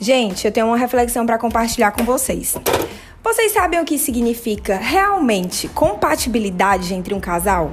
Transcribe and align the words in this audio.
Gente, 0.00 0.46
eu 0.46 0.52
tenho 0.52 0.66
uma 0.66 0.76
reflexão 0.76 1.26
para 1.26 1.36
compartilhar 1.36 1.90
com 1.90 2.04
vocês. 2.04 2.56
Vocês 3.22 3.50
sabem 3.50 3.80
o 3.80 3.84
que 3.84 3.98
significa 3.98 4.76
realmente 4.76 5.66
compatibilidade 5.68 6.94
entre 6.94 7.12
um 7.12 7.18
casal? 7.20 7.72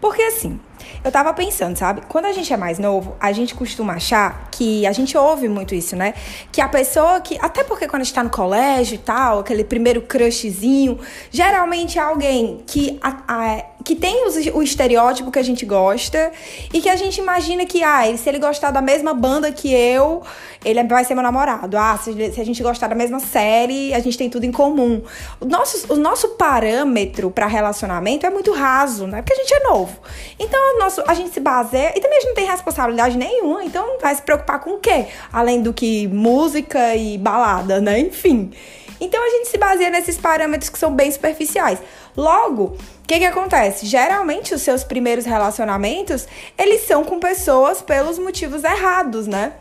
Porque 0.00 0.22
assim, 0.22 0.58
eu 1.04 1.12
tava 1.12 1.34
pensando, 1.34 1.76
sabe? 1.76 2.00
Quando 2.08 2.24
a 2.24 2.32
gente 2.32 2.50
é 2.50 2.56
mais 2.56 2.78
novo, 2.78 3.14
a 3.20 3.30
gente 3.32 3.54
costuma 3.54 3.92
achar 3.94 4.48
que 4.50 4.86
a 4.86 4.92
gente 4.92 5.16
ouve 5.18 5.48
muito 5.48 5.74
isso, 5.74 5.94
né? 5.94 6.14
Que 6.50 6.62
a 6.62 6.68
pessoa 6.68 7.20
que. 7.20 7.38
Até 7.42 7.62
porque 7.62 7.86
quando 7.86 8.00
a 8.00 8.04
gente 8.04 8.14
tá 8.14 8.24
no 8.24 8.30
colégio 8.30 8.94
e 8.94 8.98
tal, 8.98 9.40
aquele 9.40 9.62
primeiro 9.62 10.00
crushzinho, 10.00 10.98
geralmente 11.30 11.98
é 11.98 12.02
alguém 12.02 12.62
que, 12.66 12.98
a, 13.02 13.22
a, 13.28 13.64
que 13.84 13.94
tem 13.94 14.24
o, 14.54 14.62
estereótipo 14.62 15.30
que 15.30 15.38
a 15.38 15.42
gente 15.42 15.64
gosta 15.64 16.30
e 16.72 16.80
que 16.80 16.88
a 16.88 16.96
gente 16.96 17.18
imagina 17.18 17.64
que, 17.64 17.82
ah, 17.82 18.02
se 18.16 18.28
ele 18.28 18.38
gostar 18.38 18.70
da 18.70 18.82
mesma 18.82 19.14
banda 19.14 19.50
que 19.50 19.72
eu, 19.72 20.22
ele 20.64 20.82
vai 20.84 21.04
ser 21.04 21.14
meu 21.14 21.22
namorado. 21.22 21.76
Ah, 21.76 21.98
se, 22.02 22.32
se 22.32 22.40
a 22.40 22.44
gente 22.44 22.62
gostar 22.62 22.88
da 22.88 22.94
mesma 22.94 23.20
série, 23.20 23.94
a 23.94 24.00
gente 24.00 24.18
tem 24.18 24.28
tudo 24.28 24.44
em 24.44 24.52
comum. 24.52 25.02
O 25.40 25.44
nosso, 25.44 25.92
o 25.92 25.96
nosso 25.96 26.30
parâmetro 26.30 27.30
para 27.30 27.46
relacionamento 27.46 28.26
é 28.26 28.30
muito 28.30 28.52
raso, 28.52 29.06
né? 29.06 29.22
Porque 29.22 29.32
a 29.32 29.36
gente 29.36 29.54
é 29.54 29.68
novo. 29.68 29.98
Então, 30.38 30.78
nosso, 30.78 31.02
a 31.06 31.14
gente 31.14 31.32
se 31.32 31.40
baseia. 31.40 31.92
E 31.96 32.00
também 32.00 32.18
a 32.18 32.20
gente 32.20 32.28
não 32.28 32.34
tem 32.34 32.46
responsabilidade 32.46 33.16
nenhuma, 33.16 33.64
então 33.64 33.98
vai 34.00 34.14
se 34.14 34.22
preocupar 34.22 34.60
com 34.60 34.70
o 34.70 34.78
quê? 34.78 35.06
Além 35.32 35.62
do 35.62 35.72
que 35.72 36.06
música 36.08 36.94
e 36.96 37.16
balada, 37.16 37.80
né? 37.80 37.98
Enfim. 37.98 38.52
Então 39.00 39.24
a 39.24 39.30
gente 39.30 39.48
se 39.48 39.56
baseia 39.56 39.88
nesses 39.88 40.18
parâmetros 40.18 40.68
que 40.68 40.78
são 40.78 40.94
bem 40.94 41.10
superficiais. 41.10 41.78
Logo, 42.16 42.64
o 42.64 43.06
que, 43.06 43.18
que 43.18 43.24
acontece? 43.24 43.86
Geralmente 43.86 44.54
os 44.54 44.62
seus 44.62 44.84
primeiros 44.84 45.24
relacionamentos, 45.24 46.26
eles 46.58 46.86
são 46.86 47.04
com 47.04 47.18
pessoas 47.18 47.82
pelos 47.82 48.18
motivos 48.18 48.64
errados, 48.64 49.26
né? 49.26 49.52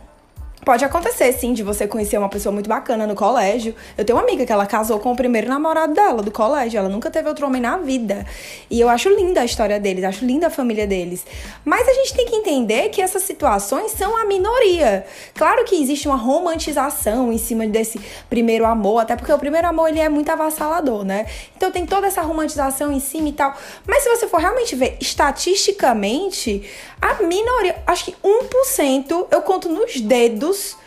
Pode 0.64 0.84
acontecer, 0.84 1.32
sim, 1.34 1.54
de 1.54 1.64
você 1.64 1.88
conhecer 1.88 2.18
uma 2.18 2.28
pessoa 2.28 2.52
muito 2.52 2.68
bacana 2.68 3.08
no 3.08 3.16
colégio. 3.16 3.74
Eu 3.98 4.04
tenho 4.04 4.18
uma 4.18 4.24
amiga 4.24 4.46
que 4.46 4.52
ela 4.52 4.66
casou 4.66 5.00
com 5.00 5.14
o 5.14 5.16
primeiro 5.16 5.48
namorado 5.48 5.94
dela, 5.94 6.22
do 6.22 6.32
colégio. 6.32 6.78
Ela 6.78 6.90
nunca 6.90 7.10
teve 7.10 7.30
outro 7.30 7.48
homem 7.48 7.62
na 7.62 7.78
vida. 7.78 8.26
E 8.70 8.80
eu 8.80 8.90
acho 8.90 9.10
linda 9.10 9.42
a 9.42 9.46
história 9.46 9.80
deles, 9.80 10.04
acho 10.04 10.26
linda 10.26 10.48
a 10.48 10.50
família 10.50 10.86
deles. 10.86 11.26
Mas 11.64 11.88
a 11.88 11.94
gente 11.94 12.14
tem 12.14 12.26
que 12.26 12.36
entender 12.36 12.90
que 12.90 13.02
essas 13.02 13.24
situações 13.24 13.92
são 13.92 14.18
a 14.18 14.26
minoria. 14.26 15.06
Claro 15.34 15.64
que 15.64 15.82
existe 15.82 16.08
uma 16.08 16.18
romantização 16.18 17.32
em 17.32 17.38
cima 17.38 17.66
desse 17.66 18.00
primeiro 18.30 18.66
amor, 18.66 19.00
até 19.00 19.16
porque 19.16 19.32
o 19.32 19.40
primeiro 19.40 19.66
amor 19.66 19.88
ele 19.88 20.00
é 20.00 20.10
muito 20.10 20.30
avassalador, 20.30 21.06
né? 21.06 21.26
Então 21.56 21.72
tem 21.72 21.86
toda 21.86 22.08
essa 22.08 22.22
romantização 22.22 22.92
em 22.92 23.00
cima 23.00 23.30
e 23.30 23.34
tal. 23.34 23.56
Mas 23.88 24.04
se 24.04 24.10
você 24.10 24.28
for 24.28 24.42
realmente 24.42 24.76
ver 24.76 24.98
estatisticamente, 25.00 26.70
a 27.02 27.24
minoria, 27.24 27.82
acho 27.88 28.06
que 28.06 28.16
1%, 28.22 29.28
eu 29.32 29.42
conto 29.42 29.70
nos 29.70 30.02
dedos 30.02 30.49
todos 30.50 30.78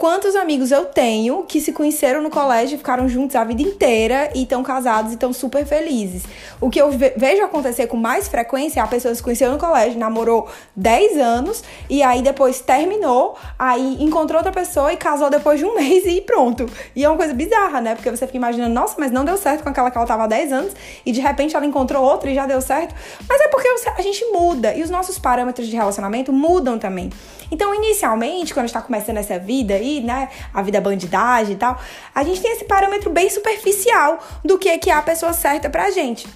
quantos 0.00 0.34
amigos 0.34 0.72
eu 0.72 0.86
tenho 0.86 1.42
que 1.42 1.60
se 1.60 1.74
conheceram 1.74 2.22
no 2.22 2.30
colégio, 2.30 2.78
ficaram 2.78 3.06
juntos 3.06 3.36
a 3.36 3.44
vida 3.44 3.60
inteira 3.60 4.30
e 4.34 4.44
estão 4.44 4.62
casados 4.62 5.10
e 5.10 5.14
estão 5.14 5.30
super 5.30 5.66
felizes. 5.66 6.22
O 6.58 6.70
que 6.70 6.80
eu 6.80 6.90
vejo 6.90 7.44
acontecer 7.44 7.86
com 7.86 7.98
mais 7.98 8.26
frequência 8.26 8.80
é 8.80 8.82
a 8.82 8.86
pessoa 8.86 9.14
se 9.14 9.22
conheceu 9.22 9.52
no 9.52 9.58
colégio, 9.58 9.98
namorou 9.98 10.48
10 10.74 11.18
anos 11.18 11.62
e 11.90 12.02
aí 12.02 12.22
depois 12.22 12.62
terminou, 12.62 13.36
aí 13.58 14.02
encontrou 14.02 14.38
outra 14.38 14.50
pessoa 14.50 14.90
e 14.90 14.96
casou 14.96 15.28
depois 15.28 15.58
de 15.58 15.66
um 15.66 15.74
mês 15.78 16.06
e 16.06 16.22
pronto. 16.22 16.64
E 16.96 17.04
é 17.04 17.08
uma 17.08 17.18
coisa 17.18 17.34
bizarra, 17.34 17.82
né? 17.82 17.94
Porque 17.94 18.10
você 18.10 18.24
fica 18.24 18.38
imaginando, 18.38 18.72
nossa, 18.72 18.94
mas 18.98 19.12
não 19.12 19.22
deu 19.22 19.36
certo 19.36 19.62
com 19.62 19.68
aquela 19.68 19.90
que 19.90 19.98
ela 19.98 20.06
tava 20.06 20.24
há 20.24 20.26
10 20.26 20.50
anos 20.50 20.72
e 21.04 21.12
de 21.12 21.20
repente 21.20 21.54
ela 21.54 21.66
encontrou 21.66 22.02
outra 22.02 22.30
e 22.30 22.34
já 22.34 22.46
deu 22.46 22.62
certo. 22.62 22.94
Mas 23.28 23.38
é 23.38 23.48
porque 23.48 23.68
a 23.98 24.00
gente 24.00 24.24
muda 24.32 24.74
e 24.74 24.82
os 24.82 24.88
nossos 24.88 25.18
parâmetros 25.18 25.68
de 25.68 25.76
relacionamento 25.76 26.32
mudam 26.32 26.78
também. 26.78 27.10
Então, 27.50 27.74
inicialmente, 27.74 28.54
quando 28.54 28.64
a 28.64 28.66
gente 28.68 28.74
tá 28.74 28.80
começando 28.80 29.16
essa 29.16 29.36
vida 29.38 29.76
aí, 29.90 30.00
né, 30.00 30.28
a 30.54 30.62
vida 30.62 30.80
bandidagem 30.80 31.54
e 31.54 31.56
tal, 31.56 31.78
a 32.14 32.22
gente 32.22 32.40
tem 32.40 32.52
esse 32.52 32.64
parâmetro 32.64 33.10
bem 33.10 33.28
superficial 33.28 34.18
do 34.44 34.58
que, 34.58 34.76
que 34.78 34.90
é 34.90 34.94
a 34.94 35.02
pessoa 35.02 35.32
certa 35.32 35.68
pra 35.68 35.90
gente. 35.90 36.26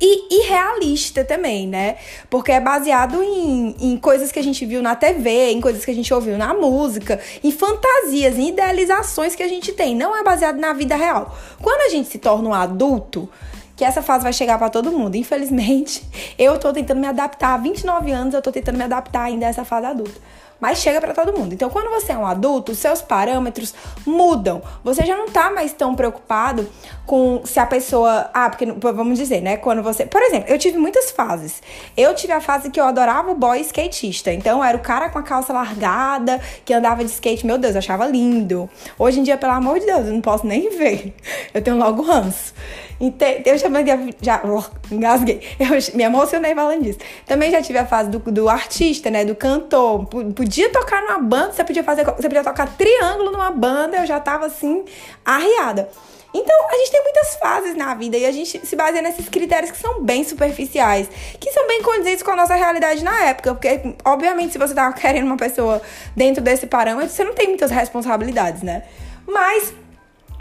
E 0.00 0.40
irrealista 0.40 1.24
também, 1.24 1.68
né? 1.68 1.96
Porque 2.28 2.50
é 2.50 2.60
baseado 2.60 3.22
em, 3.22 3.76
em 3.80 3.96
coisas 3.96 4.32
que 4.32 4.38
a 4.38 4.42
gente 4.42 4.66
viu 4.66 4.82
na 4.82 4.96
TV, 4.96 5.52
em 5.52 5.60
coisas 5.60 5.84
que 5.84 5.90
a 5.90 5.94
gente 5.94 6.12
ouviu 6.12 6.36
na 6.36 6.52
música, 6.52 7.20
em 7.42 7.52
fantasias, 7.52 8.36
em 8.36 8.48
idealizações 8.48 9.36
que 9.36 9.42
a 9.42 9.48
gente 9.48 9.72
tem. 9.72 9.94
Não 9.94 10.14
é 10.14 10.22
baseado 10.22 10.58
na 10.58 10.72
vida 10.72 10.96
real. 10.96 11.34
Quando 11.62 11.80
a 11.82 11.88
gente 11.88 12.08
se 12.08 12.18
torna 12.18 12.48
um 12.48 12.52
adulto, 12.52 13.30
que 13.76 13.84
essa 13.84 14.02
fase 14.02 14.24
vai 14.24 14.32
chegar 14.32 14.58
para 14.58 14.68
todo 14.68 14.92
mundo. 14.92 15.16
Infelizmente, 15.16 16.04
eu 16.38 16.58
tô 16.58 16.72
tentando 16.72 17.00
me 17.00 17.06
adaptar. 17.06 17.54
Há 17.54 17.58
29 17.58 18.10
anos 18.10 18.34
eu 18.34 18.42
tô 18.42 18.50
tentando 18.50 18.76
me 18.76 18.84
adaptar 18.84 19.22
ainda 19.22 19.46
a 19.46 19.48
essa 19.48 19.64
fase 19.64 19.86
adulta 19.86 20.20
mas 20.64 20.78
chega 20.78 20.98
para 20.98 21.12
todo 21.12 21.38
mundo. 21.38 21.52
Então, 21.52 21.68
quando 21.68 21.90
você 21.90 22.12
é 22.12 22.16
um 22.16 22.24
adulto, 22.24 22.72
os 22.72 22.78
seus 22.78 23.02
parâmetros 23.02 23.74
mudam. 24.06 24.62
Você 24.82 25.04
já 25.04 25.14
não 25.14 25.26
tá 25.26 25.50
mais 25.50 25.74
tão 25.74 25.94
preocupado 25.94 26.66
com 27.04 27.42
se 27.44 27.60
a 27.60 27.66
pessoa, 27.66 28.30
ah, 28.32 28.48
porque 28.48 28.64
vamos 28.64 29.18
dizer, 29.18 29.42
né, 29.42 29.58
quando 29.58 29.82
você, 29.82 30.06
por 30.06 30.22
exemplo, 30.22 30.50
eu 30.50 30.58
tive 30.58 30.78
muitas 30.78 31.10
fases. 31.10 31.62
Eu 31.94 32.14
tive 32.14 32.32
a 32.32 32.40
fase 32.40 32.70
que 32.70 32.80
eu 32.80 32.86
adorava 32.86 33.30
o 33.30 33.34
boy 33.34 33.60
skatista. 33.60 34.32
Então, 34.32 34.64
era 34.64 34.74
o 34.74 34.80
cara 34.80 35.10
com 35.10 35.18
a 35.18 35.22
calça 35.22 35.52
largada, 35.52 36.40
que 36.64 36.72
andava 36.72 37.04
de 37.04 37.10
skate, 37.10 37.44
meu 37.44 37.58
Deus, 37.58 37.74
eu 37.74 37.80
achava 37.80 38.06
lindo. 38.06 38.66
Hoje 38.98 39.20
em 39.20 39.22
dia, 39.22 39.36
pelo 39.36 39.52
amor 39.52 39.78
de 39.78 39.84
Deus, 39.84 40.06
eu 40.06 40.14
não 40.14 40.22
posso 40.22 40.46
nem 40.46 40.70
ver. 40.78 41.14
Eu 41.52 41.60
tenho 41.60 41.76
logo 41.76 42.00
ranço. 42.02 42.54
Eu 43.00 43.58
já, 43.58 43.66
já 44.22 44.42
engasguei. 44.90 45.40
Eu 45.58 45.96
me 45.96 46.04
emocionei 46.04 46.54
falando 46.54 46.82
disso. 46.82 46.98
Também 47.26 47.50
já 47.50 47.60
tive 47.60 47.78
a 47.78 47.86
fase 47.86 48.08
do, 48.10 48.18
do 48.18 48.48
artista, 48.48 49.10
né, 49.10 49.24
do 49.24 49.34
cantor. 49.34 50.06
Podia 50.06 50.53
podia 50.54 50.70
tocar 50.70 51.02
numa 51.02 51.18
banda, 51.18 51.52
você 51.52 51.64
podia 51.64 51.82
fazer, 51.82 52.04
você 52.04 52.28
podia 52.28 52.44
tocar 52.44 52.68
triângulo 52.76 53.32
numa 53.32 53.50
banda, 53.50 53.96
eu 53.96 54.06
já 54.06 54.20
tava 54.20 54.46
assim 54.46 54.84
arriada. 55.24 55.88
Então, 56.32 56.68
a 56.68 56.76
gente 56.76 56.90
tem 56.90 57.02
muitas 57.02 57.36
fases 57.36 57.76
na 57.76 57.94
vida 57.94 58.16
e 58.16 58.24
a 58.24 58.30
gente 58.30 58.64
se 58.64 58.76
baseia 58.76 59.02
nesses 59.02 59.28
critérios 59.28 59.70
que 59.72 59.78
são 59.78 60.02
bem 60.02 60.22
superficiais, 60.24 61.08
que 61.40 61.50
são 61.50 61.66
bem 61.66 61.82
condizentes 61.82 62.22
com 62.22 62.30
a 62.30 62.36
nossa 62.36 62.54
realidade 62.54 63.02
na 63.02 63.24
época, 63.24 63.54
porque 63.54 63.94
obviamente 64.04 64.52
se 64.52 64.58
você 64.58 64.74
tá 64.74 64.92
querendo 64.94 65.26
uma 65.26 65.36
pessoa 65.36 65.82
dentro 66.14 66.42
desse 66.42 66.66
parâmetro, 66.66 67.10
você 67.10 67.24
não 67.24 67.34
tem 67.34 67.48
muitas 67.48 67.70
responsabilidades, 67.70 68.62
né? 68.62 68.84
Mas 69.26 69.72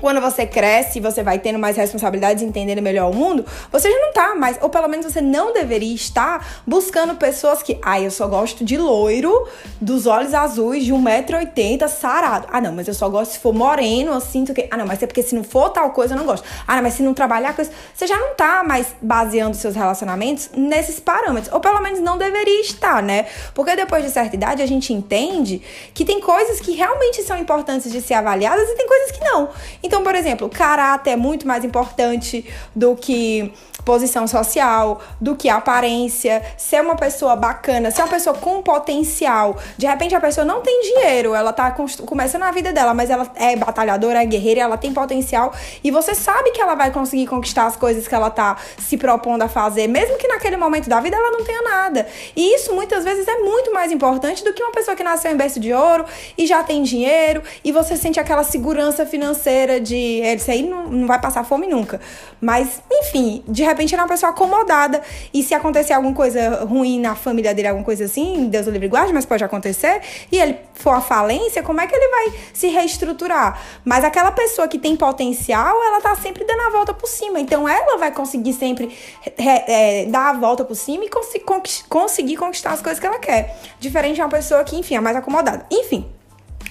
quando 0.04 0.20
você 0.20 0.46
cresce, 0.46 1.00
você 1.00 1.24
vai 1.24 1.40
tendo 1.40 1.58
mais 1.58 1.78
responsabilidades, 1.78 2.44
entendendo 2.44 2.82
melhor 2.82 3.10
o 3.10 3.16
mundo, 3.16 3.46
você 3.72 3.90
já 3.90 3.98
não 3.98 4.12
tá 4.12 4.36
mais, 4.36 4.58
ou 4.62 4.68
pelo 4.68 4.90
menos 4.90 5.06
você 5.06 5.22
não 5.22 5.54
deveria 5.54 5.96
estar 5.96 6.46
buscando 6.68 7.16
pessoas 7.16 7.64
que, 7.64 7.80
ah, 7.82 8.02
eu 8.02 8.12
só 8.12 8.28
gosto 8.28 8.66
de 8.66 8.78
loiro, 8.78 9.48
dos 9.80 10.06
olhos 10.06 10.34
azuis, 10.34 10.84
de 10.84 10.92
1,80m, 10.92 11.88
sarado. 11.88 12.50
Ah, 12.52 12.60
não, 12.60 12.74
mas 12.74 12.90
eu 12.90 12.94
só 12.94 13.08
gosto 13.08 13.32
se 13.32 13.40
for 13.40 13.54
moreno, 13.54 14.12
assim, 14.12 14.44
que... 14.44 14.68
ah, 14.70 14.76
não, 14.76 14.86
mas 14.86 15.02
é 15.02 15.08
porque 15.08 15.24
se 15.24 15.34
não 15.36 15.42
for 15.42 15.70
tal 15.70 15.92
coisa, 15.92 16.16
eu 16.16 16.18
não 16.18 16.26
gosto. 16.26 16.46
Ah, 16.68 16.76
não, 16.76 16.84
mas 16.84 16.96
se 16.96 17.02
não 17.02 17.14
trabalhar 17.14 17.56
com 17.56 17.62
isso, 17.62 17.72
você 17.96 18.06
já 18.06 18.18
não 18.18 18.36
tá 18.36 18.62
mais 18.62 18.88
baseando 19.02 19.56
seus 19.56 19.74
relacionamentos 19.74 20.50
nesses 20.54 21.00
parâmetros, 21.00 21.54
ou 21.54 21.62
pelo 21.62 21.80
menos 21.80 22.02
não 22.02 22.18
deveria 22.18 22.60
estar, 22.60 23.02
né? 23.02 23.28
Porque 23.54 23.74
depois 23.74 24.04
de 24.04 24.10
certa 24.12 24.36
idade 24.36 24.62
a 24.62 24.68
gente 24.68 24.92
entende 24.92 25.62
que 25.94 26.04
tem 26.04 26.20
coisas 26.20 26.60
que 26.60 26.74
realmente 26.74 27.24
são 27.24 27.38
importantes 27.38 27.90
de 27.90 28.02
ser 28.02 28.16
avaliadas 28.16 28.68
e 28.68 28.76
tem 28.76 28.86
coisas 28.86 29.12
que 29.12 29.24
não. 29.24 29.50
Então, 29.82 29.93
então, 29.94 30.04
por 30.04 30.16
exemplo, 30.16 30.50
caráter 30.50 31.12
é 31.12 31.16
muito 31.16 31.48
mais 31.48 31.64
importante 31.64 32.44
do 32.76 32.96
que 32.96 33.54
posição 33.84 34.26
social, 34.28 35.02
do 35.20 35.36
que 35.36 35.50
aparência, 35.50 36.42
ser 36.58 36.82
uma 36.82 36.96
pessoa 36.96 37.36
bacana, 37.36 37.92
ser 37.92 38.02
uma 38.02 38.08
pessoa 38.08 38.36
com 38.36 38.62
potencial. 38.62 39.58
De 39.78 39.86
repente 39.86 40.16
a 40.16 40.22
pessoa 40.22 40.46
não 40.46 40.62
tem 40.62 40.82
dinheiro, 40.82 41.36
ela 41.36 41.52
tá 41.54 41.72
começando 42.06 42.44
a 42.44 42.52
vida 42.52 42.72
dela, 42.72 42.94
mas 42.94 43.10
ela 43.10 43.30
é 43.36 43.56
batalhadora, 43.56 44.22
é 44.22 44.26
guerreira, 44.26 44.62
ela 44.62 44.78
tem 44.78 44.94
potencial 44.94 45.54
e 45.84 45.92
você 45.92 46.16
sabe 46.16 46.52
que 46.52 46.62
ela 46.62 46.76
vai 46.76 46.92
conseguir 46.92 47.28
conquistar 47.28 47.66
as 47.66 47.76
coisas 47.76 48.08
que 48.08 48.16
ela 48.16 48.30
tá 48.30 48.58
se 48.78 48.98
propondo 48.98 49.42
a 49.42 49.48
fazer, 49.48 49.88
mesmo 49.88 50.18
que 50.18 50.28
naquele 50.28 50.58
momento 50.58 50.90
da 50.90 51.00
vida 51.00 51.18
ela 51.18 51.32
não 51.32 51.44
tenha 51.44 51.62
nada. 51.62 52.08
E 52.36 52.56
isso 52.56 52.74
muitas 52.74 53.04
vezes 53.04 53.28
é 53.28 53.40
muito 53.40 53.74
mais 53.74 53.92
importante 53.92 54.44
do 54.44 54.54
que 54.54 54.64
uma 54.64 54.72
pessoa 54.72 54.96
que 54.96 55.04
nasceu 55.04 55.32
em 55.32 55.38
berço 55.38 55.60
de 55.60 55.74
ouro 55.74 56.06
e 56.38 56.48
já 56.48 56.64
tem 56.64 56.84
dinheiro 56.84 57.44
e 57.64 57.72
você 57.72 57.98
sente 57.98 58.20
aquela 58.20 58.44
segurança 58.44 59.06
financeira 59.06 59.73
de 59.80 60.22
esse 60.22 60.52
aí 60.52 60.64
não, 60.64 60.88
não 60.88 61.08
vai 61.08 61.20
passar 61.20 61.44
fome 61.44 61.68
nunca. 61.68 62.00
Mas, 62.40 62.82
enfim, 62.92 63.44
de 63.48 63.64
repente 63.64 63.94
ele 63.94 64.02
é 64.02 64.04
uma 64.04 64.10
pessoa 64.10 64.32
acomodada. 64.32 65.02
E 65.34 65.44
se 65.44 65.54
acontecer 65.54 65.94
alguma 65.94 66.14
coisa 66.14 66.66
ruim 66.66 67.00
na 67.00 67.16
família 67.16 67.54
dele, 67.54 67.68
alguma 67.68 67.86
coisa 67.86 68.06
assim, 68.06 68.48
Deus 68.50 68.68
o 68.68 68.72
livre 68.72 68.88
guarde, 68.88 69.14
mas 69.14 69.26
pode 69.26 69.44
acontecer, 69.44 70.02
e 70.32 70.38
ele 70.38 70.58
for 70.74 70.94
a 70.94 71.02
falência, 71.02 71.64
como 71.64 71.80
é 71.82 71.88
que 71.88 71.96
ele 71.96 72.08
vai 72.10 72.40
se 72.54 72.68
reestruturar? 72.68 73.60
Mas 73.86 74.04
aquela 74.04 74.32
pessoa 74.32 74.68
que 74.68 74.78
tem 74.78 74.96
potencial, 74.96 75.76
ela 75.84 76.02
tá 76.02 76.16
sempre 76.16 76.44
dando 76.46 76.62
a 76.62 76.70
volta 76.70 76.94
por 76.94 77.08
cima. 77.08 77.40
Então 77.40 77.68
ela 77.68 77.98
vai 77.98 78.12
conseguir 78.12 78.54
sempre 78.54 78.96
é, 79.38 80.06
dar 80.06 80.30
a 80.30 80.34
volta 80.34 80.64
por 80.66 80.76
cima 80.76 81.06
e 81.06 81.10
conseguir 81.90 82.36
conquistar 82.38 82.72
as 82.72 82.82
coisas 82.82 83.00
que 83.00 83.06
ela 83.06 83.20
quer. 83.20 83.58
Diferente 83.80 84.16
de 84.16 84.22
uma 84.22 84.30
pessoa 84.30 84.64
que, 84.64 84.76
enfim, 84.76 84.96
é 84.96 85.00
mais 85.00 85.16
acomodada. 85.16 85.66
Enfim. 85.72 86.10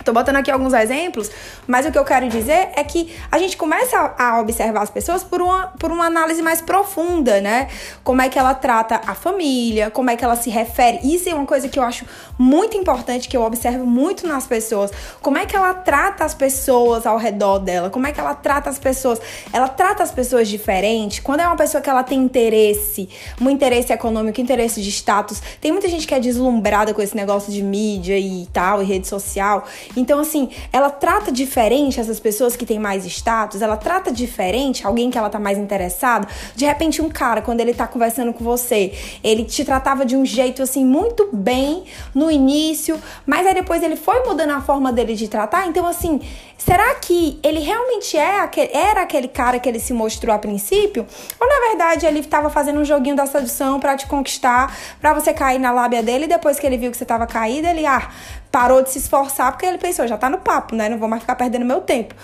Tô 0.05 0.12
botando 0.12 0.37
aqui 0.37 0.50
alguns 0.50 0.73
exemplos, 0.73 1.31
mas 1.67 1.87
o 1.87 1.93
que 1.93 1.99
eu 1.99 2.05
quero 2.05 2.29
dizer 2.29 2.71
é 2.75 2.83
que 2.83 3.15
a 3.31 3.39
gente 3.39 3.56
começa 3.56 4.15
a 4.19 4.41
observar 4.41 4.83
as 4.83 4.91
pessoas 4.91 5.23
por 5.23 5.41
uma, 5.41 5.69
por 5.79 5.93
uma 5.93 6.06
análise 6.06 6.43
mais 6.43 6.61
profunda, 6.61 7.41
né? 7.41 7.69
Como 8.03 8.21
é 8.21 8.29
que 8.29 8.39
ela 8.39 8.55
trata 8.55 9.00
a 9.06 9.15
família, 9.15 9.91
como 9.91 10.11
é 10.11 10.17
que 10.17 10.25
ela 10.25 10.35
se 10.35 10.50
refere. 10.50 10.99
Isso 11.05 11.29
é 11.29 11.35
uma 11.35 11.47
coisa 11.47 11.69
que 11.69 11.79
eu 11.79 11.83
acho 11.85 12.05
muito 12.37 12.77
importante, 12.77 13.29
que 13.29 13.37
eu 13.37 13.43
observo 13.43 13.87
muito 13.87 14.27
nas 14.27 14.47
pessoas. 14.47 14.91
Como 15.21 15.39
é 15.39 15.47
que 15.47 15.55
ela 15.55 15.73
trata 15.73 16.25
as 16.25 16.35
pessoas 16.35 17.06
ao 17.06 17.17
redor 17.17 17.59
dela, 17.59 17.88
como 17.88 18.06
é 18.06 18.12
que 18.12 18.19
ela 18.19 18.35
trata 18.35 18.71
as 18.71 18.79
pessoas. 18.79 19.21
Ela 19.53 19.69
trata 19.69 20.03
as 20.03 20.11
pessoas 20.11 20.49
diferente. 20.49 21.23
Quando 21.23 21.41
é 21.41 21.47
uma 21.47 21.56
pessoa 21.56 21.81
que 21.81 21.88
ela 21.88 22.03
tem 22.03 22.19
interesse, 22.19 23.09
um 23.41 23.49
interesse 23.49 23.93
econômico, 23.93 24.41
interesse 24.41 24.83
de 24.83 24.91
status, 24.91 25.41
tem 25.61 25.71
muita 25.71 25.88
gente 25.88 26.06
que 26.06 26.15
é 26.15 26.19
deslumbrada 26.19 26.93
com 26.93 27.00
esse 27.00 27.17
negócio 27.17 27.53
de 27.53 27.62
mídia 27.62 28.19
e 28.19 28.49
tal, 28.53 28.83
e 28.83 28.85
rede 28.85 29.06
social. 29.06 29.65
Então, 29.96 30.19
assim, 30.19 30.50
ela 30.73 30.90
trata 30.90 31.31
diferente 31.31 32.00
essas 32.00 32.20
pessoas 32.20 32.56
que 32.56 32.67
têm 32.67 32.79
mais 32.79 33.05
status, 33.06 33.62
ela 33.62 33.76
trata 33.76 34.11
diferente 34.11 34.87
alguém 34.87 35.11
que 35.11 35.19
ela 35.19 35.31
tá 35.31 35.38
mais 35.38 35.58
interessada. 35.58 36.26
De 36.55 36.64
repente, 36.64 37.00
um 37.02 37.08
cara, 37.08 37.43
quando 37.43 37.61
ele 37.61 37.75
tá 37.75 37.87
conversando 37.87 38.32
com 38.32 38.44
você, 38.44 38.93
ele 39.23 39.44
te 39.44 39.64
tratava 39.64 40.05
de 40.05 40.17
um 40.17 40.25
jeito, 40.25 40.62
assim, 40.62 40.84
muito 40.84 41.29
bem 41.32 41.84
no 42.14 42.31
início, 42.31 43.00
mas 43.26 43.46
aí 43.46 43.55
depois 43.55 43.82
ele 43.82 43.96
foi 43.96 44.25
mudando 44.26 44.50
a 44.50 44.61
forma 44.61 44.93
dele 44.93 45.14
de 45.14 45.29
tratar. 45.29 45.67
Então, 45.67 45.87
assim, 45.87 46.20
será 46.56 46.94
que 46.96 47.38
ele 47.43 47.61
realmente 47.61 48.17
é 48.17 48.40
aquele, 48.40 48.70
era 48.73 49.02
aquele 49.02 49.28
cara 49.28 49.58
que 49.58 49.69
ele 49.69 49.81
se 49.81 49.93
mostrou 49.93 50.35
a 50.35 50.38
princípio? 50.38 51.06
Ou 51.40 51.49
na 51.49 51.69
verdade 51.69 52.06
ele 52.06 52.20
estava 52.20 52.49
fazendo 52.50 52.81
um 52.81 52.85
joguinho 52.85 53.17
da 53.17 53.26
sedução 53.26 53.81
para 53.81 53.96
te 53.96 54.06
conquistar, 54.06 54.76
para 55.00 55.12
você 55.12 55.32
cair 55.32 55.58
na 55.58 55.73
lábia 55.73 56.02
dele 56.02 56.25
e 56.25 56.28
depois 56.28 56.58
que 56.58 56.67
ele 56.67 56.76
viu 56.76 56.90
que 56.90 56.96
você 56.96 57.05
tava 57.05 57.26
caída, 57.26 57.70
ele, 57.70 57.85
ah, 57.87 58.11
parou 58.52 58.82
de 58.82 58.90
se 58.90 58.99
esforçar 58.99 59.50
porque 59.50 59.64
ele 59.64 59.78
pensou, 59.78 60.06
já 60.06 60.19
tá 60.19 60.28
no 60.28 60.38
papo, 60.38 60.76
né? 60.76 60.88
Não 60.90 60.99
vou 60.99 61.08
mais 61.08 61.22
ficar 61.22 61.34
perdendo 61.34 61.64
meu 61.64 61.81
tempo. 61.81 62.14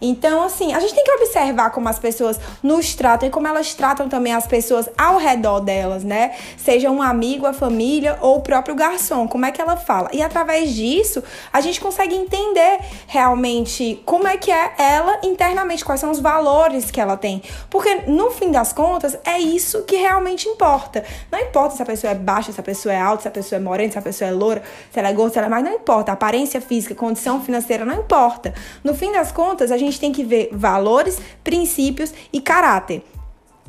Então, 0.00 0.42
assim, 0.42 0.72
a 0.74 0.80
gente 0.80 0.94
tem 0.94 1.02
que 1.02 1.10
observar 1.10 1.70
como 1.70 1.88
as 1.88 1.98
pessoas 1.98 2.38
nos 2.62 2.94
tratam 2.94 3.28
e 3.28 3.32
como 3.32 3.48
elas 3.48 3.74
tratam 3.74 4.08
também 4.08 4.32
as 4.32 4.46
pessoas 4.46 4.88
ao 4.96 5.16
redor 5.16 5.60
delas, 5.60 6.04
né? 6.04 6.36
Seja 6.56 6.90
um 6.90 7.02
amigo, 7.02 7.46
a 7.46 7.52
família 7.52 8.16
ou 8.20 8.36
o 8.36 8.40
próprio 8.40 8.74
garçom, 8.76 9.26
como 9.26 9.44
é 9.44 9.50
que 9.50 9.60
ela 9.60 9.76
fala. 9.76 10.08
E 10.12 10.22
através 10.22 10.72
disso, 10.72 11.22
a 11.52 11.60
gente 11.60 11.80
consegue 11.80 12.14
entender 12.14 12.78
realmente 13.06 14.00
como 14.04 14.28
é 14.28 14.36
que 14.36 14.52
é 14.52 14.72
ela 14.78 15.18
internamente, 15.24 15.84
quais 15.84 16.00
são 16.00 16.10
os 16.10 16.20
valores 16.20 16.90
que 16.90 17.00
ela 17.00 17.16
tem. 17.16 17.42
Porque 17.68 18.02
no 18.06 18.30
fim 18.30 18.52
das 18.52 18.72
contas, 18.72 19.18
é 19.24 19.40
isso 19.40 19.82
que 19.82 19.96
realmente 19.96 20.48
importa. 20.48 21.04
Não 21.30 21.40
importa 21.40 21.74
se 21.74 21.82
a 21.82 21.86
pessoa 21.86 22.12
é 22.12 22.14
baixa, 22.14 22.52
se 22.52 22.60
a 22.60 22.62
pessoa 22.62 22.92
é 22.92 23.00
alta, 23.00 23.22
se 23.22 23.28
a 23.28 23.32
pessoa 23.32 23.58
é 23.58 23.62
morena, 23.62 23.90
se 23.90 23.98
a 23.98 24.02
pessoa 24.02 24.30
é 24.30 24.32
loura, 24.32 24.62
se 24.92 24.98
ela 24.98 25.08
é 25.08 25.12
gorda, 25.12 25.32
se 25.32 25.38
ela 25.38 25.48
é 25.48 25.50
mais, 25.50 25.64
não 25.64 25.77
importa. 25.80 26.12
Aparência 26.12 26.60
física, 26.60 26.94
condição 26.94 27.40
financeira, 27.40 27.84
não 27.84 27.94
importa. 27.94 28.54
No 28.84 28.94
fim 28.94 29.12
das 29.12 29.32
contas, 29.32 29.70
a 29.70 29.78
gente 29.78 29.98
tem 29.98 30.12
que 30.12 30.24
ver 30.24 30.50
valores, 30.52 31.20
princípios 31.42 32.12
e 32.32 32.40
caráter. 32.40 33.02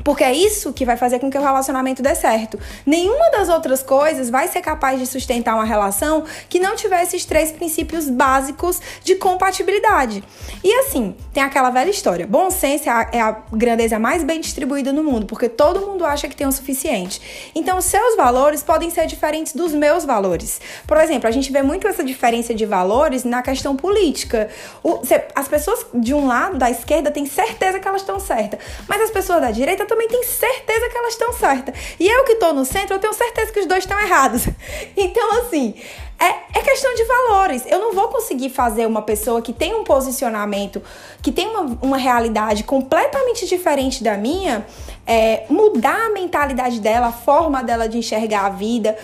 Porque 0.04 0.24
é 0.24 0.34
isso 0.34 0.74
que 0.74 0.86
vai 0.86 0.98
fazer 0.98 1.19
com 1.19 1.30
que 1.30 1.38
o 1.38 1.42
relacionamento 1.42 2.01
dê 2.01 2.16
certo. 2.16 2.60
Nenhuma 2.86 3.30
das 3.31 3.50
outras 3.50 3.84
coisas 3.84 4.30
vai 4.30 4.48
ser 4.48 4.62
capaz 4.62 5.00
de 5.00 5.06
sustentar 5.06 5.56
uma 5.56 5.66
relação 5.66 6.24
que 6.48 6.60
não 6.60 6.75
tiver 6.75 7.04
esses 7.04 7.25
três 7.25 7.51
princípios 7.51 8.10
básicos 8.10 8.81
de 9.04 9.16
compatibilidade. 9.16 10.24
E 10.63 10.74
assim, 10.80 11.16
tem 11.34 11.44
aquela 11.44 11.69
velha 11.69 11.90
história: 11.90 12.25
bom 12.25 12.50
senso 12.50 12.88
é 12.88 12.92
a, 12.92 13.10
é 13.13 13.22
a 13.22 13.38
grandeza 13.51 14.00
mais 14.00 14.24
bem 14.24 14.40
distribuída 14.40 14.94
no 14.94 15.04
mundo, 15.04 15.25
porque 15.25 15.50
todo 15.50 15.81
mundo 15.81 16.06
acha 16.06 16.28
que 16.28 16.36
tem 16.36 16.48
o 16.48 16.52
suficiente. 16.52 17.52
Então, 17.54 17.81
seus 17.81 18.16
valores 18.16 18.63
podem 18.63 18.90
ser 18.90 19.06
diferentes 19.06 19.54
dos 19.54 19.74
meus 19.74 20.06
valores. 20.06 20.62
Por 20.88 20.98
exemplo, 20.98 21.28
a 21.28 21.31
gente 21.31 21.52
vê 21.52 21.62
muito 21.62 21.88
essa 21.88 22.04
diferença 22.04 22.54
de 22.54 22.66
valores 22.66 23.24
na 23.24 23.42
questão 23.42 23.75
política. 23.75 24.50
O, 24.84 25.02
as 25.36 25.48
pessoas 25.48 25.86
de 25.94 26.13
um 26.13 26.25
lado, 26.25 26.57
da 26.57 26.69
esquerda, 26.69 27.12
têm 27.12 27.25
certeza 27.25 27.80
que 27.80 27.88
elas 27.88 28.02
estão 28.02 28.19
certas, 28.19 28.60
mas 28.88 29.02
as 29.02 29.12
pessoas 29.12 29.42
da 29.42 29.52
direita 29.52 29.86
também 29.90 30.08
tem 30.08 30.24
certeza 30.24 30.88
que 30.88 30.98
elas 30.98 31.14
estão 31.14 31.34
certas. 31.34 31.76
E 32.00 32.08
eu 32.08 32.24
que 32.24 32.34
estou 32.34 32.54
no 32.54 32.64
centro, 32.64 32.96
eu 32.96 33.00
tenho 33.00 33.14
certeza 33.14 33.52
que 33.52 33.60
os 33.60 33.66
dois 33.66 33.84
estão 33.84 34.00
errados. 34.00 34.48
Então, 34.96 35.42
assim, 35.42 35.76
é, 36.20 36.60
é, 36.60 36.62
questão 36.62 36.94
de 36.94 37.04
valores. 37.06 37.64
Eu 37.66 37.80
não 37.80 37.94
vou 37.94 38.10
conseguir 38.10 38.50
fazer 38.50 38.86
uma 38.86 39.02
pessoa 39.02 39.42
que 39.42 39.54
tem 39.54 39.74
um 39.74 39.84
posicionamento, 39.84 40.82
que 41.22 41.32
tem 41.32 41.48
uma, 41.48 41.78
uma 41.82 41.98
realidade 41.98 42.64
completamente 42.64 43.48
diferente 43.48 44.04
da 44.04 44.18
minha, 44.18 44.66
é, 45.08 45.46
mudar 45.50 46.08
a 46.08 46.10
mentalidade 46.10 46.82
dela, 46.82 47.08
a 47.08 47.12
forma 47.12 47.64
dela 47.64 47.88
de 47.88 47.98
enxergar 47.98 48.46
a 48.46 48.50
vida, 48.50 48.98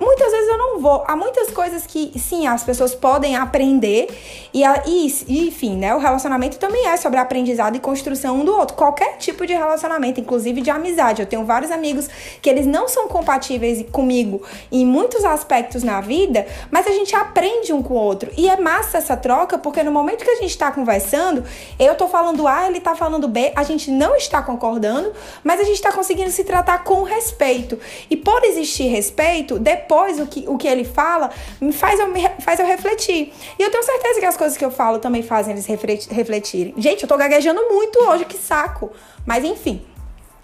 muitas 0.00 0.32
vezes 0.32 0.48
eu 0.48 0.58
não 0.58 0.80
vou. 0.80 1.04
Há 1.06 1.14
muitas 1.14 1.50
coisas 1.50 1.86
que, 1.86 2.18
sim, 2.18 2.46
as 2.46 2.64
pessoas 2.64 2.94
podem 2.94 3.36
aprender. 3.36 4.08
E, 4.52 4.62
e, 4.86 5.46
enfim, 5.46 5.76
né? 5.76 5.94
O 5.94 5.98
relacionamento 5.98 6.58
também 6.58 6.86
é 6.88 6.96
sobre 6.96 7.20
aprendizado 7.20 7.76
e 7.76 7.78
construção 7.78 8.40
um 8.40 8.44
do 8.44 8.56
outro. 8.56 8.74
Qualquer 8.74 9.18
tipo 9.18 9.46
de 9.46 9.52
relacionamento, 9.52 10.18
inclusive 10.18 10.62
de 10.62 10.70
amizade. 10.70 11.20
Eu 11.20 11.26
tenho 11.26 11.44
vários 11.44 11.70
amigos 11.70 12.08
que 12.40 12.48
eles 12.48 12.66
não 12.66 12.88
são 12.88 13.06
compatíveis 13.08 13.84
comigo 13.92 14.42
em 14.72 14.86
muitos 14.86 15.24
aspectos 15.24 15.82
na 15.82 16.00
vida, 16.00 16.46
mas 16.70 16.86
a 16.86 16.90
gente 16.90 17.14
aprende 17.14 17.72
um 17.72 17.82
com 17.82 17.94
o 17.94 17.98
outro. 17.98 18.30
E 18.36 18.48
é 18.48 18.56
massa 18.56 18.98
essa 18.98 19.16
troca, 19.16 19.58
porque 19.58 19.82
no 19.82 19.92
momento 19.92 20.24
que 20.24 20.30
a 20.30 20.36
gente 20.36 20.56
tá 20.56 20.72
conversando, 20.72 21.44
eu 21.78 21.94
tô 21.94 22.08
falando 22.08 22.48
A, 22.48 22.66
ele 22.66 22.80
tá 22.80 22.96
falando 22.96 23.28
B, 23.28 23.52
a 23.54 23.62
gente 23.62 23.90
não 23.90 24.16
está 24.16 24.42
concordando, 24.42 25.12
mas 25.44 25.60
a 25.60 25.64
gente 25.64 25.80
tá 25.82 25.92
conseguindo 25.92 26.30
se 26.30 26.42
tratar 26.42 26.84
com 26.84 27.02
respeito. 27.02 27.78
E 28.08 28.16
por 28.16 28.42
existir 28.44 28.84
respeito, 28.84 29.58
depois 29.58 29.89
depois 29.90 30.20
o 30.20 30.26
que, 30.26 30.44
o 30.46 30.56
que 30.56 30.68
ele 30.68 30.84
fala 30.84 31.30
me 31.60 31.72
faz 31.72 31.98
eu, 31.98 32.06
me, 32.06 32.22
faz 32.40 32.60
eu 32.60 32.66
refletir. 32.66 33.32
E 33.58 33.62
eu 33.62 33.70
tenho 33.72 33.82
certeza 33.82 34.20
que 34.20 34.26
as 34.26 34.36
coisas 34.36 34.56
que 34.56 34.64
eu 34.64 34.70
falo 34.70 35.00
também 35.00 35.20
fazem 35.20 35.52
eles 35.52 35.66
refletirem. 35.66 36.72
Gente, 36.76 37.02
eu 37.02 37.08
tô 37.08 37.16
gaguejando 37.16 37.60
muito 37.68 37.98
hoje, 38.04 38.24
que 38.24 38.38
saco. 38.38 38.92
Mas 39.26 39.42
enfim. 39.42 39.84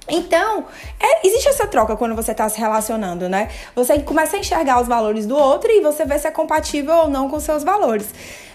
Então, 0.09 0.65
é, 0.99 1.27
existe 1.27 1.49
essa 1.49 1.67
troca 1.67 1.97
quando 1.97 2.17
você 2.17 2.33
está 2.33 2.49
se 2.49 2.59
relacionando, 2.59 3.29
né? 3.29 3.49
Você 3.77 4.01
começa 4.01 4.37
a 4.37 4.41
enxergar 4.41 4.81
os 4.81 4.89
valores 4.89 5.27
do 5.27 5.37
outro 5.37 5.71
e 5.71 5.81
você 5.81 6.05
vê 6.05 6.19
se 6.19 6.27
é 6.27 6.31
compatível 6.33 6.95
ou 6.95 7.09
não 7.09 7.29
com 7.29 7.39
seus 7.39 7.63
valores. 7.63 8.13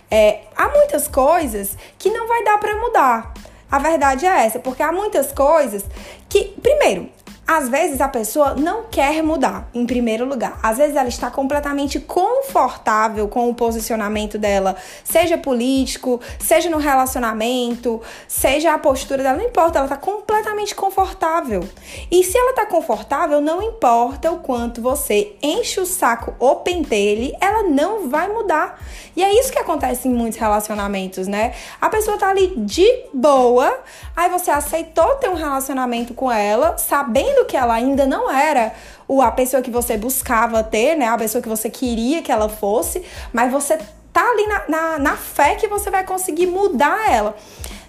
É, 0.10 0.42
há 0.58 0.68
muitas 0.70 1.08
coisas 1.08 1.78
que 1.98 2.10
não 2.10 2.28
vai 2.28 2.44
dar 2.44 2.58
para 2.58 2.76
mudar. 2.76 3.34
A 3.72 3.80
verdade 3.80 4.26
é 4.26 4.46
essa, 4.46 4.60
porque 4.60 4.84
há 4.84 4.92
muitas 4.92 5.32
coisas 5.32 5.86
que, 6.28 6.54
primeiro, 6.62 7.10
às 7.48 7.68
vezes 7.68 8.00
a 8.00 8.08
pessoa 8.08 8.54
não 8.54 8.84
quer 8.84 9.22
mudar, 9.22 9.68
em 9.74 9.86
primeiro 9.86 10.26
lugar. 10.26 10.58
Às 10.64 10.78
vezes 10.78 10.96
ela 10.96 11.10
está 11.10 11.30
completamente 11.30 12.00
confortável 12.00 13.28
com 13.28 13.50
o 13.50 13.54
posicionamento 13.54 14.38
dela, 14.38 14.76
seja 15.04 15.38
político, 15.38 16.22
seja 16.40 16.70
no 16.70 16.78
relacionamento, 16.78 18.02
seja 18.28 18.74
a 18.74 18.78
postura 18.78 19.24
dela, 19.24 19.38
não 19.38 19.46
importa, 19.46 19.80
ela 19.80 19.86
está 19.86 19.98
completamente 19.98 20.74
confortável. 20.74 21.68
E 22.10 22.24
se 22.24 22.38
ela 22.38 22.52
está 22.52 22.66
confortável, 22.66 23.42
não 23.42 23.62
importa 23.62 24.32
o 24.32 24.40
quanto 24.40 24.82
você 24.82 25.36
enche 25.42 25.80
o 25.80 25.86
saco 25.86 26.34
ou 26.40 26.58
pentelhe, 26.58 27.36
ela 27.42 27.64
não 27.64 28.07
vai 28.10 28.30
mudar. 28.30 28.80
E 29.16 29.24
é 29.24 29.33
isso 29.38 29.52
que 29.52 29.60
acontece 29.60 30.07
em 30.07 30.14
muitos 30.14 30.40
relacionamentos, 30.40 31.28
né? 31.28 31.54
A 31.81 31.90
pessoa 31.90 32.18
tá 32.18 32.30
ali 32.30 32.54
de 32.56 32.88
boa, 33.14 33.78
aí 34.16 34.30
você 34.30 34.50
aceitou 34.52 35.16
ter 35.16 35.30
um 35.30 35.36
relacionamento 35.36 36.14
com 36.14 36.31
ela, 36.31 36.78
sabendo 36.78 37.31
que 37.45 37.57
ela 37.57 37.73
ainda 37.73 38.06
não 38.06 38.31
era 38.31 38.73
a 39.21 39.31
pessoa 39.31 39.61
que 39.61 39.71
você 39.71 39.97
buscava 39.97 40.64
ter, 40.64 40.95
né? 40.95 41.07
A 41.07 41.18
pessoa 41.18 41.42
que 41.42 41.50
você 41.50 41.69
queria 41.69 42.21
que 42.21 42.31
ela 42.31 42.47
fosse, 42.47 43.04
mas 43.33 43.52
você 43.52 43.78
tá 44.14 44.30
ali 44.30 44.47
na, 44.47 44.64
na, 44.68 45.00
na 45.00 45.18
fé 45.18 45.56
que 45.56 45.68
você 45.68 45.90
vai 45.90 46.06
conseguir 46.06 46.47
mudar 46.47 47.11
ela. 47.11 47.35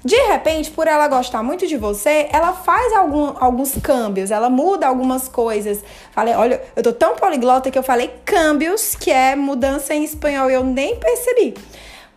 De 0.04 0.16
repente, 0.16 0.70
por 0.70 0.88
ela 0.88 1.06
gostar 1.06 1.44
muito 1.44 1.64
de 1.66 1.76
você, 1.76 2.28
ela 2.32 2.52
faz 2.52 2.92
algum, 2.92 3.34
alguns 3.38 3.76
câmbios, 3.80 4.32
ela 4.32 4.50
muda 4.50 4.88
algumas 4.88 5.28
coisas. 5.28 5.82
Falei, 6.10 6.34
olha, 6.34 6.60
eu 6.74 6.82
tô 6.82 6.92
tão 6.92 7.14
poliglota 7.14 7.70
que 7.70 7.78
eu 7.78 7.84
falei 7.84 8.10
câmbios, 8.24 8.96
que 8.96 9.12
é 9.12 9.36
mudança 9.36 9.94
em 9.94 10.02
espanhol, 10.02 10.50
eu 10.50 10.64
nem 10.64 10.96
percebi. 10.96 11.54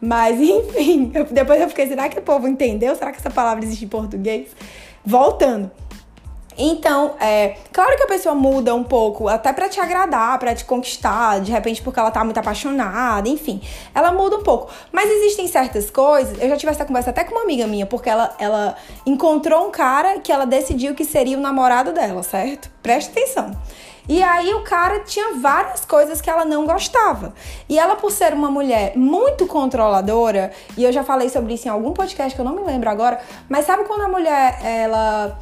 Mas, 0.01 0.39
enfim, 0.41 1.11
eu, 1.13 1.25
depois 1.25 1.61
eu 1.61 1.69
fiquei, 1.69 1.87
será 1.87 2.09
que 2.09 2.17
o 2.17 2.23
povo 2.23 2.47
entendeu? 2.47 2.95
Será 2.95 3.11
que 3.11 3.19
essa 3.19 3.29
palavra 3.29 3.63
existe 3.63 3.85
em 3.85 3.89
português? 3.89 4.47
Voltando. 5.05 5.69
Então, 6.57 7.15
é 7.19 7.57
claro 7.71 7.95
que 7.97 8.03
a 8.03 8.07
pessoa 8.07 8.33
muda 8.33 8.73
um 8.73 8.83
pouco, 8.83 9.27
até 9.27 9.51
para 9.51 9.67
te 9.67 9.79
agradar, 9.79 10.39
para 10.39 10.55
te 10.55 10.63
conquistar, 10.63 11.39
de 11.39 11.51
repente 11.51 11.81
porque 11.81 11.99
ela 11.99 12.11
tá 12.11 12.23
muito 12.23 12.39
apaixonada, 12.39 13.27
enfim. 13.27 13.61
Ela 13.93 14.11
muda 14.11 14.37
um 14.37 14.43
pouco. 14.43 14.71
Mas 14.91 15.09
existem 15.09 15.47
certas 15.47 15.89
coisas. 15.89 16.41
Eu 16.41 16.49
já 16.49 16.57
tive 16.57 16.71
essa 16.71 16.85
conversa 16.85 17.09
até 17.09 17.23
com 17.23 17.31
uma 17.31 17.43
amiga 17.43 17.67
minha, 17.67 17.85
porque 17.85 18.09
ela, 18.09 18.33
ela 18.39 18.75
encontrou 19.05 19.67
um 19.67 19.71
cara 19.71 20.19
que 20.19 20.31
ela 20.31 20.45
decidiu 20.45 20.95
que 20.95 21.03
seria 21.03 21.37
o 21.37 21.41
namorado 21.41 21.91
dela, 21.91 22.23
certo? 22.23 22.69
Preste 22.81 23.11
atenção. 23.11 23.51
E 24.07 24.21
aí 24.21 24.53
o 24.53 24.61
cara 24.61 24.99
tinha 24.99 25.33
várias 25.33 25.83
coisas 25.83 26.21
que 26.21 26.29
ela 26.29 26.45
não 26.45 26.65
gostava. 26.65 27.33
E 27.67 27.79
ela, 27.79 27.95
por 27.95 28.11
ser 28.11 28.33
uma 28.33 28.51
mulher 28.51 28.95
muito 28.95 29.47
controladora, 29.47 30.51
e 30.77 30.83
eu 30.83 30.91
já 30.91 31.03
falei 31.03 31.27
sobre 31.27 31.55
isso 31.55 31.67
em 31.67 31.71
algum 31.71 31.91
podcast 31.91 32.35
que 32.35 32.39
eu 32.39 32.45
não 32.45 32.55
me 32.55 32.61
lembro 32.61 32.89
agora, 32.89 33.19
mas 33.49 33.65
sabe 33.65 33.83
quando 33.85 34.01
a 34.01 34.07
mulher 34.07 34.59
ela 34.63 35.39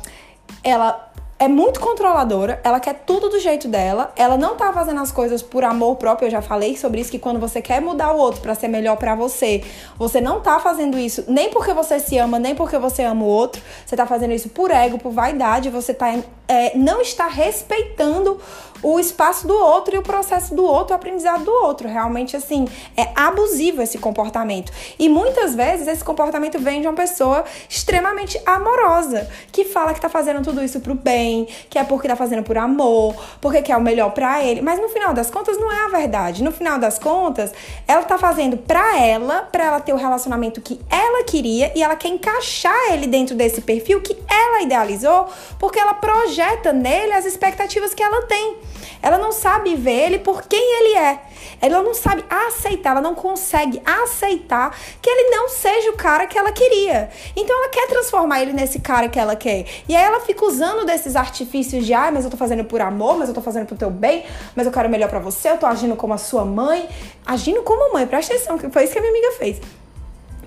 ela 0.63 1.13
é 1.43 1.47
muito 1.47 1.79
controladora, 1.79 2.61
ela 2.63 2.79
quer 2.79 3.03
tudo 3.05 3.27
do 3.27 3.39
jeito 3.39 3.67
dela, 3.67 4.13
ela 4.15 4.37
não 4.37 4.55
tá 4.55 4.71
fazendo 4.71 5.01
as 5.01 5.11
coisas 5.11 5.41
por 5.41 5.63
amor 5.63 5.97
próprio, 5.97 6.27
eu 6.27 6.31
já 6.31 6.41
falei 6.41 6.77
sobre 6.77 7.01
isso 7.01 7.11
que 7.11 7.19
quando 7.19 7.39
você 7.39 7.61
quer 7.61 7.81
mudar 7.81 8.13
o 8.13 8.17
outro 8.17 8.39
para 8.39 8.55
ser 8.55 8.69
melhor 8.69 8.95
para 8.95 9.13
você, 9.13 9.61
você 9.97 10.21
não 10.21 10.39
tá 10.39 10.59
fazendo 10.59 10.97
isso 10.97 11.25
nem 11.27 11.49
porque 11.49 11.73
você 11.73 11.99
se 11.99 12.17
ama, 12.17 12.39
nem 12.39 12.55
porque 12.55 12.77
você 12.77 13.03
ama 13.03 13.25
o 13.25 13.27
outro, 13.27 13.61
você 13.85 13.95
tá 13.95 14.05
fazendo 14.05 14.33
isso 14.33 14.47
por 14.49 14.71
ego, 14.71 14.97
por 14.97 15.11
vaidade, 15.11 15.69
você 15.69 15.93
tá 15.93 16.15
é, 16.53 16.71
não 16.75 17.01
está 17.01 17.27
respeitando 17.27 18.39
o 18.83 18.99
espaço 18.99 19.47
do 19.47 19.55
outro 19.55 19.95
e 19.95 19.97
o 19.97 20.01
processo 20.03 20.53
do 20.53 20.63
outro, 20.63 20.93
o 20.93 20.95
aprendizado 20.95 21.45
do 21.45 21.51
outro. 21.51 21.87
Realmente, 21.87 22.35
assim, 22.35 22.67
é 22.97 23.07
abusivo 23.15 23.81
esse 23.81 23.97
comportamento. 23.97 24.71
E 24.99 25.07
muitas 25.07 25.55
vezes 25.55 25.87
esse 25.87 26.03
comportamento 26.03 26.59
vem 26.59 26.81
de 26.81 26.87
uma 26.87 26.93
pessoa 26.93 27.45
extremamente 27.69 28.39
amorosa, 28.45 29.29
que 29.51 29.63
fala 29.63 29.93
que 29.93 30.01
tá 30.01 30.09
fazendo 30.09 30.43
tudo 30.43 30.61
isso 30.61 30.81
pro 30.81 30.93
bem, 30.93 31.47
que 31.69 31.79
é 31.79 31.83
porque 31.83 32.07
tá 32.07 32.15
fazendo 32.15 32.43
por 32.43 32.57
amor, 32.57 33.15
porque 33.39 33.61
quer 33.61 33.77
o 33.77 33.81
melhor 33.81 34.11
para 34.11 34.43
ele. 34.43 34.61
Mas 34.61 34.79
no 34.79 34.89
final 34.89 35.13
das 35.13 35.31
contas, 35.31 35.57
não 35.57 35.71
é 35.71 35.85
a 35.85 35.87
verdade. 35.87 36.43
No 36.43 36.51
final 36.51 36.77
das 36.77 36.99
contas, 36.99 37.53
ela 37.87 38.03
tá 38.03 38.17
fazendo 38.17 38.57
pra 38.57 38.99
ela, 38.99 39.43
pra 39.43 39.63
ela 39.63 39.79
ter 39.79 39.93
o 39.93 39.97
relacionamento 39.97 40.59
que 40.59 40.79
ela 40.89 41.23
queria 41.23 41.71
e 41.73 41.81
ela 41.81 41.95
quer 41.95 42.09
encaixar 42.09 42.75
ele 42.91 43.07
dentro 43.07 43.33
desse 43.35 43.61
perfil 43.61 44.01
que 44.01 44.17
ela 44.29 44.61
idealizou, 44.61 45.27
porque 45.57 45.79
ela 45.79 45.93
projeta 45.93 46.42
nele 46.73 47.13
as 47.13 47.25
expectativas 47.25 47.93
que 47.93 48.03
ela 48.03 48.23
tem. 48.23 48.57
Ela 49.01 49.17
não 49.17 49.31
sabe 49.31 49.75
ver 49.75 50.05
ele 50.05 50.19
por 50.19 50.43
quem 50.43 50.79
ele 50.79 50.97
é. 50.97 51.19
Ela 51.61 51.81
não 51.81 51.93
sabe 51.93 52.23
aceitar, 52.29 52.91
ela 52.91 53.01
não 53.01 53.15
consegue 53.15 53.81
aceitar 53.85 54.77
que 55.01 55.09
ele 55.09 55.29
não 55.29 55.49
seja 55.49 55.91
o 55.91 55.93
cara 55.93 56.25
que 56.25 56.37
ela 56.37 56.51
queria. 56.51 57.09
Então 57.35 57.55
ela 57.57 57.69
quer 57.69 57.87
transformar 57.87 58.41
ele 58.41 58.53
nesse 58.53 58.79
cara 58.79 59.09
que 59.09 59.19
ela 59.19 59.35
quer. 59.35 59.65
E 59.87 59.95
aí 59.95 60.03
ela 60.03 60.21
fica 60.21 60.45
usando 60.45 60.85
desses 60.85 61.15
artifícios 61.15 61.85
de, 61.85 61.93
ah, 61.93 62.11
mas 62.11 62.23
eu 62.23 62.31
tô 62.31 62.37
fazendo 62.37 62.63
por 62.63 62.81
amor, 62.81 63.17
mas 63.17 63.27
eu 63.27 63.35
tô 63.35 63.41
fazendo 63.41 63.65
pro 63.65 63.75
teu 63.75 63.89
bem, 63.89 64.25
mas 64.55 64.65
eu 64.65 64.71
quero 64.71 64.89
melhor 64.89 65.09
para 65.09 65.19
você, 65.19 65.49
eu 65.49 65.57
tô 65.57 65.65
agindo 65.65 65.95
como 65.95 66.13
a 66.13 66.17
sua 66.17 66.45
mãe. 66.45 66.87
Agindo 67.25 67.61
como 67.63 67.93
mãe, 67.93 68.07
presta 68.07 68.33
atenção, 68.33 68.57
que 68.57 68.69
foi 68.69 68.83
isso 68.83 68.93
que 68.93 68.99
a 68.99 69.01
minha 69.01 69.13
amiga 69.13 69.31
fez. 69.33 69.61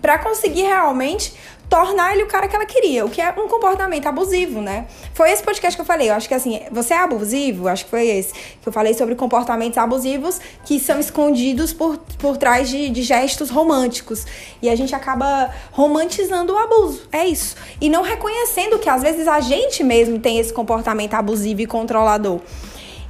Para 0.01 0.19
conseguir 0.19 0.63
realmente 0.63 1.35
tornar 1.69 2.13
ele 2.13 2.23
o 2.23 2.27
cara 2.27 2.47
que 2.47 2.55
ela 2.55 2.65
queria, 2.65 3.05
o 3.05 3.11
que 3.11 3.21
é 3.21 3.31
um 3.31 3.49
comportamento 3.49 4.07
abusivo, 4.07 4.61
né? 4.61 4.87
Foi 5.13 5.31
esse 5.31 5.43
podcast 5.43 5.77
que 5.77 5.81
eu 5.81 5.87
falei. 5.87 6.11
Eu 6.11 6.15
acho 6.15 6.29
que 6.29 6.35
assim, 6.35 6.61
você 6.71 6.95
é 6.95 6.99
abusivo, 6.99 7.69
acho 7.69 7.85
que 7.85 7.91
foi 7.91 8.07
esse, 8.07 8.33
que 8.33 8.67
eu 8.67 8.73
falei 8.73 8.95
sobre 8.95 9.15
comportamentos 9.15 9.77
abusivos 9.77 10.41
que 10.65 10.79
são 10.79 10.99
escondidos 11.01 11.73
por, 11.73 11.99
por 12.19 12.37
trás 12.37 12.69
de, 12.69 12.89
de 12.91 13.03
gestos 13.03 13.51
românticos. 13.51 14.25
E 14.63 14.69
a 14.69 14.77
gente 14.77 14.95
acaba 14.95 15.51
romantizando 15.73 16.55
o 16.55 16.59
abuso. 16.59 17.09
É 17.11 17.27
isso. 17.27 17.57
E 17.81 17.89
não 17.89 18.03
reconhecendo 18.03 18.79
que 18.79 18.89
às 18.89 19.03
vezes 19.03 19.27
a 19.27 19.41
gente 19.41 19.83
mesmo 19.83 20.19
tem 20.19 20.39
esse 20.39 20.53
comportamento 20.53 21.15
abusivo 21.15 21.61
e 21.61 21.67
controlador. 21.67 22.41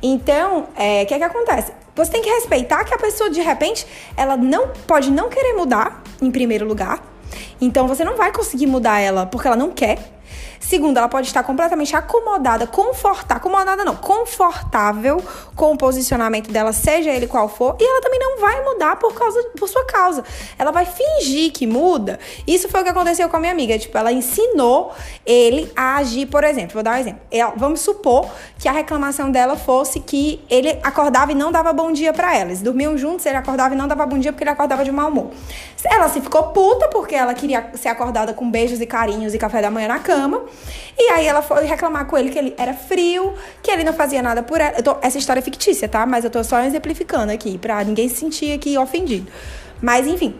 Então, 0.02 0.60
o 0.60 0.66
é, 0.76 1.04
que 1.04 1.14
é 1.14 1.18
que 1.18 1.25
acontece? 1.25 1.72
Você 1.94 2.10
tem 2.10 2.22
que 2.22 2.28
respeitar 2.28 2.84
que 2.84 2.94
a 2.94 2.98
pessoa, 2.98 3.30
de 3.30 3.40
repente, 3.40 3.86
ela 4.16 4.36
não 4.36 4.68
pode 4.86 5.10
não 5.10 5.30
querer 5.30 5.54
mudar, 5.54 6.02
em 6.20 6.30
primeiro 6.30 6.66
lugar 6.66 7.15
então 7.60 7.86
você 7.86 8.04
não 8.04 8.16
vai 8.16 8.32
conseguir 8.32 8.66
mudar 8.66 8.98
ela 8.98 9.26
porque 9.26 9.46
ela 9.46 9.56
não 9.56 9.70
quer. 9.70 10.15
Segundo, 10.61 10.97
ela 10.97 11.09
pode 11.09 11.28
estar 11.28 11.42
completamente 11.42 11.95
acomodada, 11.95 12.66
confortável, 12.66 13.37
acomodada 13.37 13.85
não, 13.85 13.95
confortável 13.95 15.23
com 15.54 15.73
o 15.73 15.78
posicionamento 15.78 16.50
dela, 16.50 16.73
seja 16.73 17.11
ele 17.11 17.26
qual 17.26 17.49
for, 17.49 17.76
e 17.78 17.85
ela 17.85 18.00
também 18.00 18.18
não 18.18 18.40
vai 18.40 18.64
mudar 18.64 18.97
por 18.97 19.14
causa 19.14 19.42
por 19.59 19.68
sua 19.68 19.85
causa. 19.85 20.25
Ela 20.59 20.73
vai 20.73 20.85
fingir 20.85 21.52
que 21.52 21.66
muda. 21.66 22.18
Isso 22.47 22.68
foi 22.68 22.80
o 22.80 22.85
que 22.85 22.90
aconteceu 22.90 23.28
com 23.28 23.37
a 23.37 23.40
minha 23.40 23.52
amiga, 23.52 23.78
tipo, 23.78 23.97
ela 23.97 24.11
ensinou 24.11 24.92
ele 25.25 25.71
a 25.76 25.97
agir, 25.97 26.26
por 26.26 26.42
exemplo, 26.42 26.75
vou 26.75 26.83
dar 26.83 26.97
um 26.97 26.99
exemplo. 26.99 27.21
Ela, 27.30 27.52
vamos 27.56 27.80
supor 27.80 28.28
que 28.59 28.68
a 28.68 28.73
reclamação 28.73 29.30
dela 29.30 29.56
fosse 29.56 30.00
que 30.00 30.45
ele 30.50 30.78
acordava 30.83 31.33
e 31.33 31.35
não 31.35 31.52
dava 31.52 31.73
bom 31.73 31.92
dia 31.92 32.12
para 32.12 32.35
ela. 32.35 32.50
Eles 32.50 32.62
dormiam 32.62 32.97
juntos, 32.99 33.25
ele 33.26 33.37
acordava 33.37 33.75
e 33.75 33.76
não 33.76 33.87
dava 33.87 34.04
bom 34.06 34.18
dia 34.18 34.33
porque 34.33 34.42
ele 34.45 34.50
acordava 34.50 34.85
de 34.85 34.90
mau 34.90 35.09
humor. 35.09 35.30
Ela 35.85 36.09
se 36.09 36.21
ficou 36.21 36.42
puta 36.49 36.88
porque 36.88 37.14
ela 37.14 37.35
queria 37.35 37.71
ser 37.75 37.88
acordada 37.88 38.33
com 38.35 38.50
beijos 38.50 38.80
e 38.80 38.87
carinhos 38.87 39.35
e 39.35 39.38
café 39.38 39.62
da 39.62 39.71
manhã 39.71 39.88
na 39.88 39.99
cama. 39.99 40.15
E 40.99 41.11
aí 41.11 41.26
ela 41.26 41.42
foi 41.42 41.64
reclamar 41.64 42.06
com 42.06 42.16
ele 42.16 42.30
que 42.30 42.38
ele 42.38 42.54
era 42.56 42.73
frio, 42.73 43.35
que 43.62 43.70
ele 43.70 43.85
não 43.85 43.92
fazia 43.92 44.23
nada 44.23 44.42
por 44.42 44.61
ela. 44.61 44.82
Tô, 44.82 44.96
essa 45.02 45.18
história 45.18 45.40
é 45.40 45.42
fictícia, 45.42 45.88
tá? 45.88 46.06
Mas 46.06 46.25
eu 46.25 46.30
tô 46.30 46.42
só 46.42 46.61
exemplificando 46.61 47.30
aqui, 47.32 47.58
pra 47.58 47.85
ninguém 47.85 48.08
se 48.08 48.16
sentir 48.16 48.52
aqui 48.52 48.78
ofendido. 48.78 49.30
Mas 49.80 50.06
enfim, 50.06 50.35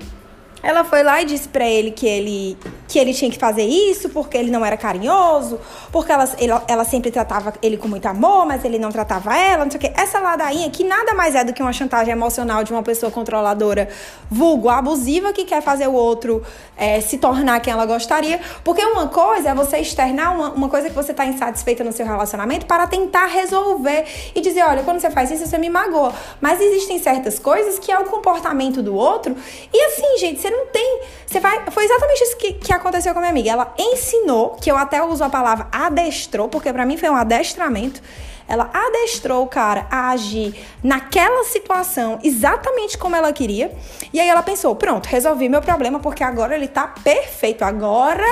ela 0.63 0.85
foi 0.85 1.03
lá 1.03 1.23
e 1.23 1.25
disse 1.25 1.49
para 1.49 1.67
ele 1.67 1.91
que 1.91 2.07
ele 2.07 2.59
que 2.89 2.99
ele 2.99 3.13
tinha 3.13 3.31
que 3.31 3.39
fazer 3.39 3.65
isso 3.65 4.09
porque 4.11 4.37
ele 4.37 4.51
não 4.51 4.65
era 4.65 4.77
carinhoso, 4.77 5.59
porque 5.91 6.13
ela, 6.13 6.29
ela, 6.39 6.65
ela, 6.69 6.85
sempre 6.85 7.11
tratava 7.11 7.53
ele 7.61 7.77
com 7.77 7.89
muito 7.89 8.07
amor, 8.07 8.47
mas 8.47 8.65
ele 8.65 8.79
não 8.79 8.93
tratava 8.93 9.37
ela, 9.37 9.65
não 9.65 9.71
sei 9.71 9.79
o 9.79 9.81
quê. 9.81 9.93
Essa 9.97 10.21
ladainha 10.21 10.71
que 10.71 10.85
nada 10.85 11.13
mais 11.13 11.35
é 11.35 11.43
do 11.43 11.53
que 11.53 11.61
uma 11.61 11.73
chantagem 11.73 12.13
emocional 12.13 12.63
de 12.63 12.73
uma 12.73 12.83
pessoa 12.83 13.11
controladora, 13.11 13.89
vulgo, 14.31 14.69
abusiva, 14.69 15.33
que 15.33 15.45
quer 15.45 15.61
fazer 15.63 15.89
o 15.89 15.93
outro 15.93 16.43
é, 16.77 17.01
se 17.01 17.19
tornar 17.19 17.61
quem 17.61 17.73
ela 17.73 17.87
gostaria. 17.87 18.41
Porque 18.63 18.85
uma 18.85 19.09
coisa 19.09 19.51
é 19.51 19.55
você 19.55 19.79
externar 19.79 20.35
uma, 20.35 20.51
uma 20.51 20.69
coisa 20.69 20.89
que 20.89 20.95
você 20.95 21.11
está 21.11 21.27
insatisfeita 21.27 21.83
no 21.83 21.93
seu 21.93 22.07
relacionamento 22.07 22.67
para 22.67 22.87
tentar 22.87 23.27
resolver 23.27 24.05
e 24.35 24.41
dizer: 24.41 24.63
olha, 24.63 24.85
quando 24.85 25.01
você 25.01 25.11
faz 25.11 25.31
isso, 25.31 25.47
você 25.47 25.59
me 25.59 25.69
magoa. 25.69 26.13
Mas 26.41 26.61
existem 26.61 26.99
certas 26.99 27.39
coisas 27.39 27.79
que 27.79 27.91
é 27.91 27.99
o 27.99 28.05
comportamento 28.05 28.81
do 28.81 28.95
outro. 28.95 29.37
E 29.73 29.85
assim, 29.87 30.19
gente, 30.19 30.41
você 30.41 30.51
não 30.51 30.56
tem. 30.67 31.03
Você 31.27 31.39
vai. 31.41 31.71
Foi 31.71 31.85
exatamente 31.85 32.23
isso 32.23 32.37
que, 32.37 32.53
que 32.55 32.73
aconteceu 32.73 33.13
com 33.13 33.19
a 33.19 33.23
minha 33.23 33.31
amiga. 33.31 33.51
Ela 33.51 33.75
ensinou, 33.79 34.57
que 34.61 34.71
eu 34.71 34.77
até 34.77 35.03
uso 35.03 35.23
a 35.23 35.29
palavra 35.29 35.69
adestrou, 35.71 36.49
porque 36.49 36.73
para 36.73 36.87
mim 36.87 36.97
foi 36.97 37.11
um 37.11 37.17
adestramento. 37.17 38.01
Ela 38.49 38.71
adestrou 38.73 39.43
o 39.43 39.47
cara 39.47 39.87
a 39.91 40.11
agir 40.11 40.55
naquela 40.83 41.45
situação 41.45 42.19
exatamente 42.23 42.97
como 42.97 43.17
ela 43.17 43.33
queria. 43.33 43.73
E 44.12 44.21
aí 44.21 44.29
ela 44.29 44.43
pensou: 44.43 44.75
pronto, 44.76 45.07
resolvi 45.07 45.49
meu 45.49 45.61
problema 45.61 45.99
porque 45.99 46.23
agora 46.23 46.55
ele 46.55 46.69
tá 46.69 46.87
perfeito. 46.87 47.65
Agora 47.65 48.25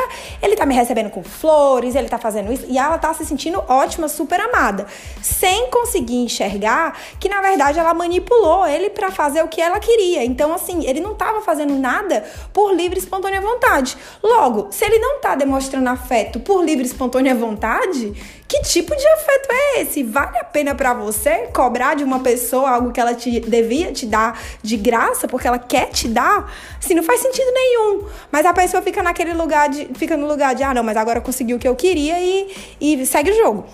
ele 0.43 0.57
tá 0.57 0.65
me 0.65 0.75
recebendo 0.75 1.11
com 1.11 1.23
flores, 1.23 1.95
ele 1.95 2.09
tá 2.09 2.19
fazendo 2.19 2.53
isso. 2.53 2.65
E 2.69 2.79
ela 2.79 2.99
tá 2.99 3.13
se 3.13 3.25
sentindo 3.25 3.63
ótima, 3.69 4.09
super 4.09 4.41
amada. 4.41 4.87
Sem 5.23 5.71
conseguir 5.71 6.17
enxergar 6.17 6.99
que 7.19 7.29
na 7.29 7.41
verdade 7.41 7.79
ela 7.79 7.95
manipulou 7.95 8.67
ele 8.67 8.91
para 8.91 9.11
fazer 9.11 9.43
o 9.43 9.49
que 9.49 9.61
ela 9.61 9.81
queria. 9.81 10.25
Então, 10.25 10.55
assim, 10.55 10.87
ele 10.87 11.01
não 11.01 11.15
tava 11.15 11.41
fazendo 11.41 11.75
nada 11.75 12.25
por 12.53 12.73
livre 12.73 12.99
e 12.99 13.03
espontânea 13.03 13.41
vontade. 13.41 13.97
Logo, 14.23 14.69
se 14.71 14.85
ele 14.85 14.99
não 14.99 15.21
tá 15.21 15.35
demonstrando 15.35 15.89
afeto 15.89 16.39
por 16.41 16.65
livre 16.65 16.85
e 16.85 16.87
espontânea 16.87 17.35
vontade, 17.35 18.15
que 18.55 18.63
tipo 18.63 18.95
de 18.95 19.07
afeto 19.07 19.49
é 19.51 19.81
esse? 19.81 20.03
Vale 20.03 20.39
a 20.39 20.45
pena 20.45 20.75
para 20.75 20.95
você 20.95 21.49
cobrar 21.53 21.95
de 21.95 22.05
uma 22.05 22.21
pessoa 22.21 22.71
algo 22.71 22.93
que 22.93 23.01
ela 23.01 23.15
te 23.15 23.41
devia 23.41 23.93
te 23.93 24.07
dar 24.07 24.41
de 24.63 24.77
graça 24.77 25.27
porque 25.27 25.49
ela 25.49 25.59
quer 25.59 25.89
te 25.91 26.07
dar? 26.07 26.53
Assim, 26.79 26.95
não 26.95 27.03
faz 27.03 27.21
sentido 27.21 27.51
nenhum. 27.53 28.07
Mas 28.31 28.47
a 28.47 28.53
pessoa 28.53 28.83
fica 28.83 29.03
naquele 29.03 29.33
lugar 29.33 29.69
de 29.69 29.89
fica 29.95 30.17
no 30.17 30.27
lugar 30.27 30.55
de 30.55 30.63
ah, 30.63 30.73
não, 30.73 30.85
mas 30.85 30.97
agora 30.97 31.19
eu 31.19 31.23
consegui 31.23 31.55
o 31.55 31.59
que 31.59 31.67
eu 31.67 31.75
queria 31.75 32.21
e, 32.21 32.55
e 32.81 33.07
segue 33.07 33.31
o 33.31 33.37
jogo. 33.37 33.67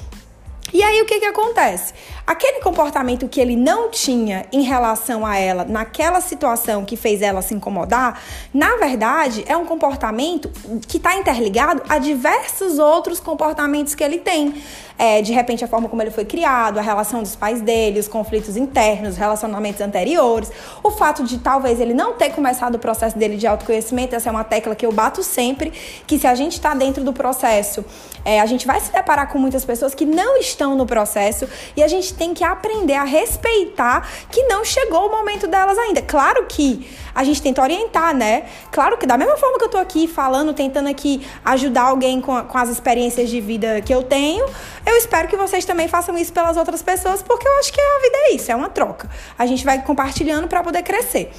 E 0.72 0.82
aí 0.82 1.02
o 1.02 1.04
que 1.04 1.18
que 1.18 1.26
acontece? 1.26 1.92
Aquele 2.30 2.60
comportamento 2.60 3.26
que 3.26 3.40
ele 3.40 3.56
não 3.56 3.90
tinha 3.90 4.46
em 4.52 4.62
relação 4.62 5.26
a 5.26 5.36
ela 5.36 5.64
naquela 5.64 6.20
situação 6.20 6.84
que 6.84 6.96
fez 6.96 7.22
ela 7.22 7.42
se 7.42 7.54
incomodar, 7.54 8.22
na 8.54 8.76
verdade 8.76 9.44
é 9.48 9.56
um 9.56 9.66
comportamento 9.66 10.48
que 10.86 10.98
está 10.98 11.16
interligado 11.16 11.82
a 11.88 11.98
diversos 11.98 12.78
outros 12.78 13.18
comportamentos 13.18 13.96
que 13.96 14.04
ele 14.04 14.18
tem. 14.18 14.62
É, 15.02 15.22
de 15.22 15.32
repente, 15.32 15.64
a 15.64 15.66
forma 15.66 15.88
como 15.88 16.02
ele 16.02 16.10
foi 16.10 16.26
criado, 16.26 16.76
a 16.76 16.82
relação 16.82 17.22
dos 17.22 17.34
pais 17.34 17.62
dele, 17.62 17.98
os 17.98 18.06
conflitos 18.06 18.54
internos, 18.54 19.12
os 19.14 19.16
relacionamentos 19.16 19.80
anteriores, 19.80 20.52
o 20.82 20.90
fato 20.90 21.24
de 21.24 21.38
talvez 21.38 21.80
ele 21.80 21.94
não 21.94 22.12
ter 22.12 22.32
começado 22.32 22.74
o 22.74 22.78
processo 22.78 23.16
dele 23.16 23.38
de 23.38 23.46
autoconhecimento, 23.46 24.14
essa 24.14 24.28
é 24.28 24.30
uma 24.30 24.44
tecla 24.44 24.74
que 24.74 24.84
eu 24.84 24.92
bato 24.92 25.22
sempre, 25.22 25.72
que 26.06 26.18
se 26.18 26.26
a 26.26 26.34
gente 26.34 26.52
está 26.52 26.74
dentro 26.74 27.02
do 27.02 27.14
processo, 27.14 27.82
é, 28.26 28.42
a 28.42 28.44
gente 28.44 28.66
vai 28.66 28.78
se 28.78 28.92
deparar 28.92 29.32
com 29.32 29.38
muitas 29.38 29.64
pessoas 29.64 29.94
que 29.94 30.04
não 30.04 30.36
estão 30.36 30.76
no 30.76 30.84
processo 30.84 31.48
e 31.74 31.82
a 31.82 31.88
gente 31.88 32.12
tem 32.12 32.34
que 32.34 32.44
aprender 32.44 32.92
a 32.92 33.04
respeitar 33.04 34.06
que 34.30 34.42
não 34.48 34.62
chegou 34.66 35.06
o 35.06 35.10
momento 35.10 35.46
delas 35.46 35.78
ainda. 35.78 36.02
Claro 36.02 36.44
que 36.46 36.86
a 37.14 37.24
gente 37.24 37.42
tenta 37.42 37.62
orientar, 37.62 38.14
né? 38.14 38.44
Claro 38.70 38.96
que 38.96 39.06
da 39.06 39.16
mesma 39.16 39.36
forma 39.36 39.58
que 39.58 39.64
eu 39.64 39.68
tô 39.68 39.78
aqui 39.78 40.06
falando, 40.06 40.52
tentando 40.52 40.88
aqui 40.88 41.26
ajudar 41.44 41.82
alguém 41.82 42.20
com, 42.20 42.42
com 42.44 42.58
as 42.58 42.68
experiências 42.68 43.28
de 43.28 43.40
vida 43.40 43.80
que 43.80 43.94
eu 43.94 44.02
tenho, 44.02 44.44
eu 44.86 44.96
espero 44.96 45.28
que 45.28 45.36
vocês 45.36 45.64
também 45.64 45.88
façam 45.88 46.16
isso 46.16 46.32
pelas 46.32 46.56
outras 46.56 46.82
pessoas, 46.82 47.22
porque 47.22 47.46
eu 47.46 47.58
acho 47.58 47.72
que 47.72 47.80
a 47.80 47.98
vida 48.02 48.16
é 48.16 48.34
isso, 48.34 48.50
é 48.50 48.54
uma 48.54 48.68
troca. 48.68 49.08
A 49.38 49.46
gente 49.46 49.64
vai 49.64 49.82
compartilhando 49.82 50.48
para 50.48 50.62
poder 50.62 50.82
crescer. 50.82 51.32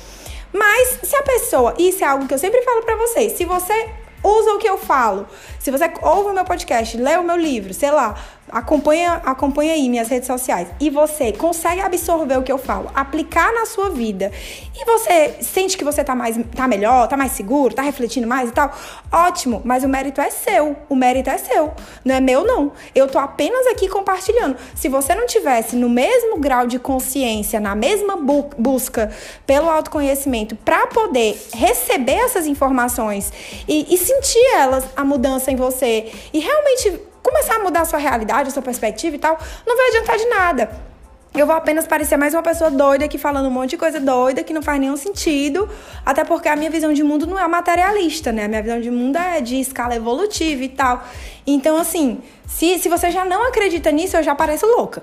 Mas 0.54 1.00
se 1.04 1.16
a 1.16 1.24
pessoa, 1.24 1.74
isso 1.78 2.04
é 2.04 2.08
algo 2.08 2.28
que 2.28 2.34
eu 2.34 2.40
sempre 2.40 2.62
falo 2.62 2.82
para 2.82 2.96
vocês, 2.98 3.34
se 3.34 3.46
você 3.46 3.90
usa 4.24 4.54
o 4.54 4.58
que 4.60 4.70
eu 4.70 4.78
falo, 4.78 5.28
se 5.62 5.70
você 5.70 5.92
ouve 6.02 6.32
o 6.32 6.34
meu 6.34 6.44
podcast, 6.44 6.98
lê 6.98 7.16
o 7.18 7.24
meu 7.24 7.38
livro, 7.38 7.72
sei 7.72 7.92
lá, 7.92 8.16
acompanha, 8.52 9.22
acompanha 9.24 9.74
aí 9.74 9.88
minhas 9.88 10.08
redes 10.08 10.26
sociais 10.26 10.68
e 10.80 10.90
você 10.90 11.32
consegue 11.32 11.82
absorver 11.82 12.36
o 12.38 12.42
que 12.42 12.52
eu 12.52 12.58
falo, 12.58 12.90
aplicar 12.96 13.54
na 13.54 13.68
sua 13.68 13.92
vida 13.92 14.32
e 14.76 14.84
você 14.86 15.36
sente 15.42 15.78
que 15.78 15.84
você 15.84 16.04
tá 16.04 16.16
mais 16.16 16.36
tá 16.56 16.68
melhor, 16.68 17.08
tá 17.08 17.16
mais 17.16 17.34
seguro, 17.34 17.76
tá 17.76 17.84
refletindo 17.84 18.26
mais 18.26 18.50
e 18.50 18.52
tal, 18.52 18.76
ótimo, 19.12 19.62
mas 19.64 19.84
o 19.84 19.88
mérito 19.88 20.20
é 20.20 20.32
seu, 20.32 20.76
o 20.90 20.96
mérito 20.96 21.30
é 21.30 21.38
seu, 21.38 21.72
não 22.04 22.16
é 22.16 22.20
meu 22.20 22.44
não. 22.44 22.72
Eu 22.96 23.08
tô 23.08 23.20
apenas 23.20 23.68
aqui 23.68 23.88
compartilhando. 23.88 24.58
Se 24.74 24.90
você 24.90 25.14
não 25.14 25.28
tivesse 25.28 25.76
no 25.76 25.90
mesmo 25.90 26.40
grau 26.40 26.66
de 26.66 26.80
consciência, 26.80 27.60
na 27.60 27.76
mesma 27.76 28.18
bu 28.18 28.50
busca 28.58 29.12
pelo 29.46 29.70
autoconhecimento 29.70 30.56
para 30.56 30.88
poder 30.88 31.40
receber 31.54 32.14
essas 32.14 32.48
informações 32.48 33.32
e, 33.68 33.94
e 33.94 33.98
sentir 33.98 34.44
elas, 34.56 34.86
a 34.96 35.06
mudança 35.06 35.51
em 35.52 35.56
você 35.56 36.12
e 36.34 36.40
realmente 36.40 37.00
começar 37.22 37.56
a 37.56 37.60
mudar 37.60 37.82
a 37.82 37.86
sua 37.86 38.00
realidade, 38.00 38.50
a 38.50 38.52
sua 38.52 38.62
perspectiva 38.64 39.16
e 39.16 39.20
tal, 39.20 39.38
não 39.66 39.78
vai 39.78 39.88
adiantar 39.90 40.18
de 40.18 40.26
nada. 40.26 40.92
Eu 41.34 41.46
vou 41.46 41.56
apenas 41.56 41.88
parecer 41.88 42.18
mais 42.18 42.34
uma 42.34 42.44
pessoa 42.44 42.70
doida 42.70 43.06
aqui 43.06 43.18
falando 43.18 43.48
um 43.48 43.52
monte 43.52 43.70
de 43.70 43.78
coisa 43.78 44.02
doida 44.02 44.44
que 44.44 44.54
não 44.54 44.62
faz 44.62 44.82
nenhum 44.82 44.98
sentido, 44.98 45.70
até 46.06 46.26
porque 46.26 46.50
a 46.50 46.58
minha 46.58 46.70
visão 46.70 46.92
de 46.92 47.02
mundo 47.04 47.26
não 47.26 47.40
é 47.40 47.48
materialista, 47.48 48.34
né? 48.34 48.44
A 48.44 48.48
minha 48.50 48.62
visão 48.62 48.82
de 48.82 48.92
mundo 48.92 49.16
é 49.16 49.40
de 49.40 49.58
escala 49.58 49.96
evolutiva 49.96 50.62
e 50.62 50.68
tal. 50.68 51.02
Então, 51.48 51.78
assim, 51.78 52.22
se, 52.46 52.80
se 52.80 52.90
você 52.90 53.10
já 53.12 53.24
não 53.24 53.48
acredita 53.48 53.90
nisso, 53.94 54.18
eu 54.18 54.24
já 54.24 54.36
pareço 54.36 54.66
louca. 54.66 55.02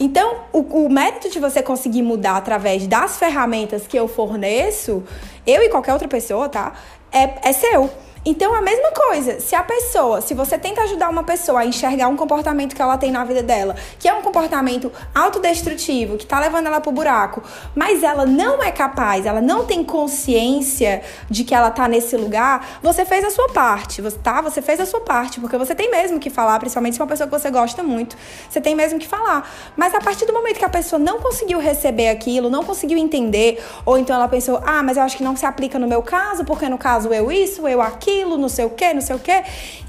Então, 0.00 0.38
o, 0.52 0.62
o, 0.86 0.90
mérito 0.90 1.30
de 1.30 1.38
você 1.38 1.62
conseguir 1.62 2.02
mudar 2.02 2.38
através 2.38 2.88
das 2.88 3.16
ferramentas 3.16 3.86
que 3.86 3.96
eu 3.96 4.08
forneço, 4.08 5.04
eu 5.46 5.62
e 5.62 5.68
qualquer 5.68 5.92
outra 5.92 6.08
pessoa, 6.08 6.48
tá? 6.48 6.72
É, 7.12 7.50
é 7.50 7.52
seu. 7.52 7.88
Então, 8.24 8.54
a 8.54 8.62
mesma 8.62 8.92
coisa, 8.92 9.40
se 9.40 9.52
a 9.56 9.64
pessoa, 9.64 10.20
se 10.20 10.32
você 10.32 10.56
tenta 10.56 10.80
ajudar 10.82 11.08
uma 11.08 11.24
pessoa 11.24 11.60
a 11.60 11.66
enxergar 11.66 12.06
um 12.06 12.16
comportamento 12.16 12.72
que 12.72 12.80
ela 12.80 12.96
tem 12.96 13.10
na 13.10 13.24
vida 13.24 13.42
dela, 13.42 13.74
que 13.98 14.08
é 14.08 14.14
um 14.14 14.22
comportamento 14.22 14.92
autodestrutivo, 15.12 16.16
que 16.16 16.24
tá 16.24 16.38
levando 16.38 16.66
ela 16.66 16.80
pro 16.80 16.92
buraco, 16.92 17.42
mas 17.74 18.04
ela 18.04 18.24
não 18.24 18.62
é 18.62 18.70
capaz, 18.70 19.26
ela 19.26 19.40
não 19.40 19.64
tem 19.64 19.82
consciência 19.82 21.02
de 21.28 21.42
que 21.42 21.52
ela 21.52 21.68
tá 21.68 21.88
nesse 21.88 22.16
lugar, 22.16 22.78
você 22.80 23.04
fez 23.04 23.24
a 23.24 23.30
sua 23.30 23.48
parte, 23.48 24.00
tá? 24.22 24.40
Você 24.40 24.62
fez 24.62 24.78
a 24.78 24.86
sua 24.86 25.00
parte, 25.00 25.40
porque 25.40 25.58
você 25.58 25.74
tem 25.74 25.90
mesmo 25.90 26.20
que 26.20 26.30
falar, 26.30 26.60
principalmente 26.60 26.94
se 26.94 27.00
é 27.00 27.02
uma 27.02 27.08
pessoa 27.10 27.28
que 27.28 27.36
você 27.36 27.50
gosta 27.50 27.82
muito, 27.82 28.16
você 28.48 28.60
tem 28.60 28.76
mesmo 28.76 29.00
que 29.00 29.08
falar. 29.08 29.50
Mas 29.76 29.96
a 29.96 30.00
partir 30.00 30.26
do 30.26 30.32
momento 30.32 30.58
que 30.58 30.64
a 30.64 30.68
pessoa 30.68 31.00
não 31.00 31.18
conseguiu 31.18 31.58
receber 31.58 32.08
aquilo, 32.08 32.48
não 32.48 32.62
conseguiu 32.62 32.98
entender, 32.98 33.60
ou 33.84 33.98
então 33.98 34.14
ela 34.14 34.28
pensou, 34.28 34.60
ah, 34.64 34.80
mas 34.80 34.96
eu 34.96 35.02
acho 35.02 35.16
que 35.16 35.24
não 35.24 35.34
se 35.34 35.44
aplica 35.44 35.76
no 35.76 35.88
meu 35.88 36.04
caso, 36.04 36.44
porque 36.44 36.68
no 36.68 36.78
caso 36.78 37.12
eu 37.12 37.32
isso, 37.32 37.66
eu 37.66 37.82
aquilo, 37.82 38.11
aquilo, 38.12 38.36
não 38.36 38.48
sei 38.48 38.64
o 38.64 38.70
que, 38.70 38.92
não 38.92 39.00
sei 39.00 39.16
o 39.16 39.18
que. 39.18 39.32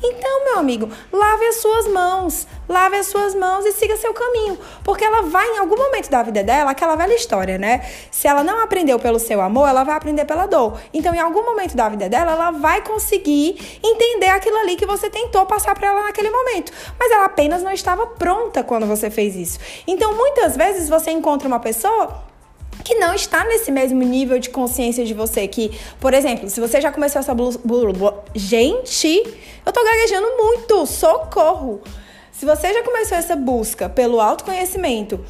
Então, 0.02 0.46
meu 0.46 0.60
amigo, 0.60 0.90
lave 1.12 1.46
as 1.46 1.56
suas 1.56 1.88
mãos, 1.88 2.48
lave 2.68 2.98
as 2.98 3.08
suas 3.08 3.36
mãos 3.36 3.66
e 3.66 3.72
siga 3.74 3.96
seu 3.98 4.14
caminho. 4.14 4.58
Porque 4.84 5.04
ela 5.04 5.24
vai, 5.24 5.48
em 5.52 5.60
algum 5.60 5.78
momento 5.78 6.10
da 6.10 6.24
vida 6.24 6.44
dela, 6.44 6.72
aquela 6.72 6.96
velha 6.96 7.14
história, 7.14 7.58
né? 7.58 7.86
Se 8.12 8.28
ela 8.28 8.44
não 8.44 8.64
aprendeu 8.64 8.98
pelo 9.00 9.20
seu 9.20 9.42
amor, 9.42 9.68
ela 9.68 9.84
vai 9.84 9.96
aprender 9.96 10.26
pela 10.26 10.46
dor. 10.46 10.80
Então, 10.94 11.14
em 11.14 11.20
algum 11.20 11.44
momento 11.44 11.76
da 11.76 11.90
vida 11.90 12.10
dela, 12.10 12.32
ela 12.32 12.52
vai 12.52 12.82
conseguir 12.82 13.80
entender 13.84 14.28
aquilo 14.28 14.58
ali 14.58 14.76
que 14.76 14.86
você 14.86 15.10
tentou 15.10 15.46
passar 15.46 15.76
para 15.76 15.88
ela 15.88 16.04
naquele 16.04 16.30
momento. 16.30 16.72
Mas 17.00 17.12
ela 17.12 17.26
apenas 17.26 17.62
não 17.62 17.72
estava 17.72 18.08
pronta 18.08 18.64
quando 18.64 18.86
você 18.86 19.10
fez 19.10 19.36
isso. 19.36 19.60
Então, 19.88 20.14
muitas 20.14 20.56
vezes 20.56 20.90
você 20.90 21.12
encontra 21.12 21.48
uma 21.48 21.60
pessoa 21.60 22.33
que 22.84 22.96
não 22.96 23.14
está 23.14 23.44
nesse 23.46 23.72
mesmo 23.72 24.02
nível 24.04 24.40
de 24.40 24.50
consciência 24.50 25.06
de 25.06 25.14
você. 25.14 25.48
Que, 25.48 25.72
por 26.00 26.14
exemplo, 26.14 26.50
se 26.50 26.60
você 26.60 26.82
já 26.82 26.92
começou 26.92 27.20
essa 27.20 27.34
blu, 27.34 27.52
blu, 27.64 27.94
blu, 27.94 28.14
gente, 28.36 29.24
eu 29.66 29.72
tô 29.72 29.84
gaguejando 29.84 30.28
muito, 30.38 30.86
socorro. 30.86 31.82
Se 32.32 32.46
você 32.46 32.74
já 32.74 32.84
começou 32.84 33.18
essa 33.18 33.36
busca 33.36 33.88
pelo 33.88 34.20
autoconhecimento 34.20 35.24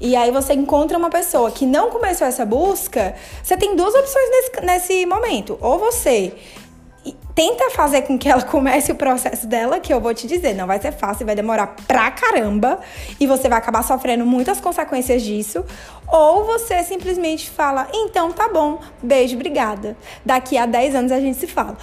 e 0.00 0.14
aí 0.14 0.30
você 0.30 0.54
encontra 0.54 0.96
uma 0.96 1.10
pessoa 1.10 1.50
que 1.50 1.66
não 1.66 1.90
começou 1.90 2.26
essa 2.26 2.46
busca, 2.46 3.14
você 3.42 3.56
tem 3.56 3.74
duas 3.76 3.94
opções 3.94 4.30
nesse, 4.30 4.60
nesse 4.64 5.06
momento. 5.06 5.58
Ou 5.60 5.78
você 5.78 6.32
tenta 7.34 7.70
fazer 7.70 8.02
com 8.02 8.18
que 8.18 8.28
ela 8.28 8.42
comece 8.44 8.92
o 8.92 8.94
processo 8.94 9.46
dela, 9.46 9.80
que 9.80 9.92
eu 9.92 10.00
vou 10.00 10.12
te 10.12 10.26
dizer, 10.26 10.54
não 10.54 10.66
vai 10.66 10.80
ser 10.80 10.92
fácil, 10.92 11.26
vai 11.26 11.34
demorar 11.34 11.74
pra 11.86 12.10
caramba 12.10 12.80
e 13.18 13.26
você 13.26 13.48
vai 13.48 13.58
acabar 13.58 13.82
sofrendo 13.82 14.24
muitas 14.26 14.60
consequências 14.60 15.22
disso. 15.22 15.64
Ou 16.06 16.44
você 16.44 16.82
simplesmente 16.82 17.48
fala, 17.48 17.88
então 17.92 18.32
tá 18.32 18.48
bom, 18.48 18.80
beijo, 19.02 19.34
obrigada. 19.36 19.96
Daqui 20.24 20.58
a 20.58 20.66
10 20.66 20.94
anos 20.94 21.12
a 21.12 21.20
gente 21.20 21.38
se 21.38 21.46
fala. 21.46 21.76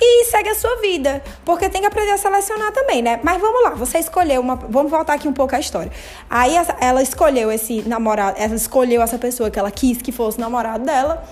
E 0.00 0.24
segue 0.24 0.48
a 0.48 0.54
sua 0.56 0.80
vida, 0.80 1.22
porque 1.44 1.68
tem 1.68 1.80
que 1.80 1.86
aprender 1.86 2.10
a 2.10 2.18
selecionar 2.18 2.72
também, 2.72 3.00
né? 3.00 3.20
Mas 3.22 3.40
vamos 3.40 3.62
lá, 3.62 3.70
você 3.70 3.98
escolheu 3.98 4.40
uma. 4.40 4.56
Vamos 4.56 4.90
voltar 4.90 5.14
aqui 5.14 5.28
um 5.28 5.32
pouco 5.32 5.54
à 5.54 5.60
história. 5.60 5.92
Aí 6.28 6.56
ela 6.80 7.00
escolheu 7.00 7.52
esse 7.52 7.82
namorado, 7.88 8.36
ela 8.40 8.54
escolheu 8.56 9.00
essa 9.00 9.18
pessoa 9.18 9.50
que 9.50 9.58
ela 9.58 9.70
quis 9.70 10.02
que 10.02 10.10
fosse 10.10 10.40
namorado 10.40 10.84
dela 10.84 11.24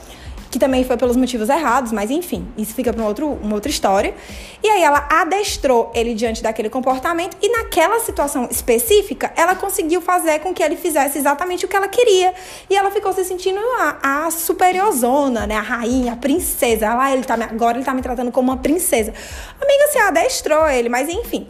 que 0.52 0.58
também 0.58 0.84
foi 0.84 0.98
pelos 0.98 1.16
motivos 1.16 1.48
errados, 1.48 1.92
mas 1.92 2.10
enfim, 2.10 2.46
isso 2.58 2.74
fica 2.74 2.92
para 2.92 3.02
um 3.02 3.06
outro, 3.06 3.26
uma 3.42 3.54
outra 3.54 3.70
história. 3.70 4.14
E 4.62 4.68
aí 4.68 4.82
ela 4.82 5.08
adestrou 5.10 5.90
ele 5.94 6.12
diante 6.12 6.42
daquele 6.42 6.68
comportamento 6.68 7.38
e 7.40 7.48
naquela 7.48 7.98
situação 8.00 8.46
específica, 8.50 9.32
ela 9.34 9.54
conseguiu 9.54 10.02
fazer 10.02 10.40
com 10.40 10.52
que 10.52 10.62
ele 10.62 10.76
fizesse 10.76 11.16
exatamente 11.16 11.64
o 11.64 11.68
que 11.68 11.74
ela 11.74 11.88
queria. 11.88 12.34
E 12.68 12.76
ela 12.76 12.90
ficou 12.90 13.14
se 13.14 13.24
sentindo 13.24 13.58
a, 13.78 14.26
a 14.26 14.30
superiorzona, 14.30 15.46
né? 15.46 15.56
A 15.56 15.62
rainha, 15.62 16.12
a 16.12 16.16
princesa. 16.16 16.92
Lá 16.92 17.10
ele 17.10 17.24
tá, 17.24 17.32
agora 17.32 17.78
ele 17.78 17.84
tá 17.84 17.94
me 17.94 18.02
tratando 18.02 18.30
como 18.30 18.52
uma 18.52 18.58
princesa. 18.58 19.14
Amiga, 19.58 19.86
você 19.90 19.98
adestrou 20.00 20.68
ele, 20.68 20.90
mas 20.90 21.08
enfim. 21.08 21.46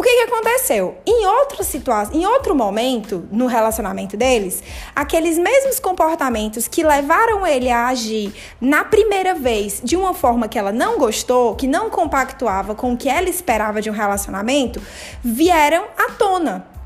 O 0.00 0.02
que, 0.02 0.08
que 0.08 0.32
aconteceu? 0.32 0.96
Em 1.06 1.26
outra 1.26 1.62
situação, 1.62 2.18
em 2.18 2.24
outro 2.24 2.54
momento 2.54 3.28
no 3.30 3.44
relacionamento 3.44 4.16
deles, 4.16 4.62
aqueles 4.96 5.36
mesmos 5.36 5.78
comportamentos 5.78 6.66
que 6.66 6.82
levaram 6.82 7.46
ele 7.46 7.68
a 7.68 7.88
agir 7.88 8.32
na 8.58 8.82
primeira 8.82 9.34
vez 9.34 9.78
de 9.84 9.96
uma 9.96 10.14
forma 10.14 10.48
que 10.48 10.58
ela 10.58 10.72
não 10.72 10.96
gostou, 10.96 11.54
que 11.54 11.66
não 11.66 11.90
compactuava 11.90 12.74
com 12.74 12.94
o 12.94 12.96
que 12.96 13.10
ela 13.10 13.28
esperava 13.28 13.82
de 13.82 13.90
um 13.90 13.92
relacionamento, 13.92 14.80
vieram 15.22 15.84
à 15.98 16.12
tona 16.12 16.79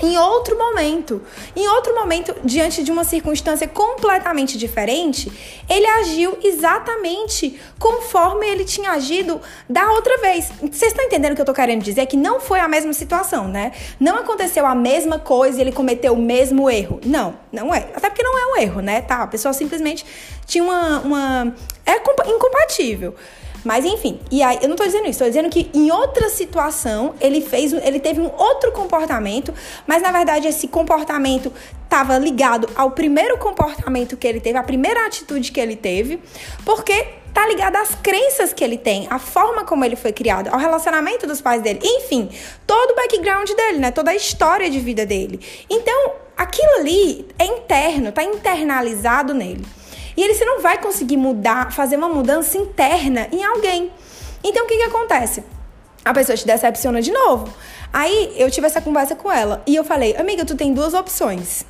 em 0.00 0.16
outro 0.16 0.56
momento, 0.56 1.20
em 1.56 1.66
outro 1.68 1.94
momento, 1.94 2.34
diante 2.44 2.84
de 2.84 2.92
uma 2.92 3.02
circunstância 3.02 3.66
completamente 3.66 4.56
diferente, 4.56 5.30
ele 5.68 5.86
agiu 5.86 6.38
exatamente 6.42 7.58
conforme 7.78 8.46
ele 8.46 8.64
tinha 8.64 8.92
agido 8.92 9.40
da 9.68 9.90
outra 9.92 10.18
vez. 10.18 10.52
Vocês 10.60 10.92
estão 10.92 11.04
entendendo 11.04 11.32
o 11.32 11.34
que 11.34 11.40
eu 11.40 11.46
tô 11.46 11.52
querendo 11.52 11.82
dizer? 11.82 12.06
Que 12.06 12.16
não 12.16 12.38
foi 12.38 12.60
a 12.60 12.68
mesma 12.68 12.92
situação, 12.92 13.48
né? 13.48 13.72
Não 13.98 14.18
aconteceu 14.18 14.64
a 14.66 14.74
mesma 14.74 15.18
coisa 15.18 15.58
e 15.58 15.62
ele 15.62 15.72
cometeu 15.72 16.12
o 16.12 16.22
mesmo 16.22 16.70
erro. 16.70 17.00
Não, 17.04 17.34
não 17.52 17.74
é. 17.74 17.88
Até 17.94 18.08
porque 18.08 18.22
não 18.22 18.38
é 18.38 18.46
um 18.52 18.62
erro, 18.62 18.80
né? 18.80 19.00
Tá, 19.00 19.22
a 19.22 19.26
pessoa 19.26 19.52
simplesmente 19.52 20.06
tinha 20.46 20.62
uma. 20.62 21.00
uma... 21.00 21.54
É 21.84 21.96
incompatível. 22.30 23.14
Mas 23.64 23.84
enfim, 23.84 24.20
e 24.30 24.42
aí 24.42 24.58
eu 24.62 24.68
não 24.68 24.76
tô 24.76 24.84
dizendo 24.84 25.08
isso, 25.08 25.18
tô 25.18 25.24
dizendo 25.24 25.48
que 25.48 25.70
em 25.74 25.90
outra 25.90 26.28
situação 26.28 27.14
ele 27.20 27.40
fez, 27.40 27.72
ele 27.72 28.00
teve 28.00 28.20
um 28.20 28.30
outro 28.36 28.72
comportamento, 28.72 29.52
mas 29.86 30.02
na 30.02 30.12
verdade 30.12 30.46
esse 30.46 30.68
comportamento 30.68 31.52
estava 31.84 32.18
ligado 32.18 32.68
ao 32.76 32.90
primeiro 32.90 33.38
comportamento 33.38 34.16
que 34.16 34.26
ele 34.26 34.40
teve, 34.40 34.58
a 34.58 34.62
primeira 34.62 35.06
atitude 35.06 35.50
que 35.50 35.60
ele 35.60 35.74
teve, 35.74 36.20
porque 36.64 37.18
tá 37.32 37.46
ligado 37.46 37.76
às 37.76 37.94
crenças 37.94 38.52
que 38.52 38.64
ele 38.64 38.76
tem, 38.76 39.06
à 39.10 39.18
forma 39.18 39.64
como 39.64 39.84
ele 39.84 39.96
foi 39.96 40.12
criado, 40.12 40.48
ao 40.48 40.58
relacionamento 40.58 41.26
dos 41.26 41.40
pais 41.40 41.62
dele, 41.62 41.80
enfim, 41.82 42.28
todo 42.66 42.90
o 42.90 42.96
background 42.96 43.48
dele, 43.50 43.78
né? 43.78 43.90
Toda 43.90 44.10
a 44.10 44.14
história 44.14 44.68
de 44.68 44.80
vida 44.80 45.06
dele. 45.06 45.40
Então, 45.70 46.12
aquilo 46.36 46.80
ali 46.80 47.26
é 47.38 47.46
interno, 47.46 48.12
tá 48.12 48.22
internalizado 48.22 49.34
nele. 49.34 49.64
E 50.18 50.22
ele 50.24 50.34
você 50.34 50.44
não 50.44 50.60
vai 50.60 50.78
conseguir 50.78 51.16
mudar, 51.16 51.70
fazer 51.70 51.96
uma 51.96 52.08
mudança 52.08 52.58
interna 52.58 53.28
em 53.30 53.44
alguém. 53.44 53.92
Então 54.42 54.64
o 54.64 54.66
que, 54.66 54.76
que 54.76 54.82
acontece? 54.82 55.44
A 56.04 56.12
pessoa 56.12 56.36
te 56.36 56.44
decepciona 56.44 57.00
de 57.00 57.12
novo. 57.12 57.54
Aí 57.92 58.34
eu 58.36 58.50
tive 58.50 58.66
essa 58.66 58.80
conversa 58.80 59.14
com 59.14 59.30
ela 59.30 59.62
e 59.64 59.76
eu 59.76 59.84
falei, 59.84 60.16
amiga, 60.16 60.44
tu 60.44 60.56
tem 60.56 60.74
duas 60.74 60.92
opções. 60.92 61.64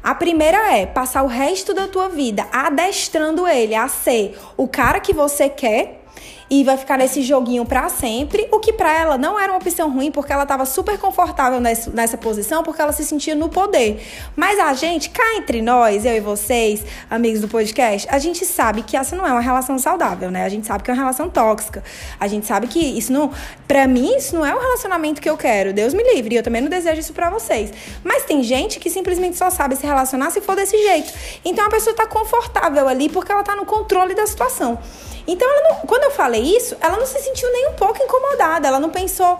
A 0.00 0.14
primeira 0.14 0.78
é 0.78 0.86
passar 0.86 1.24
o 1.24 1.26
resto 1.26 1.74
da 1.74 1.88
tua 1.88 2.08
vida 2.08 2.46
adestrando 2.52 3.48
ele 3.48 3.74
a 3.74 3.88
ser 3.88 4.38
o 4.56 4.68
cara 4.68 5.00
que 5.00 5.12
você 5.12 5.48
quer 5.48 6.04
e 6.50 6.64
vai 6.64 6.76
ficar 6.76 6.96
nesse 6.96 7.22
joguinho 7.22 7.64
para 7.64 7.88
sempre, 7.88 8.48
o 8.50 8.58
que 8.58 8.72
para 8.72 8.92
ela 8.92 9.18
não 9.18 9.38
era 9.38 9.52
uma 9.52 9.58
opção 9.58 9.90
ruim, 9.90 10.10
porque 10.10 10.32
ela 10.32 10.44
estava 10.44 10.64
super 10.64 10.98
confortável 10.98 11.60
nessa, 11.60 11.90
nessa 11.90 12.16
posição, 12.16 12.62
porque 12.62 12.80
ela 12.80 12.92
se 12.92 13.04
sentia 13.04 13.34
no 13.34 13.48
poder. 13.48 14.02
Mas 14.34 14.58
a 14.58 14.72
gente, 14.72 15.10
cá 15.10 15.36
entre 15.36 15.60
nós, 15.60 16.04
eu 16.06 16.16
e 16.16 16.20
vocês, 16.20 16.84
amigos 17.10 17.40
do 17.40 17.48
podcast, 17.48 18.08
a 18.10 18.18
gente 18.18 18.44
sabe 18.46 18.82
que 18.82 18.96
essa 18.96 19.14
não 19.14 19.26
é 19.26 19.32
uma 19.32 19.40
relação 19.40 19.78
saudável, 19.78 20.30
né? 20.30 20.44
A 20.44 20.48
gente 20.48 20.66
sabe 20.66 20.82
que 20.82 20.90
é 20.90 20.94
uma 20.94 21.00
relação 21.00 21.28
tóxica. 21.28 21.84
A 22.18 22.26
gente 22.26 22.46
sabe 22.46 22.66
que 22.66 22.78
isso 22.78 23.12
não, 23.12 23.30
para 23.66 23.86
mim, 23.86 24.16
isso 24.16 24.34
não 24.34 24.46
é 24.46 24.54
o 24.54 24.58
relacionamento 24.58 25.20
que 25.20 25.28
eu 25.28 25.36
quero. 25.36 25.72
Deus 25.72 25.92
me 25.92 26.02
livre, 26.14 26.34
e 26.34 26.38
eu 26.38 26.42
também 26.42 26.62
não 26.62 26.70
desejo 26.70 27.00
isso 27.00 27.12
para 27.12 27.28
vocês. 27.28 27.72
Mas 28.02 28.24
tem 28.24 28.42
gente 28.42 28.80
que 28.80 28.88
simplesmente 28.88 29.36
só 29.36 29.50
sabe 29.50 29.76
se 29.76 29.86
relacionar 29.86 30.30
se 30.30 30.40
for 30.40 30.56
desse 30.56 30.78
jeito. 30.78 31.12
Então 31.44 31.66
a 31.66 31.70
pessoa 31.70 31.94
tá 31.94 32.06
confortável 32.06 32.88
ali 32.88 33.08
porque 33.08 33.30
ela 33.30 33.42
tá 33.42 33.54
no 33.54 33.66
controle 33.66 34.14
da 34.14 34.26
situação. 34.26 34.78
Então, 35.28 35.46
não, 35.62 35.80
quando 35.86 36.04
eu 36.04 36.10
falei 36.10 36.40
isso, 36.40 36.74
ela 36.80 36.96
não 36.96 37.04
se 37.04 37.20
sentiu 37.20 37.52
nem 37.52 37.68
um 37.68 37.74
pouco 37.74 38.02
incomodada. 38.02 38.66
Ela 38.66 38.80
não 38.80 38.88
pensou, 38.88 39.38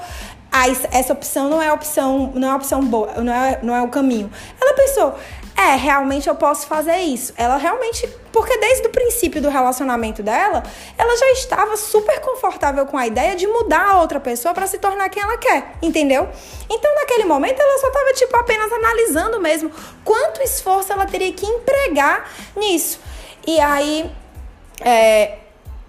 ah, 0.53 0.69
essa 0.93 1.15
opção 1.15 1.49
não 1.49 1.63
é 1.63 1.73
opção, 1.73 2.31
não 2.35 2.53
é 2.53 2.55
opção 2.55 2.85
boa, 2.85 3.15
não 3.15 3.33
é, 3.33 3.59
não 3.63 3.75
é 3.75 3.83
o 3.83 3.89
caminho. 3.89 4.31
Ela 4.61 4.75
pensou, 4.75 5.15
é, 5.57 5.77
realmente 5.77 6.29
eu 6.29 6.35
posso 6.35 6.67
fazer 6.67 6.99
isso. 6.99 7.33
Ela 7.39 7.57
realmente, 7.57 8.07
porque 8.31 8.57
desde 8.59 8.87
o 8.87 8.91
princípio 8.91 9.41
do 9.41 9.49
relacionamento 9.49 10.23
dela, 10.23 10.63
ela 10.97 11.17
já 11.17 11.31
estava 11.33 11.75
super 11.79 12.21
confortável 12.21 12.85
com 12.85 12.99
a 12.99 13.07
ideia 13.07 13.35
de 13.35 13.47
mudar 13.47 13.93
a 13.93 14.01
outra 14.01 14.21
pessoa 14.21 14.53
para 14.53 14.67
se 14.67 14.79
tornar 14.79 15.09
quem 15.09 15.23
ela 15.23 15.39
quer, 15.39 15.73
entendeu? 15.81 16.29
Então, 16.71 16.95
naquele 16.97 17.25
momento, 17.25 17.61
ela 17.61 17.79
só 17.81 17.89
estava 17.89 18.13
tipo 18.13 18.37
apenas 18.37 18.71
analisando 18.71 19.41
mesmo 19.41 19.73
quanto 20.05 20.43
esforço 20.43 20.93
ela 20.93 21.07
teria 21.07 21.33
que 21.33 21.47
empregar 21.47 22.31
nisso. 22.55 23.01
E 23.47 23.59
aí, 23.59 24.11
é, 24.81 25.39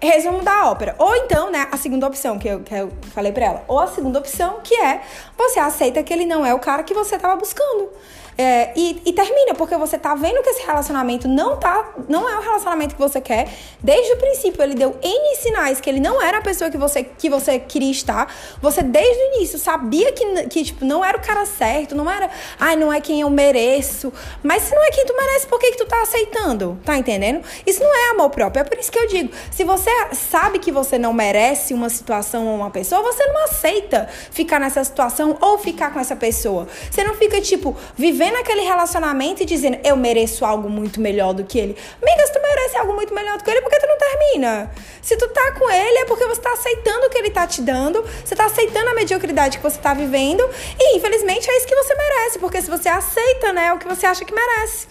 resumo 0.08 0.42
da 0.42 0.70
ópera. 0.70 0.94
Ou 0.98 1.14
então, 1.16 1.50
né, 1.50 1.68
a 1.70 1.76
segunda 1.76 2.06
opção 2.06 2.38
que 2.38 2.48
eu, 2.48 2.60
que 2.60 2.74
eu 2.74 2.90
falei 3.14 3.32
para 3.32 3.44
ela. 3.44 3.64
Ou 3.68 3.78
a 3.78 3.86
segunda 3.86 4.18
opção, 4.18 4.60
que 4.62 4.74
é 4.74 5.02
você 5.36 5.60
aceita 5.60 6.02
que 6.02 6.12
ele 6.12 6.26
não 6.26 6.44
é 6.44 6.54
o 6.54 6.58
cara 6.58 6.82
que 6.82 6.94
você 6.94 7.16
estava 7.16 7.36
buscando. 7.36 7.90
É, 8.36 8.72
e, 8.74 9.02
e, 9.04 9.12
termina, 9.12 9.54
porque 9.54 9.76
você 9.76 9.98
tá 9.98 10.14
vendo 10.14 10.42
que 10.42 10.48
esse 10.48 10.62
relacionamento 10.66 11.28
não 11.28 11.56
tá, 11.56 11.92
não 12.08 12.28
é 12.28 12.38
o 12.38 12.40
relacionamento 12.40 12.94
que 12.94 13.00
você 13.00 13.20
quer. 13.20 13.48
Desde 13.82 14.12
o 14.14 14.16
princípio, 14.16 14.62
ele 14.62 14.74
deu 14.74 14.96
N 15.02 15.36
sinais 15.36 15.80
que 15.80 15.90
ele 15.90 16.00
não 16.00 16.22
era 16.22 16.38
a 16.38 16.40
pessoa 16.40 16.70
que 16.70 16.78
você, 16.78 17.04
que 17.04 17.28
você 17.28 17.58
queria 17.58 17.90
estar. 17.90 18.32
Você, 18.62 18.82
desde 18.82 19.22
o 19.22 19.36
início, 19.36 19.58
sabia 19.58 20.12
que, 20.12 20.24
que 20.48 20.64
tipo, 20.64 20.84
não 20.84 21.04
era 21.04 21.18
o 21.18 21.20
cara 21.20 21.44
certo, 21.44 21.94
não 21.94 22.10
era, 22.10 22.30
ai, 22.58 22.76
não 22.76 22.92
é 22.92 23.00
quem 23.00 23.20
eu 23.20 23.28
mereço. 23.28 24.12
Mas 24.42 24.62
se 24.62 24.74
não 24.74 24.82
é 24.84 24.90
quem 24.90 25.04
tu 25.04 25.14
merece, 25.14 25.46
por 25.46 25.58
que, 25.58 25.72
que 25.72 25.76
tu 25.76 25.86
tá 25.86 26.00
aceitando? 26.00 26.80
Tá 26.84 26.96
entendendo? 26.96 27.42
Isso 27.66 27.82
não 27.82 27.94
é 27.94 28.10
amor 28.10 28.30
próprio. 28.30 28.62
É 28.62 28.64
por 28.64 28.78
isso 28.78 28.90
que 28.90 28.98
eu 28.98 29.06
digo: 29.06 29.30
se 29.50 29.64
você 29.64 29.90
sabe 30.14 30.58
que 30.58 30.72
você 30.72 30.98
não 30.98 31.12
merece 31.12 31.74
uma 31.74 31.90
situação 31.90 32.46
ou 32.46 32.56
uma 32.56 32.70
pessoa, 32.70 33.02
você 33.02 33.26
não 33.26 33.44
aceita 33.44 34.08
ficar 34.30 34.58
nessa 34.58 34.82
situação 34.82 35.36
ou 35.40 35.58
ficar 35.58 35.92
com 35.92 36.00
essa 36.00 36.16
pessoa. 36.16 36.66
Você 36.90 37.04
não 37.04 37.14
fica, 37.14 37.38
tipo, 37.40 37.76
vivendo 37.96 38.19
naquele 38.28 38.62
relacionamento 38.62 39.44
e 39.44 39.46
dizendo, 39.46 39.78
eu 39.84 39.96
mereço 39.96 40.44
algo 40.44 40.68
muito 40.68 41.00
melhor 41.00 41.32
do 41.32 41.44
que 41.44 41.60
ele. 41.60 41.76
Amiga, 42.02 42.32
tu 42.32 42.42
merece 42.42 42.76
algo 42.76 42.92
muito 42.92 43.14
melhor 43.14 43.38
do 43.38 43.44
que 43.44 43.50
ele, 43.50 43.60
por 43.60 43.70
que 43.70 43.78
tu 43.78 43.86
não 43.86 43.96
termina? 43.96 44.70
Se 45.00 45.16
tu 45.16 45.28
tá 45.28 45.52
com 45.52 45.70
ele, 45.70 45.98
é 45.98 46.04
porque 46.06 46.26
você 46.26 46.40
tá 46.40 46.52
aceitando 46.52 47.06
o 47.06 47.10
que 47.10 47.18
ele 47.18 47.30
tá 47.30 47.46
te 47.46 47.62
dando, 47.62 48.04
você 48.24 48.34
tá 48.34 48.46
aceitando 48.46 48.90
a 48.90 48.94
mediocridade 48.94 49.58
que 49.58 49.62
você 49.62 49.78
tá 49.78 49.94
vivendo, 49.94 50.42
e 50.76 50.96
infelizmente 50.96 51.48
é 51.48 51.56
isso 51.56 51.68
que 51.68 51.76
você 51.76 51.94
merece, 51.94 52.38
porque 52.40 52.60
se 52.60 52.68
você 52.68 52.88
aceita, 52.88 53.52
né, 53.52 53.68
é 53.68 53.72
o 53.72 53.78
que 53.78 53.86
você 53.86 54.06
acha 54.06 54.24
que 54.24 54.34
merece. 54.34 54.88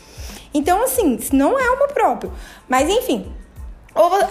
Então, 0.54 0.82
assim, 0.82 1.20
não 1.34 1.60
é 1.60 1.70
uma 1.72 1.88
próprio. 1.90 2.34
Mas, 2.68 2.90
enfim, 2.90 3.32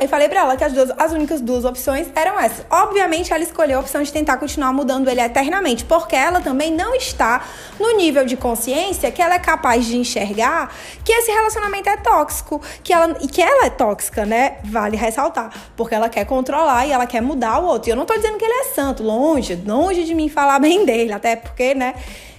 eu 0.00 0.08
falei 0.08 0.28
pra 0.28 0.40
ela 0.40 0.56
que 0.56 0.62
as, 0.62 0.72
duas, 0.72 0.90
as 0.96 1.12
únicas 1.12 1.40
duas 1.40 1.64
opções 1.64 2.08
eram 2.14 2.38
essas. 2.38 2.64
Obviamente, 2.70 3.32
ela 3.32 3.42
escolheu 3.42 3.78
a 3.78 3.80
opção 3.80 4.02
de 4.02 4.12
tentar 4.12 4.36
continuar 4.36 4.72
mudando 4.72 5.08
ele 5.08 5.20
eternamente, 5.20 5.84
porque 5.84 6.14
ela 6.14 6.40
também 6.40 6.72
não 6.72 6.94
está 6.94 7.44
no 7.78 7.96
nível 7.96 8.24
de 8.24 8.36
consciência 8.36 9.10
que 9.10 9.20
ela 9.20 9.34
é 9.34 9.38
capaz 9.38 9.84
de 9.84 9.96
enxergar 9.96 10.72
que 11.04 11.12
esse 11.12 11.30
relacionamento 11.30 11.88
é 11.88 11.96
tóxico, 11.96 12.62
que 12.84 12.92
ela, 12.92 13.16
e 13.20 13.26
que 13.26 13.42
ela 13.42 13.66
é 13.66 13.70
tóxica, 13.70 14.24
né? 14.24 14.58
Vale 14.64 14.96
ressaltar, 14.96 15.52
porque 15.76 15.94
ela 15.94 16.08
quer 16.08 16.24
controlar 16.24 16.86
e 16.86 16.92
ela 16.92 17.06
quer 17.06 17.20
mudar 17.20 17.58
o 17.58 17.66
outro. 17.66 17.90
E 17.90 17.92
eu 17.92 17.96
não 17.96 18.06
tô 18.06 18.14
dizendo 18.14 18.38
que 18.38 18.44
ele 18.44 18.60
é 18.60 18.64
santo, 18.74 19.02
longe, 19.02 19.56
longe 19.66 20.04
de 20.04 20.14
mim 20.14 20.28
falar 20.28 20.58
bem 20.60 20.84
dele, 20.84 21.12
até 21.12 21.34
porque, 21.34 21.74
né, 21.74 21.94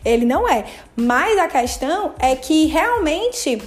ele 0.06 0.26
não 0.26 0.48
é. 0.48 0.64
Mas 0.96 1.38
a 1.38 1.48
questão 1.48 2.14
é 2.18 2.34
que 2.36 2.66
realmente 2.68 3.62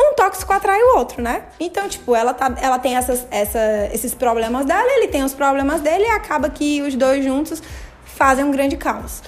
um 0.00 0.14
tóxico 0.14 0.52
atrai 0.52 0.80
o 0.80 0.98
outro, 0.98 1.22
né? 1.22 1.44
Então, 1.58 1.88
tipo, 1.88 2.14
ela, 2.14 2.32
tá, 2.32 2.54
ela 2.60 2.78
tem 2.78 2.96
essas, 2.96 3.26
essa, 3.30 3.88
esses 3.92 4.14
problemas 4.14 4.64
dela, 4.64 4.88
ele 4.94 5.08
tem 5.08 5.22
os 5.22 5.34
problemas 5.34 5.80
dele 5.80 6.04
e 6.04 6.10
acaba 6.10 6.48
que 6.48 6.80
os 6.82 6.94
dois 6.94 7.24
juntos 7.24 7.62
fazem 8.04 8.44
um 8.44 8.50
grande 8.50 8.76
caos. 8.76 9.22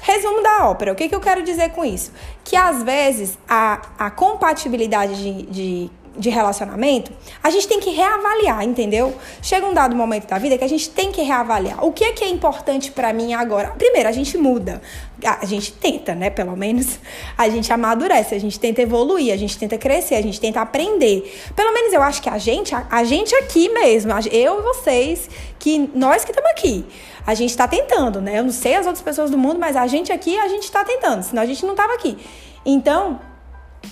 Resumo 0.00 0.42
da 0.42 0.68
ópera, 0.68 0.92
o 0.92 0.94
que, 0.94 1.08
que 1.08 1.14
eu 1.14 1.20
quero 1.20 1.42
dizer 1.42 1.70
com 1.70 1.84
isso? 1.84 2.12
Que 2.44 2.56
às 2.56 2.82
vezes 2.82 3.38
a, 3.48 3.82
a 3.98 4.10
compatibilidade 4.10 5.14
de, 5.16 5.42
de 5.42 5.90
de 6.18 6.28
relacionamento, 6.30 7.12
a 7.42 7.48
gente 7.50 7.68
tem 7.68 7.78
que 7.78 7.90
reavaliar, 7.90 8.64
entendeu? 8.64 9.14
Chega 9.40 9.66
um 9.66 9.72
dado 9.72 9.94
momento 9.94 10.26
da 10.26 10.36
vida 10.38 10.58
que 10.58 10.64
a 10.64 10.68
gente 10.68 10.90
tem 10.90 11.12
que 11.12 11.22
reavaliar. 11.22 11.84
O 11.84 11.92
que 11.92 12.04
é 12.04 12.12
que 12.12 12.24
é 12.24 12.28
importante 12.28 12.90
para 12.90 13.12
mim 13.12 13.32
agora? 13.34 13.68
Primeiro, 13.70 14.08
a 14.08 14.12
gente 14.12 14.36
muda. 14.36 14.82
A 15.24 15.44
gente 15.44 15.72
tenta, 15.72 16.14
né? 16.14 16.30
Pelo 16.30 16.56
menos 16.56 16.98
a 17.36 17.48
gente 17.48 17.72
amadurece, 17.72 18.34
a 18.34 18.38
gente 18.38 18.58
tenta 18.58 18.82
evoluir, 18.82 19.32
a 19.32 19.36
gente 19.36 19.56
tenta 19.58 19.78
crescer, 19.78 20.16
a 20.16 20.22
gente 20.22 20.40
tenta 20.40 20.60
aprender. 20.60 21.32
Pelo 21.54 21.72
menos 21.72 21.92
eu 21.92 22.02
acho 22.02 22.20
que 22.20 22.28
a 22.28 22.38
gente, 22.38 22.74
a, 22.74 22.86
a 22.90 23.04
gente 23.04 23.34
aqui 23.36 23.68
mesmo, 23.68 24.12
eu 24.30 24.58
e 24.58 24.62
vocês, 24.62 25.28
que 25.58 25.90
nós 25.94 26.24
que 26.24 26.30
estamos 26.30 26.50
aqui, 26.50 26.84
a 27.26 27.34
gente 27.34 27.50
está 27.50 27.68
tentando, 27.68 28.20
né? 28.20 28.38
Eu 28.38 28.44
não 28.44 28.52
sei 28.52 28.74
as 28.74 28.86
outras 28.86 29.02
pessoas 29.02 29.30
do 29.30 29.38
mundo, 29.38 29.58
mas 29.58 29.76
a 29.76 29.86
gente 29.86 30.12
aqui, 30.12 30.38
a 30.38 30.48
gente 30.48 30.64
está 30.64 30.84
tentando, 30.84 31.22
senão 31.22 31.42
a 31.42 31.46
gente 31.46 31.64
não 31.64 31.72
estava 31.72 31.94
aqui. 31.94 32.16
Então, 32.64 33.20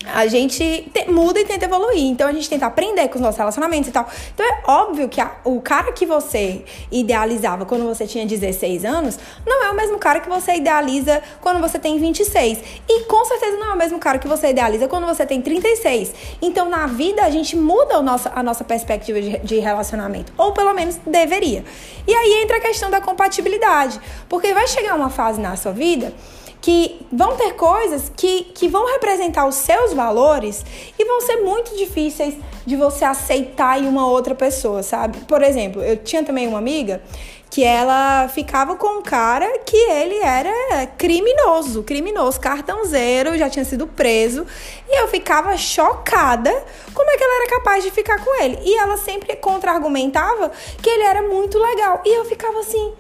a 0.05 0.27
gente 0.27 0.91
te, 0.93 1.11
muda 1.11 1.41
e 1.41 1.45
tenta 1.45 1.65
evoluir. 1.65 2.05
Então 2.05 2.29
a 2.29 2.33
gente 2.33 2.49
tenta 2.49 2.67
aprender 2.67 3.09
com 3.09 3.17
os 3.17 3.21
nossos 3.21 3.39
relacionamentos 3.39 3.89
e 3.89 3.93
tal. 3.93 4.09
Então 4.35 4.47
é 4.47 4.63
óbvio 4.67 5.09
que 5.09 5.21
a, 5.21 5.37
o 5.45 5.61
cara 5.61 5.93
que 5.93 6.07
você 6.07 6.65
idealizava 6.91 7.65
quando 7.65 7.85
você 7.85 8.07
tinha 8.07 8.27
16 8.27 8.85
anos 8.85 9.19
não 9.47 9.65
é 9.65 9.71
o 9.71 9.75
mesmo 9.75 9.99
cara 9.99 10.21
que 10.21 10.29
você 10.29 10.55
idealiza 10.55 11.23
quando 11.41 11.61
você 11.61 11.79
tem 11.79 11.99
26. 11.99 12.59
E 12.89 13.05
com 13.05 13.25
certeza 13.25 13.57
não 13.57 13.71
é 13.71 13.75
o 13.75 13.77
mesmo 13.77 13.99
cara 13.99 14.19
que 14.19 14.29
você 14.29 14.49
idealiza 14.49 14.89
quando 14.89 15.07
você 15.07 15.27
tem 15.27 15.41
36. 15.41 16.15
Então 16.41 16.69
na 16.69 16.87
vida 16.87 17.23
a 17.23 17.31
gente 17.31 17.57
muda 17.57 17.99
o 17.99 18.03
nosso, 18.03 18.31
a 18.35 18.43
nossa 18.43 18.65
perspectiva 18.65 19.21
de, 19.21 19.39
de 19.39 19.59
relacionamento. 19.59 20.33
Ou 20.37 20.53
pelo 20.53 20.73
menos 20.73 20.97
deveria. 21.07 21.65
E 22.07 22.15
aí 22.15 22.43
entra 22.43 22.59
a 22.59 22.61
questão 22.61 22.91
da 22.91 23.01
compatibilidade. 23.01 24.01
Porque 24.29 24.53
vai 24.55 24.67
chegar 24.67 24.95
uma 24.95 25.11
fase 25.11 25.41
na 25.41 25.57
sua 25.57 25.73
vida 25.73 26.13
que 26.61 27.07
vão 27.13 27.37
ter 27.37 27.55
coisas 27.55 28.11
que, 28.17 28.45
que 28.55 28.69
vão 28.69 28.87
representar 28.93 29.47
os 29.47 29.55
seus 29.55 29.93
valores 29.93 30.65
e 30.99 31.05
vão 31.05 31.21
ser 31.21 31.37
muito 31.37 31.77
difíceis 31.77 32.35
de 32.65 32.77
você 32.77 33.05
aceitar 33.05 33.81
em 33.81 33.87
uma 33.87 34.09
outra 34.09 34.35
pessoa, 34.35 34.83
sabe? 34.83 35.19
Por 35.21 35.43
exemplo, 35.43 35.83
eu 35.83 35.97
tinha 35.97 36.25
também 36.25 36.49
uma 36.49 36.59
amiga 36.59 37.03
que 37.49 37.63
ela 37.63 38.29
ficava 38.29 38.77
com 38.77 38.99
um 38.99 39.03
cara 39.03 39.61
que 39.61 39.77
ele 39.77 40.17
era 40.17 40.87
criminoso, 40.99 41.83
criminoso, 41.83 42.41
cartãozeiro, 42.41 43.39
já 43.39 43.49
tinha 43.49 43.65
sido 43.65 43.87
preso, 43.87 44.45
e 44.89 45.01
eu 45.01 45.09
ficava 45.09 45.57
chocada 45.57 46.53
como 46.93 47.11
é 47.11 47.17
que 47.17 47.25
ela 47.25 47.43
era 47.43 47.51
capaz 47.51 47.85
de 47.85 47.91
ficar 47.91 48.23
com 48.23 48.43
ele. 48.43 48.59
E 48.63 48.77
ela 48.77 48.97
sempre 48.97 49.37
contra-argumentava 49.37 50.51
que 50.83 50.91
ele 50.91 51.05
era 51.05 51.23
muito 51.23 51.59
legal. 51.59 52.03
E 52.05 52.19
eu 52.19 52.25
ficava 52.25 52.59
assim, 52.59 52.93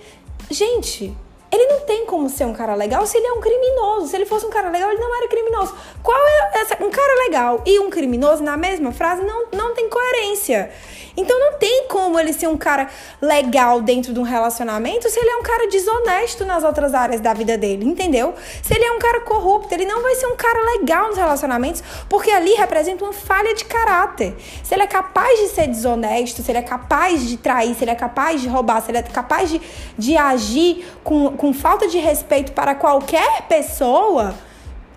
gente, 0.50 1.14
ele 1.50 1.66
não 1.66 1.80
tem 1.80 2.06
como 2.06 2.28
ser 2.28 2.44
um 2.44 2.52
cara 2.52 2.74
legal 2.74 3.06
se 3.06 3.16
ele 3.16 3.26
é 3.26 3.32
um 3.32 3.40
criminoso. 3.40 4.08
Se 4.08 4.16
ele 4.16 4.26
fosse 4.26 4.44
um 4.46 4.50
cara 4.50 4.68
legal, 4.70 4.90
ele 4.90 5.00
não 5.00 5.16
era 5.16 5.28
criminoso. 5.28 5.74
Qual 6.02 6.18
é 6.18 6.60
essa? 6.60 6.82
Um 6.84 6.90
cara 6.90 7.24
legal 7.24 7.62
e 7.64 7.78
um 7.78 7.90
criminoso 7.90 8.42
na 8.42 8.56
mesma 8.56 8.92
frase 8.92 9.22
não, 9.22 9.46
não 9.52 9.74
tem 9.74 9.88
coerência. 9.88 10.70
Então 11.16 11.38
não 11.38 11.58
tem 11.58 11.86
como 11.88 12.20
ele 12.20 12.32
ser 12.32 12.46
um 12.46 12.58
cara 12.58 12.88
legal 13.22 13.80
dentro 13.80 14.12
de 14.12 14.20
um 14.20 14.22
relacionamento 14.22 15.08
se 15.08 15.18
ele 15.18 15.30
é 15.30 15.36
um 15.36 15.42
cara 15.42 15.66
desonesto 15.68 16.44
nas 16.44 16.62
outras 16.62 16.92
áreas 16.92 17.20
da 17.20 17.32
vida 17.32 17.56
dele, 17.56 17.86
entendeu? 17.86 18.34
Se 18.62 18.74
ele 18.74 18.84
é 18.84 18.92
um 18.92 18.98
cara 18.98 19.20
corrupto, 19.20 19.72
ele 19.72 19.86
não 19.86 20.02
vai 20.02 20.14
ser 20.14 20.26
um 20.26 20.36
cara 20.36 20.60
legal 20.78 21.08
nos 21.08 21.16
relacionamentos, 21.16 21.82
porque 22.08 22.30
ali 22.30 22.52
representa 22.54 23.04
uma 23.04 23.14
falha 23.14 23.54
de 23.54 23.64
caráter. 23.64 24.34
Se 24.62 24.74
ele 24.74 24.82
é 24.82 24.86
capaz 24.86 25.38
de 25.38 25.48
ser 25.48 25.66
desonesto, 25.68 26.42
se 26.42 26.50
ele 26.50 26.58
é 26.58 26.62
capaz 26.62 27.26
de 27.26 27.38
trair, 27.38 27.74
se 27.74 27.84
ele 27.84 27.92
é 27.92 27.94
capaz 27.94 28.42
de 28.42 28.48
roubar, 28.48 28.82
se 28.82 28.90
ele 28.90 28.98
é 28.98 29.02
capaz 29.02 29.48
de, 29.48 29.60
de 29.96 30.16
agir 30.18 30.86
com, 31.02 31.34
com 31.36 31.45
falta 31.52 31.88
de 31.88 31.98
respeito 31.98 32.52
para 32.52 32.74
qualquer 32.74 33.42
pessoa, 33.42 34.34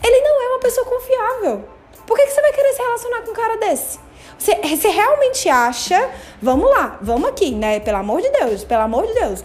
ele 0.04 0.22
não 0.22 0.44
é 0.44 0.48
uma 0.50 0.60
pessoa 0.60 0.86
confiável. 0.86 1.64
Por 2.06 2.18
que, 2.18 2.26
que 2.26 2.32
você 2.32 2.42
vai 2.42 2.54
querer 2.54 2.74
se 2.74 2.82
relacionar 2.82 3.22
com 3.22 3.32
um 3.32 3.34
cara 3.34 3.58
desse? 3.58 4.00
Você, 4.38 4.56
você 4.56 4.88
realmente 4.88 5.50
acha, 5.50 6.10
vamos 6.42 6.70
lá, 6.70 6.98
vamos 7.02 7.30
aqui, 7.30 7.52
né? 7.52 7.80
Pelo 7.80 7.98
amor 7.98 8.22
de 8.22 8.30
Deus, 8.30 8.64
pelo 8.64 8.82
amor 8.82 9.06
de 9.06 9.14
Deus. 9.14 9.44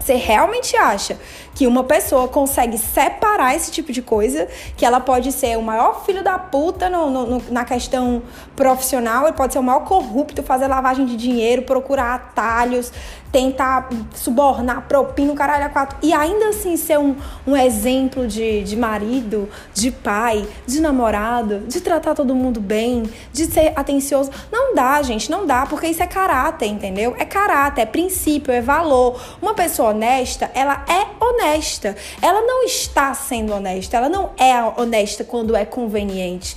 Você 0.00 0.14
realmente 0.14 0.74
acha 0.74 1.18
que 1.54 1.66
uma 1.66 1.84
pessoa 1.84 2.28
consegue 2.28 2.78
separar 2.78 3.54
esse 3.54 3.70
tipo 3.70 3.92
de 3.92 4.00
coisa, 4.00 4.48
que 4.76 4.86
ela 4.86 5.00
pode 5.00 5.30
ser 5.32 5.58
o 5.58 5.62
maior 5.62 6.04
filho 6.06 6.22
da 6.22 6.38
puta 6.38 6.88
no, 6.88 7.10
no, 7.10 7.42
na 7.50 7.64
questão 7.64 8.22
profissional, 8.56 9.24
ele 9.24 9.36
pode 9.36 9.52
ser 9.52 9.58
o 9.58 9.62
maior 9.62 9.84
corrupto, 9.84 10.42
fazer 10.42 10.66
lavagem 10.66 11.04
de 11.04 11.14
dinheiro, 11.14 11.62
procurar 11.62 12.14
atalhos, 12.14 12.90
tentar 13.30 13.88
subornar 14.14 14.86
propina, 14.88 15.32
o 15.32 15.36
caralho 15.36 15.66
a 15.66 15.68
quatro, 15.68 15.98
e 16.02 16.12
ainda 16.12 16.48
assim 16.48 16.76
ser 16.76 16.98
um, 16.98 17.14
um 17.46 17.56
exemplo 17.56 18.26
de, 18.26 18.62
de 18.62 18.76
marido, 18.76 19.48
de 19.74 19.90
pai, 19.90 20.46
de 20.66 20.80
namorado, 20.80 21.60
de 21.60 21.80
tratar 21.80 22.14
todo 22.14 22.34
mundo 22.34 22.60
bem, 22.60 23.04
de 23.32 23.46
ser 23.46 23.72
atencioso. 23.76 24.30
Não 24.50 24.74
dá, 24.74 25.00
gente, 25.02 25.30
não 25.30 25.46
dá, 25.46 25.66
porque 25.66 25.88
isso 25.88 26.02
é 26.02 26.06
caráter, 26.06 26.66
entendeu? 26.66 27.14
É 27.18 27.24
caráter, 27.24 27.82
é 27.82 27.86
princípio, 27.86 28.52
é 28.52 28.60
valor. 28.60 29.20
Uma 29.40 29.54
pessoa 29.54 29.90
honesta, 29.90 30.50
ela 30.54 30.84
é 30.88 31.24
honesta. 31.24 31.96
Ela 32.22 32.40
não 32.42 32.64
está 32.64 33.12
sendo 33.14 33.52
honesta, 33.52 33.96
ela 33.96 34.08
não 34.08 34.30
é 34.38 34.80
honesta 34.80 35.24
quando 35.24 35.54
é 35.54 35.64
conveniente. 35.64 36.56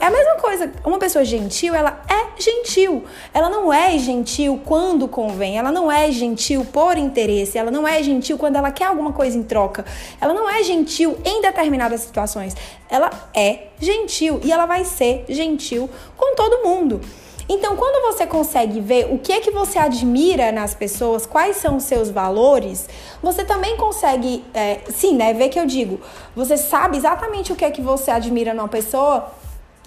É 0.00 0.06
a 0.06 0.10
mesma 0.10 0.34
coisa, 0.36 0.72
uma 0.84 0.98
pessoa 0.98 1.24
gentil, 1.24 1.74
ela 1.74 2.02
é 2.08 2.40
gentil. 2.40 3.04
Ela 3.32 3.48
não 3.48 3.72
é 3.72 3.98
gentil 3.98 4.60
quando 4.64 5.08
convém, 5.08 5.58
ela 5.58 5.72
não 5.72 5.85
não 5.86 5.92
é 5.92 6.10
gentil 6.10 6.64
por 6.64 6.98
interesse, 6.98 7.56
ela 7.56 7.70
não 7.70 7.86
é 7.86 8.02
gentil 8.02 8.36
quando 8.36 8.56
ela 8.56 8.72
quer 8.72 8.86
alguma 8.86 9.12
coisa 9.12 9.38
em 9.38 9.44
troca, 9.44 9.84
ela 10.20 10.34
não 10.34 10.50
é 10.50 10.60
gentil 10.64 11.16
em 11.24 11.40
determinadas 11.40 12.00
situações. 12.00 12.56
Ela 12.90 13.08
é 13.32 13.68
gentil 13.80 14.40
e 14.42 14.50
ela 14.50 14.66
vai 14.66 14.84
ser 14.84 15.24
gentil 15.28 15.88
com 16.16 16.34
todo 16.34 16.64
mundo. 16.66 17.00
Então, 17.48 17.76
quando 17.76 18.02
você 18.02 18.26
consegue 18.26 18.80
ver 18.80 19.06
o 19.12 19.18
que 19.20 19.32
é 19.32 19.40
que 19.40 19.52
você 19.52 19.78
admira 19.78 20.50
nas 20.50 20.74
pessoas, 20.74 21.24
quais 21.24 21.58
são 21.58 21.76
os 21.76 21.84
seus 21.84 22.10
valores, 22.10 22.88
você 23.22 23.44
também 23.44 23.76
consegue, 23.76 24.44
é, 24.52 24.80
sim, 24.92 25.14
né? 25.14 25.32
Ver 25.32 25.50
que 25.50 25.60
eu 25.60 25.66
digo, 25.66 26.00
você 26.34 26.56
sabe 26.56 26.96
exatamente 26.96 27.52
o 27.52 27.54
que 27.54 27.64
é 27.64 27.70
que 27.70 27.80
você 27.80 28.10
admira 28.10 28.52
numa 28.52 28.66
pessoa 28.66 29.32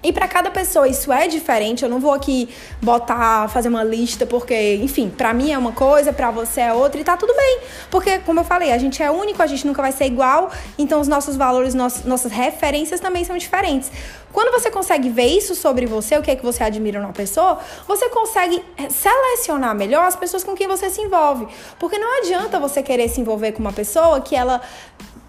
e 0.02 0.12
para 0.12 0.26
cada 0.26 0.50
pessoa 0.50 0.88
isso 0.88 1.12
é 1.12 1.28
diferente. 1.28 1.82
Eu 1.82 1.90
não 1.90 2.00
vou 2.00 2.12
aqui 2.12 2.48
botar, 2.80 3.48
fazer 3.48 3.68
uma 3.68 3.84
lista, 3.84 4.24
porque, 4.24 4.76
enfim, 4.76 5.10
para 5.10 5.34
mim 5.34 5.52
é 5.52 5.58
uma 5.58 5.72
coisa, 5.72 6.12
para 6.12 6.30
você 6.30 6.62
é 6.62 6.72
outra 6.72 7.00
e 7.00 7.04
tá 7.04 7.16
tudo 7.16 7.34
bem. 7.34 7.58
Porque, 7.90 8.18
como 8.20 8.40
eu 8.40 8.44
falei, 8.44 8.72
a 8.72 8.78
gente 8.78 9.02
é 9.02 9.10
único, 9.10 9.42
a 9.42 9.46
gente 9.46 9.66
nunca 9.66 9.82
vai 9.82 9.92
ser 9.92 10.06
igual, 10.06 10.50
então 10.78 11.00
os 11.00 11.08
nossos 11.08 11.36
valores, 11.36 11.74
nossas 11.74 12.32
referências 12.32 13.00
também 13.00 13.24
são 13.24 13.36
diferentes. 13.36 13.90
Quando 14.32 14.52
você 14.52 14.70
consegue 14.70 15.08
ver 15.08 15.26
isso 15.26 15.54
sobre 15.54 15.86
você, 15.86 16.16
o 16.16 16.22
que 16.22 16.30
é 16.30 16.36
que 16.36 16.44
você 16.44 16.62
admira 16.62 17.00
numa 17.00 17.12
pessoa, 17.12 17.58
você 17.86 18.08
consegue 18.08 18.64
eh, 18.78 18.88
selecionar 18.88 19.74
melhor 19.74 20.06
as 20.06 20.14
pessoas 20.14 20.44
com 20.44 20.54
quem 20.54 20.68
você 20.68 20.88
se 20.88 21.00
envolve. 21.00 21.48
Porque 21.78 21.98
não 21.98 22.18
adianta 22.18 22.60
você 22.60 22.80
querer 22.80 23.08
se 23.08 23.20
envolver 23.20 23.52
com 23.52 23.58
uma 23.58 23.72
pessoa 23.72 24.20
que 24.20 24.36
ela 24.36 24.60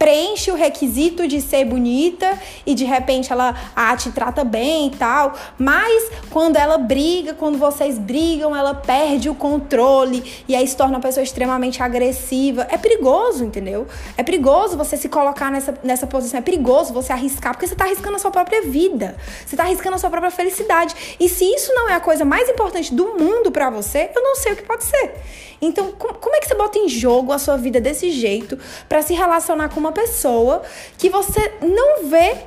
preenche 0.02 0.50
o 0.50 0.56
requisito 0.56 1.28
de 1.28 1.40
ser 1.40 1.64
bonita 1.64 2.36
e 2.66 2.74
de 2.74 2.84
repente 2.84 3.32
ela 3.32 3.54
ah, 3.76 3.96
te 3.96 4.10
trata 4.10 4.44
bem 4.44 4.88
e 4.88 4.90
tal, 4.90 5.34
mas 5.60 6.10
quando 6.32 6.56
ela 6.56 6.80
briga, 6.80 7.36
quando 7.36 7.60
vocês 7.60 8.00
brigam, 8.00 8.56
ela 8.56 8.74
perde 8.74 9.30
o 9.30 9.36
controle 9.36 10.44
e 10.48 10.56
aí 10.56 10.68
se 10.68 10.76
torna 10.76 10.96
uma 10.96 11.00
pessoa 11.00 11.24
extremamente 11.24 11.84
agressiva. 11.84 12.66
É 12.72 12.80
perigoso, 12.80 13.46
entendeu? 13.46 13.86
É 14.18 14.24
perigoso 14.24 14.76
você 14.76 14.98
se 14.98 15.08
colocar 15.08 15.52
nessa, 15.52 15.76
nessa 15.84 16.08
posição, 16.08 16.40
é 16.40 16.42
perigoso 16.42 16.92
você 16.92 17.14
arriscar, 17.14 17.54
porque 17.54 17.68
você 17.68 17.76
está 17.76 17.86
arriscando 17.86 18.16
a 18.16 18.20
sua 18.20 18.32
própria 18.32 18.64
vida, 18.64 19.16
você 19.46 19.54
está 19.54 19.66
arriscando 19.66 19.98
a 19.98 20.00
sua 20.00 20.10
própria 20.10 20.32
felicidade. 20.32 21.16
E 21.20 21.30
se 21.30 21.46
isso 21.46 21.72
não 21.76 21.88
é 21.88 21.94
a 21.94 22.00
coisa 22.00 22.26
mais 22.26 22.50
importante 22.50 22.92
do 22.92 23.20
mundo 23.20 23.52
para 23.52 23.70
você, 23.70 24.10
eu 24.16 24.24
não 24.24 24.36
sei 24.36 24.54
o 24.54 24.56
que 24.56 24.64
pode 24.64 24.84
ser. 24.84 25.14
Então, 25.62 25.92
como 25.92 26.36
é 26.36 26.40
que 26.40 26.48
você 26.48 26.56
bota 26.56 26.80
em 26.80 26.90
jogo 26.90 27.32
a 27.32 27.38
sua 27.38 27.56
vida 27.56 27.80
desse 27.80 28.10
jeito 28.10 28.58
para 28.90 29.04
se 29.04 29.14
relacionar 29.14 29.70
com 29.70 29.80
uma 29.80 29.90
pessoa 29.91 30.62
que 30.97 31.10
você 31.10 31.54
não 31.62 32.08
vê 32.08 32.38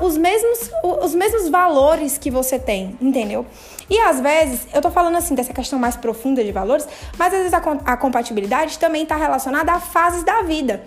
os 0.00 0.16
mesmos, 0.16 0.70
os 1.02 1.14
mesmos 1.14 1.48
valores 1.48 2.18
que 2.18 2.30
você 2.30 2.58
tem, 2.58 2.96
entendeu? 3.00 3.46
E 3.88 3.98
às 3.98 4.20
vezes, 4.20 4.66
eu 4.72 4.80
tô 4.80 4.90
falando 4.90 5.16
assim 5.16 5.34
dessa 5.34 5.52
questão 5.52 5.78
mais 5.78 5.96
profunda 5.96 6.44
de 6.44 6.52
valores, 6.52 6.86
mas 7.18 7.32
às 7.32 7.40
vezes 7.40 7.54
a, 7.54 7.58
a 7.84 7.96
compatibilidade 7.96 8.78
também 8.78 9.02
está 9.02 9.16
relacionada 9.16 9.72
a 9.72 9.80
fases 9.80 10.22
da 10.22 10.42
vida. 10.42 10.80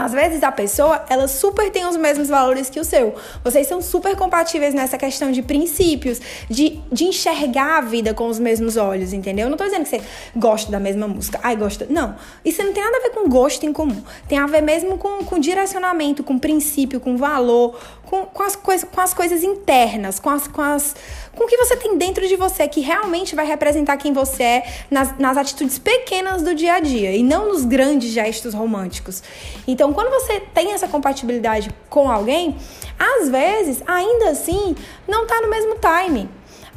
Às 0.00 0.12
vezes 0.12 0.42
a 0.42 0.50
pessoa, 0.50 1.04
ela 1.08 1.28
super 1.28 1.70
tem 1.70 1.86
os 1.86 1.96
mesmos 1.96 2.28
valores 2.28 2.70
que 2.70 2.80
o 2.80 2.84
seu. 2.84 3.14
Vocês 3.44 3.66
são 3.66 3.82
super 3.82 4.16
compatíveis 4.16 4.72
nessa 4.72 4.96
questão 4.96 5.30
de 5.30 5.42
princípios, 5.42 6.20
de, 6.48 6.80
de 6.90 7.04
enxergar 7.04 7.78
a 7.78 7.80
vida 7.80 8.14
com 8.14 8.26
os 8.26 8.38
mesmos 8.38 8.76
olhos, 8.76 9.12
entendeu? 9.12 9.46
Eu 9.46 9.50
não 9.50 9.58
tô 9.58 9.64
dizendo 9.64 9.82
que 9.82 9.90
você 9.90 10.00
gosta 10.34 10.72
da 10.72 10.80
mesma 10.80 11.06
música. 11.06 11.38
Ai, 11.42 11.54
gosta. 11.54 11.86
Não. 11.90 12.16
Isso 12.44 12.62
não 12.62 12.72
tem 12.72 12.82
nada 12.82 12.96
a 12.96 13.00
ver 13.00 13.10
com 13.10 13.28
gosto 13.28 13.66
em 13.66 13.72
comum. 13.72 14.02
Tem 14.26 14.38
a 14.38 14.46
ver 14.46 14.62
mesmo 14.62 14.96
com, 14.96 15.24
com 15.24 15.38
direcionamento, 15.38 16.24
com 16.24 16.38
princípio, 16.38 16.98
com 16.98 17.16
valor, 17.16 17.78
com, 18.10 18.26
com, 18.26 18.42
as, 18.42 18.56
coisa, 18.56 18.86
com 18.86 19.00
as 19.00 19.14
coisas 19.14 19.44
internas, 19.44 20.18
com 20.18 20.30
as, 20.30 20.48
com 20.48 20.60
as. 20.60 20.96
com 21.36 21.44
o 21.44 21.46
que 21.46 21.56
você 21.56 21.76
tem 21.76 21.96
dentro 21.96 22.26
de 22.26 22.34
você 22.34 22.66
que 22.66 22.80
realmente 22.80 23.36
vai 23.36 23.46
representar 23.46 23.96
quem 23.96 24.12
você 24.12 24.42
é 24.42 24.62
nas, 24.90 25.16
nas 25.16 25.36
atitudes 25.36 25.78
pequenas 25.78 26.42
do 26.42 26.54
dia 26.54 26.74
a 26.74 26.80
dia 26.80 27.14
e 27.14 27.22
não 27.22 27.48
nos 27.48 27.64
grandes 27.64 28.10
gestos 28.10 28.52
românticos. 28.52 29.22
Então, 29.66 29.89
quando 29.92 30.10
você 30.10 30.40
tem 30.40 30.72
essa 30.72 30.88
compatibilidade 30.88 31.70
com 31.88 32.10
alguém, 32.10 32.56
às 32.98 33.28
vezes, 33.28 33.82
ainda 33.86 34.30
assim, 34.30 34.76
não 35.06 35.26
tá 35.26 35.40
no 35.40 35.48
mesmo 35.48 35.74
time. 35.76 36.28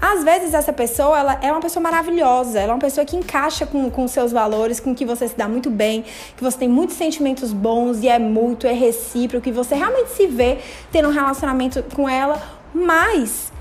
Às 0.01 0.21
vezes 0.21 0.53
essa 0.53 0.73
pessoa 0.73 1.17
ela 1.17 1.39
é 1.41 1.49
uma 1.49 1.61
pessoa 1.61 1.81
maravilhosa, 1.81 2.59
ela 2.59 2.73
é 2.73 2.75
uma 2.75 2.81
pessoa 2.81 3.05
que 3.05 3.15
encaixa 3.15 3.65
com, 3.65 3.89
com 3.89 4.05
seus 4.05 4.33
valores, 4.33 4.77
com 4.77 4.93
que 4.93 5.05
você 5.05 5.29
se 5.29 5.37
dá 5.37 5.47
muito 5.47 5.69
bem, 5.69 6.03
que 6.35 6.43
você 6.43 6.57
tem 6.57 6.67
muitos 6.67 6.97
sentimentos 6.97 7.53
bons 7.53 8.03
e 8.03 8.09
é 8.09 8.19
mútuo, 8.19 8.69
é 8.69 8.73
recíproco, 8.73 9.45
que 9.45 9.51
você 9.51 9.75
realmente 9.75 10.09
se 10.09 10.27
vê 10.27 10.57
tendo 10.91 11.07
um 11.07 11.11
relacionamento 11.11 11.81
com 11.95 12.09
ela, 12.09 12.41
mas 12.73 13.52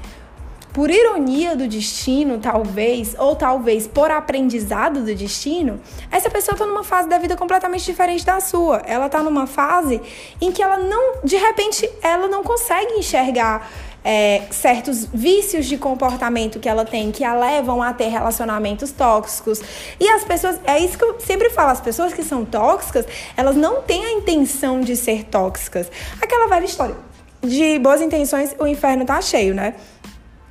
por 0.73 0.91
ironia 0.91 1.55
do 1.55 1.69
destino, 1.69 2.39
talvez, 2.39 3.15
ou 3.19 3.37
talvez 3.37 3.87
por 3.87 4.11
aprendizado 4.11 5.01
do 5.01 5.15
destino, 5.15 5.81
essa 6.11 6.31
pessoa 6.31 6.55
está 6.55 6.67
numa 6.67 6.83
fase 6.83 7.09
da 7.09 7.19
vida 7.19 7.37
completamente 7.37 7.85
diferente 7.85 8.25
da 8.25 8.41
sua. 8.41 8.83
Ela 8.87 9.07
está 9.07 9.23
numa 9.23 9.47
fase 9.47 10.01
em 10.41 10.51
que 10.51 10.63
ela 10.63 10.79
não, 10.79 11.21
de 11.23 11.37
repente, 11.37 11.89
ela 12.03 12.27
não 12.27 12.43
consegue 12.43 12.95
enxergar 12.95 13.71
é, 14.05 14.43
certos 14.51 15.07
vícios 15.13 15.67
de 15.67 15.77
comportamento 15.77 16.59
que 16.59 16.69
ela 16.69 16.85
tem 16.85 17.13
que 17.13 17.23
a 17.23 17.35
levam 17.35 17.83
a 17.83 17.93
ter 17.93 18.09
relacionamentos 18.09 18.91
tóxicos. 18.91 19.61
E 20.01 20.09
as 20.09 20.25
pessoas, 20.25 20.59
é 20.65 20.79
isso 20.79 20.99
que 20.99 21.05
eu 21.05 21.21
sempre 21.21 21.51
falo, 21.51 21.71
as 21.71 21.81
pessoas 21.81 22.13
que 22.13 22.23
são 22.23 22.45
tóxicas, 22.45 23.07
elas 23.37 23.57
não 23.57 23.83
têm 23.83 24.05
a 24.05 24.13
intenção 24.13 24.81
de 24.81 24.97
ser 24.97 25.25
tóxicas. 25.25 25.91
Aquela 26.21 26.49
velha 26.49 26.65
história. 26.65 26.97
De 27.43 27.79
boas 27.79 28.01
intenções, 28.01 28.55
o 28.59 28.67
inferno 28.67 29.05
tá 29.05 29.21
cheio, 29.21 29.55
né? 29.55 29.75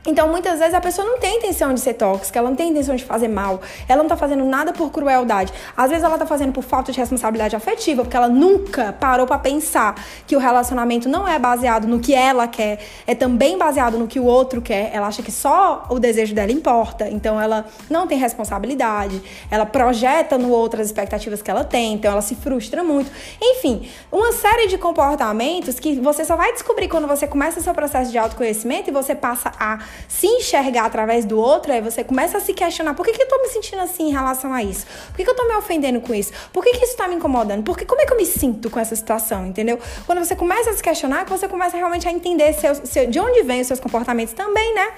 Então, 0.04 0.28
muitas 0.30 0.58
vezes 0.58 0.74
a 0.74 0.82
pessoa 0.82 1.08
não 1.08 1.20
tem 1.20 1.38
intenção 1.38 1.72
de 1.76 1.80
ser 1.80 1.94
tóxica, 1.94 2.40
ela 2.40 2.50
não 2.50 2.56
tem 2.56 2.72
intenção 2.72 2.96
de 2.96 3.06
fazer 3.06 3.28
mal, 3.28 3.62
ela 3.88 4.02
não 4.02 4.10
tá 4.10 4.18
fazendo 4.18 4.44
nada 4.44 4.74
por 4.74 4.92
crueldade. 4.92 5.54
Às 5.78 5.92
vezes 5.92 6.04
ela 6.04 6.18
tá 6.18 6.26
fazendo 6.26 6.52
por 6.52 6.64
falta 6.64 6.92
de 6.92 6.98
responsabilidade 6.98 7.56
afetiva, 7.56 8.02
porque 8.02 8.18
ela 8.18 8.28
nunca 8.28 8.94
parou 8.94 9.28
para 9.28 9.38
pensar 9.38 9.94
que 10.26 10.36
o 10.36 10.40
relacionamento 10.40 11.08
não 11.08 11.28
é 11.28 11.38
baseado 11.38 11.88
no 11.88 12.00
que 12.00 12.16
ela 12.16 12.48
quer, 12.48 12.80
é 13.06 13.14
também 13.14 13.60
baseado 13.60 14.00
no 14.00 14.08
que 14.08 14.20
o 14.20 14.26
outro 14.26 14.60
quer. 14.60 14.90
Ela 14.92 15.06
acha 15.06 15.22
que 15.22 15.32
só 15.32 15.86
o 15.88 16.00
desejo 16.00 16.34
dela 16.34 16.52
importa, 16.52 17.08
então 17.08 17.40
ela 17.40 17.66
não 17.88 18.08
tem 18.08 18.18
responsabilidade, 18.18 19.22
ela 19.52 19.68
projeta 19.68 20.36
no 20.36 20.50
outro 20.50 20.82
as 20.82 20.88
expectativas 20.88 21.44
que 21.44 21.52
ela 21.52 21.64
tem, 21.64 21.94
então 21.94 22.12
ela 22.12 22.24
se 22.24 22.34
frustra 22.34 22.84
muito. 22.84 23.12
Enfim, 23.40 23.88
uma 24.12 24.32
série 24.32 24.66
de 24.66 24.80
comportamentos 24.80 25.80
que 25.80 26.00
você 26.00 26.26
só 26.26 26.36
vai 26.36 26.52
descobrir 26.54 26.88
quando 26.88 27.08
você 27.08 27.28
começa 27.28 27.62
seu 27.62 27.74
processo 27.76 28.10
de 28.10 28.18
autoconhecimento 28.18 28.90
e 28.90 28.94
você 28.94 29.14
passa 29.14 29.52
a 29.60 29.91
se 30.08 30.28
enxergar 30.28 30.86
através 30.86 31.26
do 31.26 31.40
outro, 31.40 31.72
aí 31.72 31.82
você 31.82 32.04
começa 32.04 32.38
a 32.38 32.42
se 32.42 32.54
questionar: 32.54 32.94
por 32.94 33.06
que, 33.06 33.14
que 33.14 33.24
eu 33.24 33.28
tô 33.28 33.42
me 33.42 33.48
sentindo 33.48 33.82
assim 33.82 34.10
em 34.10 34.12
relação 34.12 34.54
a 34.54 34.64
isso? 34.64 34.86
Por 35.08 35.18
que, 35.18 35.24
que 35.24 35.30
eu 35.30 35.36
tô 35.36 35.48
me 35.48 35.56
ofendendo 35.56 36.02
com 36.02 36.14
isso? 36.14 36.32
Por 36.52 36.64
que, 36.64 36.72
que 36.72 36.86
isso 36.86 36.96
tá 36.98 37.08
me 37.08 37.16
incomodando? 37.16 37.64
Porque 37.64 37.86
como 37.86 38.02
é 38.02 38.06
que 38.06 38.14
eu 38.14 38.18
me 38.18 38.26
sinto 38.26 38.70
com 38.70 38.80
essa 38.80 38.96
situação, 38.96 39.46
entendeu? 39.46 39.80
Quando 40.06 40.20
você 40.20 40.36
começa 40.36 40.70
a 40.70 40.74
se 40.74 40.82
questionar, 40.82 41.26
você 41.26 41.48
começa 41.48 41.78
realmente 41.78 42.08
a 42.08 42.12
entender 42.12 42.54
seu, 42.54 42.76
seu, 42.76 43.08
de 43.08 43.20
onde 43.20 43.44
vêm 43.44 43.62
os 43.62 43.68
seus 43.68 43.80
comportamentos 43.80 44.34
também, 44.34 44.74
né? 44.74 44.92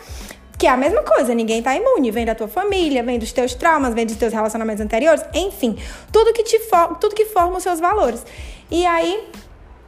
Que 0.58 0.68
é 0.68 0.70
a 0.70 0.78
mesma 0.78 1.02
coisa, 1.04 1.34
ninguém 1.34 1.62
tá 1.62 1.76
imune, 1.76 2.12
vem 2.12 2.26
da 2.26 2.36
tua 2.36 2.48
família, 2.48 3.04
vem 3.04 3.20
dos 3.20 3.32
teus 3.32 3.54
traumas, 3.54 3.94
vem 3.94 4.06
dos 4.06 4.16
teus 4.16 4.32
relacionamentos 4.32 4.82
anteriores, 4.82 5.24
enfim, 5.34 5.78
tudo 6.12 6.32
que 6.32 6.44
te 6.44 6.60
for, 6.60 6.96
tudo 7.00 7.16
que 7.16 7.26
forma 7.26 7.58
os 7.58 7.64
seus 7.64 7.80
valores. 7.80 8.26
E 8.72 8.86
aí, 8.86 9.28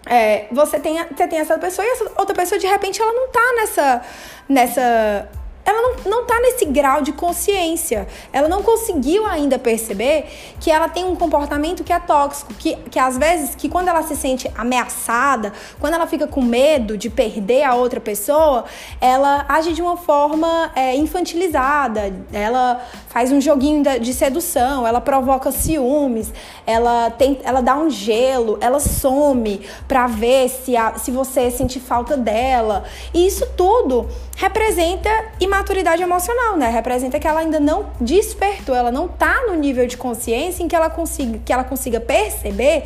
é, 0.05 0.47
você, 0.51 0.79
tem, 0.79 0.97
você 1.03 1.27
tem 1.27 1.39
essa 1.39 1.57
pessoa 1.57 1.85
e 1.85 1.89
essa 1.89 2.11
outra 2.17 2.35
pessoa, 2.35 2.59
de 2.59 2.67
repente, 2.67 3.01
ela 3.01 3.13
não 3.13 3.27
tá 3.29 3.53
nessa. 3.55 4.01
nessa 4.47 5.29
ela 5.65 5.81
não, 5.81 6.11
não 6.11 6.25
tá 6.25 6.39
nesse 6.39 6.65
grau 6.65 7.01
de 7.01 7.11
consciência. 7.11 8.07
Ela 8.31 8.47
não 8.47 8.61
conseguiu 8.61 9.25
ainda 9.25 9.57
perceber 9.57 10.25
que 10.59 10.69
ela 10.69 10.87
tem 10.87 11.03
um 11.03 11.15
comportamento 11.15 11.83
que 11.83 11.91
é 11.91 11.99
tóxico. 11.99 12.53
Que, 12.53 12.75
que 12.75 12.99
às 12.99 13.17
vezes, 13.17 13.55
que 13.55 13.67
quando 13.67 13.87
ela 13.87 14.03
se 14.03 14.15
sente 14.15 14.49
ameaçada, 14.55 15.51
quando 15.79 15.95
ela 15.95 16.05
fica 16.05 16.27
com 16.27 16.41
medo 16.41 16.95
de 16.95 17.09
perder 17.09 17.63
a 17.63 17.73
outra 17.73 17.99
pessoa, 17.99 18.65
ela 19.01 19.43
age 19.49 19.73
de 19.73 19.81
uma 19.81 19.97
forma 19.97 20.71
é, 20.75 20.95
infantilizada. 20.95 22.13
Ela 22.31 22.81
faz 23.07 23.31
um 23.31 23.41
joguinho 23.41 23.99
de 23.99 24.13
sedução, 24.13 24.85
ela 24.85 25.01
provoca 25.01 25.51
ciúmes, 25.51 26.31
ela, 26.67 27.09
tem, 27.09 27.39
ela 27.43 27.61
dá 27.61 27.75
um 27.75 27.89
gelo, 27.89 28.57
ela 28.61 28.79
some 28.79 29.61
pra 29.87 30.05
ver 30.05 30.49
se, 30.49 30.77
a, 30.77 30.95
se 30.95 31.09
você 31.09 31.49
sente 31.49 31.79
falta 31.79 32.15
dela. 32.15 32.83
E 33.13 33.25
isso 33.25 33.47
tudo 33.57 34.07
representa 34.35 35.09
imaturidade 35.55 36.03
emocional, 36.03 36.57
né? 36.57 36.69
Representa 36.69 37.19
que 37.19 37.27
ela 37.27 37.39
ainda 37.39 37.59
não 37.59 37.91
despertou, 37.99 38.75
ela 38.75 38.91
não 38.91 39.07
tá 39.07 39.43
no 39.47 39.55
nível 39.55 39.87
de 39.87 39.97
consciência 39.97 40.63
em 40.63 40.67
que 40.67 40.75
ela 40.75 40.89
consiga, 40.89 41.39
que 41.43 41.53
ela 41.53 41.63
consiga 41.63 41.99
perceber 41.99 42.83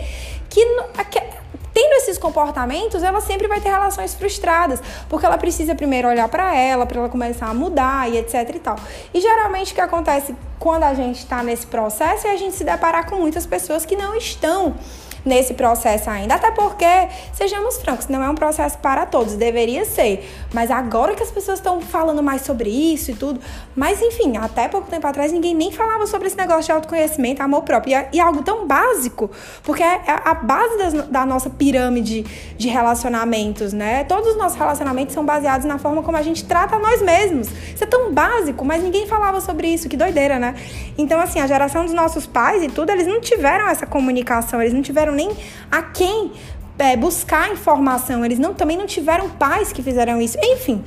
que, 0.49 0.63
que 1.09 1.21
tendo 1.73 1.93
esses 1.93 2.17
comportamentos, 2.17 3.03
ela 3.03 3.21
sempre 3.21 3.47
vai 3.47 3.59
ter 3.59 3.69
relações 3.69 4.13
frustradas, 4.13 4.81
porque 5.07 5.25
ela 5.25 5.37
precisa 5.37 5.73
primeiro 5.73 6.07
olhar 6.07 6.27
para 6.27 6.55
ela, 6.55 6.85
para 6.85 6.99
ela 6.99 7.09
começar 7.09 7.47
a 7.47 7.53
mudar 7.53 8.09
e 8.11 8.17
etc 8.17 8.55
e 8.55 8.59
tal. 8.59 8.75
E 9.13 9.21
geralmente 9.21 9.71
o 9.71 9.75
que 9.75 9.81
acontece 9.81 10.35
quando 10.59 10.83
a 10.83 10.93
gente 10.93 11.19
está 11.19 11.41
nesse 11.41 11.65
processo 11.67 12.27
é 12.27 12.31
a 12.31 12.37
gente 12.37 12.55
se 12.55 12.63
deparar 12.63 13.09
com 13.09 13.15
muitas 13.15 13.45
pessoas 13.45 13.85
que 13.85 13.95
não 13.95 14.15
estão 14.15 14.75
nesse 15.25 15.53
processo 15.53 16.09
ainda. 16.09 16.35
Até 16.35 16.51
porque, 16.51 16.85
sejamos 17.33 17.77
francos, 17.77 18.07
não 18.07 18.23
é 18.23 18.29
um 18.29 18.35
processo 18.35 18.77
para 18.77 19.05
todos, 19.05 19.35
deveria 19.35 19.85
ser. 19.85 20.29
Mas 20.53 20.71
agora 20.71 21.15
que 21.15 21.23
as 21.23 21.31
pessoas 21.31 21.59
estão 21.59 21.81
falando 21.81 22.23
mais 22.23 22.41
sobre 22.41 22.69
isso 22.69 23.11
e 23.11 23.13
tudo. 23.13 23.39
Mas 23.75 24.01
enfim, 24.01 24.37
até 24.37 24.67
pouco 24.67 24.89
tempo 24.89 25.05
atrás 25.05 25.31
ninguém 25.31 25.53
nem 25.53 25.71
falava 25.71 26.05
sobre 26.07 26.27
esse 26.27 26.37
negócio 26.37 26.65
de 26.65 26.71
autoconhecimento, 26.71 27.41
amor 27.41 27.63
próprio. 27.63 27.91
E, 27.91 27.93
é, 27.95 28.09
e 28.13 28.19
é 28.19 28.23
algo 28.23 28.43
tão 28.43 28.67
básico, 28.67 29.29
porque 29.63 29.83
é 29.83 30.01
a 30.07 30.33
base 30.33 30.77
das, 30.77 30.93
da 31.07 31.25
nossa 31.25 31.49
pirâmide 31.49 32.23
de 32.57 32.67
relacionamentos, 32.67 33.73
né? 33.73 34.03
Todos 34.03 34.31
os 34.31 34.37
nossos 34.37 34.57
relacionamentos 34.57 35.13
são 35.13 35.25
baseados 35.25 35.65
na 35.65 35.77
forma 35.77 36.03
como 36.03 36.17
a 36.17 36.21
gente 36.21 36.45
trata 36.45 36.77
nós 36.79 37.01
mesmos. 37.01 37.49
Isso 37.73 37.83
é 37.83 37.87
tão 37.87 38.11
básico, 38.13 38.65
mas 38.65 38.83
ninguém 38.83 39.07
falava 39.07 39.41
sobre 39.41 39.67
isso, 39.67 39.87
que 39.89 39.97
doideira, 39.97 40.39
né? 40.39 40.55
Então, 40.97 41.19
assim, 41.19 41.39
a 41.39 41.47
geração 41.47 41.85
dos 41.85 41.93
nossos 41.93 42.25
pais 42.25 42.63
e 42.63 42.67
tudo, 42.67 42.91
eles 42.91 43.07
não 43.07 43.19
tiveram 43.21 43.67
essa 43.67 43.85
comunicação, 43.85 44.61
eles 44.61 44.73
não 44.73 44.81
tiveram 44.81 45.08
nem 45.11 45.29
a 45.71 45.81
quem 45.81 46.31
é, 46.77 46.95
buscar 46.95 47.51
informação, 47.51 48.23
eles 48.23 48.39
não, 48.39 48.53
também 48.53 48.77
não 48.77 48.85
tiveram 48.85 49.29
pais 49.29 49.73
que 49.73 49.83
fizeram 49.83 50.21
isso. 50.21 50.37
Enfim, 50.41 50.83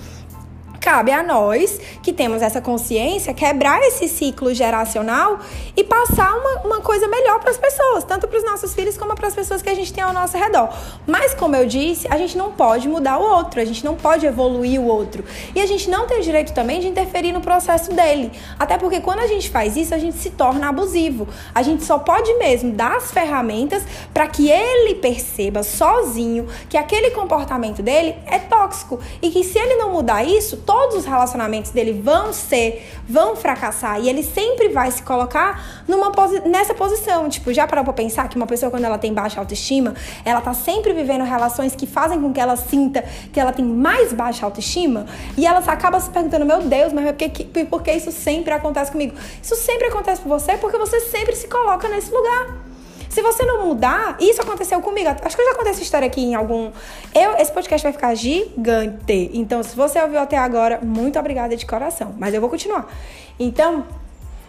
cabe 0.83 1.13
a 1.13 1.23
nós, 1.23 1.81
que 2.03 2.13
temos 2.13 2.43
essa 2.43 2.61
consciência, 2.61 3.33
quebrar 3.33 3.81
esse 3.83 4.09
ciclo 4.09 4.53
geracional 4.53 5.39
e 5.77 5.85
passar 5.85 6.35
uma, 6.35 6.63
uma 6.65 6.81
coisa 6.81 7.07
melhor 7.07 7.39
para 7.39 7.53
as 7.53 7.57
pessoas, 7.57 8.03
tanto 8.03 8.27
para 8.27 8.37
os 8.37 8.45
nossos 8.45 8.75
filhos 8.75 8.99
como 8.99 9.15
para 9.15 9.29
as 9.29 9.35
pessoas 9.35 9.63
que 9.63 9.71
a 9.71 9.75
gente 9.75 9.93
tem 9.93 10.03
ao 10.03 10.13
nosso 10.13 10.37
redor. 10.37 10.71
Mas, 11.07 11.35
como 11.35 11.55
eu 11.55 11.67
disse, 11.67 12.09
a 12.11 12.19
gente 12.19 12.37
não 12.37 12.51
pode 12.51 12.89
mudar 12.89 13.19
o 13.19 13.23
outro, 13.23 13.61
a 13.61 13.65
gente 13.65 13.85
não 13.85 13.95
pode 13.95 14.27
evoluir 14.27 14.81
o 14.81 14.87
outro. 14.87 15.25
E 15.55 15.61
a 15.61 15.67
gente 15.67 15.89
não 15.89 16.09
tem 16.09 16.19
o 16.19 16.23
direito 16.23 16.53
também 16.53 16.81
de 16.81 16.89
interferir 16.89 17.31
no 17.31 17.41
processo 17.41 17.93
dele. 17.93 18.33
Até 18.59 18.77
porque 18.77 19.01
quando 19.01 19.21
a 19.21 19.29
gente 19.29 19.51
faz 19.51 19.77
isso, 19.77 19.95
a 19.95 19.99
gente 19.99 20.17
se 20.17 20.31
torna 20.31 20.69
abusivo. 20.69 21.29
A 21.55 21.63
gente 21.63 21.85
só 21.85 21.97
pode 21.97 22.35
mesmo 22.35 22.73
dar 22.73 22.97
as 22.97 23.13
ferramentas 23.13 23.85
para 24.13 24.27
que 24.27 24.51
ele 24.51 24.97
perceba 24.97 25.63
sozinho 25.63 26.49
que 26.69 26.77
aquele 26.77 27.11
comportamento 27.11 27.83
dele 27.83 28.17
é 28.27 28.41
tóxico 28.41 28.99
e 29.21 29.31
que 29.31 29.45
se 29.45 29.59
ele 29.59 29.77
não 29.77 29.93
mudar 29.93 30.25
isso, 30.25 30.57
todos 30.73 30.97
os 30.97 31.05
relacionamentos 31.05 31.71
dele 31.71 31.93
vão 31.93 32.33
ser, 32.33 32.89
vão 33.07 33.37
fracassar 33.37 34.01
e 34.01 34.09
ele 34.09 34.23
sempre 34.23 34.71
vai 34.71 34.91
se 34.91 35.03
colocar 35.03 35.83
numa 35.87 36.11
posi 36.11 36.41
nessa 36.49 36.73
posição. 36.73 37.29
Tipo, 37.29 37.53
já 37.53 37.67
parou 37.67 37.85
pra 37.85 37.93
pensar 37.93 38.27
que 38.27 38.37
uma 38.37 38.47
pessoa, 38.47 38.71
quando 38.71 38.85
ela 38.85 38.97
tem 38.97 39.13
baixa 39.13 39.39
autoestima, 39.39 39.95
ela 40.25 40.41
tá 40.41 40.55
sempre 40.55 40.95
vivendo 40.95 41.25
relações 41.25 41.77
que 41.77 41.87
fazem 41.87 42.19
com 42.19 42.33
que 42.33 42.41
ela 42.41 42.57
sinta 42.57 43.05
que 43.31 43.39
ela 43.39 43.53
tem 43.53 43.67
mais 43.67 44.15
baixa 44.15 44.47
autoestima 44.47 45.05
e 45.37 45.47
ela 45.47 45.59
acaba 45.59 46.01
se 46.01 46.09
perguntando: 46.09 46.47
meu 46.47 46.63
Deus, 46.63 46.91
mas 46.91 47.05
por 47.05 47.15
que, 47.17 47.45
por 47.67 47.83
que 47.83 47.93
isso 47.93 48.11
sempre 48.11 48.55
acontece 48.55 48.91
comigo? 48.91 49.15
Isso 49.43 49.55
sempre 49.57 49.89
acontece 49.89 50.23
com 50.23 50.29
você 50.31 50.57
porque 50.57 50.79
você 50.79 51.01
sempre 51.01 51.37
se 51.37 51.49
coloca 51.49 51.87
nesse 51.87 52.11
lugar. 52.11 52.72
Se 53.13 53.21
você 53.21 53.45
não 53.45 53.67
mudar, 53.67 54.17
isso 54.19 54.41
aconteceu 54.41 54.81
comigo. 54.81 55.11
Acho 55.11 55.37
que 55.37 55.43
eu 55.43 55.47
já 55.47 55.55
contei 55.55 55.73
essa 55.73 55.83
história 55.83 56.07
aqui 56.07 56.23
em 56.23 56.35
algum. 56.35 56.73
Eu, 57.15 57.37
esse 57.37 57.53
podcast 57.53 57.83
vai 57.83 57.93
ficar 57.93 58.15
gigante. 58.15 59.31
Então, 59.35 59.63
se 59.63 59.77
você 59.77 60.01
ouviu 60.01 60.19
até 60.19 60.39
agora, 60.39 60.81
muito 60.83 61.19
obrigada 61.19 61.55
de 61.55 61.67
coração. 61.67 62.15
Mas 62.19 62.33
eu 62.33 62.41
vou 62.41 62.49
continuar. 62.49 62.91
Então, 63.39 63.85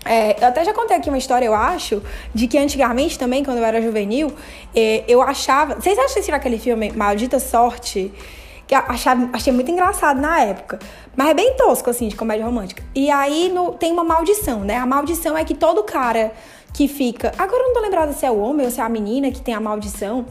é, 0.06 0.42
eu 0.42 0.48
até 0.48 0.64
já 0.64 0.74
contei 0.74 0.96
aqui 0.96 1.10
uma 1.10 1.18
história, 1.18 1.46
eu 1.46 1.54
acho, 1.54 2.02
de 2.34 2.48
que 2.48 2.58
antigamente 2.58 3.20
também, 3.20 3.44
quando 3.44 3.58
eu 3.58 3.66
era 3.66 3.82
juvenil, 3.82 4.32
é, 4.74 5.04
eu 5.10 5.22
achava. 5.22 5.76
Vocês 5.76 6.00
acham 6.00 6.24
que 6.24 6.32
aquele 6.32 6.58
filme 6.58 6.90
Maldita 6.94 7.40
Sorte? 7.40 8.14
Que 8.66 8.76
eu 8.76 8.80
achava, 8.88 9.30
achei 9.34 9.52
muito 9.52 9.70
engraçado 9.72 10.22
na 10.22 10.40
época. 10.40 10.80
Mas 11.18 11.28
é 11.28 11.34
bem 11.34 11.54
tosco, 11.58 11.90
assim, 11.90 12.08
de 12.08 12.16
comédia 12.16 12.46
romântica. 12.46 12.82
E 12.96 13.12
aí 13.12 13.52
no, 13.54 13.74
tem 13.74 13.92
uma 13.92 14.06
maldição, 14.06 14.62
né? 14.62 14.78
A 14.78 14.86
maldição 14.86 15.38
é 15.38 15.44
que 15.44 15.54
todo 15.54 15.84
cara 15.84 16.32
que 16.74 16.88
fica. 16.88 17.32
Agora 17.38 17.62
eu 17.62 17.68
não 17.68 17.74
tô 17.74 17.80
lembrada 17.80 18.12
se 18.14 18.26
é 18.26 18.32
o 18.32 18.40
homem 18.40 18.66
ou 18.66 18.72
se 18.72 18.82
é 18.82 18.84
a 18.84 18.90
menina 18.90 19.32
que 19.32 19.42
tem 19.42 19.54
a 19.54 19.60
maldição. 19.60 20.26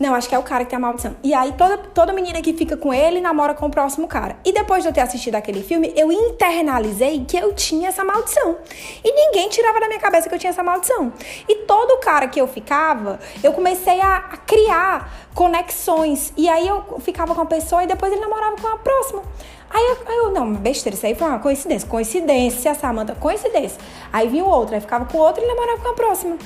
Não, 0.00 0.14
acho 0.14 0.30
que 0.30 0.34
é 0.34 0.38
o 0.38 0.42
cara 0.42 0.64
que 0.64 0.70
tem 0.70 0.78
a 0.78 0.80
maldição. 0.80 1.14
E 1.22 1.34
aí 1.34 1.52
toda, 1.52 1.76
toda 1.76 2.10
menina 2.10 2.40
que 2.40 2.54
fica 2.54 2.74
com 2.74 2.92
ele 2.92 3.20
namora 3.20 3.52
com 3.52 3.66
o 3.66 3.70
próximo 3.70 4.08
cara. 4.08 4.34
E 4.42 4.50
depois 4.50 4.82
de 4.82 4.88
eu 4.88 4.94
ter 4.94 5.02
assistido 5.02 5.34
aquele 5.34 5.62
filme, 5.62 5.92
eu 5.94 6.10
internalizei 6.10 7.22
que 7.26 7.36
eu 7.36 7.52
tinha 7.52 7.90
essa 7.90 8.02
maldição. 8.02 8.56
E 9.04 9.12
ninguém 9.12 9.50
tirava 9.50 9.78
da 9.78 9.88
minha 9.88 10.00
cabeça 10.00 10.26
que 10.26 10.34
eu 10.34 10.38
tinha 10.38 10.50
essa 10.50 10.62
maldição. 10.62 11.12
E 11.46 11.54
todo 11.66 12.00
cara 12.00 12.28
que 12.28 12.40
eu 12.40 12.46
ficava, 12.46 13.20
eu 13.42 13.52
comecei 13.52 14.00
a, 14.00 14.16
a 14.16 14.36
criar 14.38 15.28
conexões. 15.34 16.32
E 16.34 16.48
aí 16.48 16.66
eu 16.66 16.98
ficava 17.00 17.34
com 17.34 17.42
a 17.42 17.46
pessoa 17.46 17.84
e 17.84 17.86
depois 17.86 18.10
ele 18.10 18.22
namorava 18.22 18.56
com 18.56 18.68
a 18.68 18.78
próxima. 18.78 19.22
Aí 19.70 19.82
eu, 19.82 19.98
aí 20.06 20.16
eu, 20.18 20.30
não, 20.32 20.52
besteira, 20.52 20.96
isso 20.96 21.06
aí 21.06 21.14
foi 21.14 21.28
uma 21.28 21.38
coincidência. 21.38 21.88
Coincidência, 21.88 22.74
Samanta, 22.74 23.14
coincidência. 23.14 23.80
Aí 24.12 24.28
vinha 24.28 24.44
o 24.44 24.48
outro, 24.48 24.74
aí 24.74 24.80
ficava 24.80 25.04
com 25.04 25.16
o 25.16 25.20
outro 25.20 25.42
e 25.42 25.46
namorava 25.46 25.80
com 25.80 25.88
a 25.88 25.94
próxima. 25.94 26.36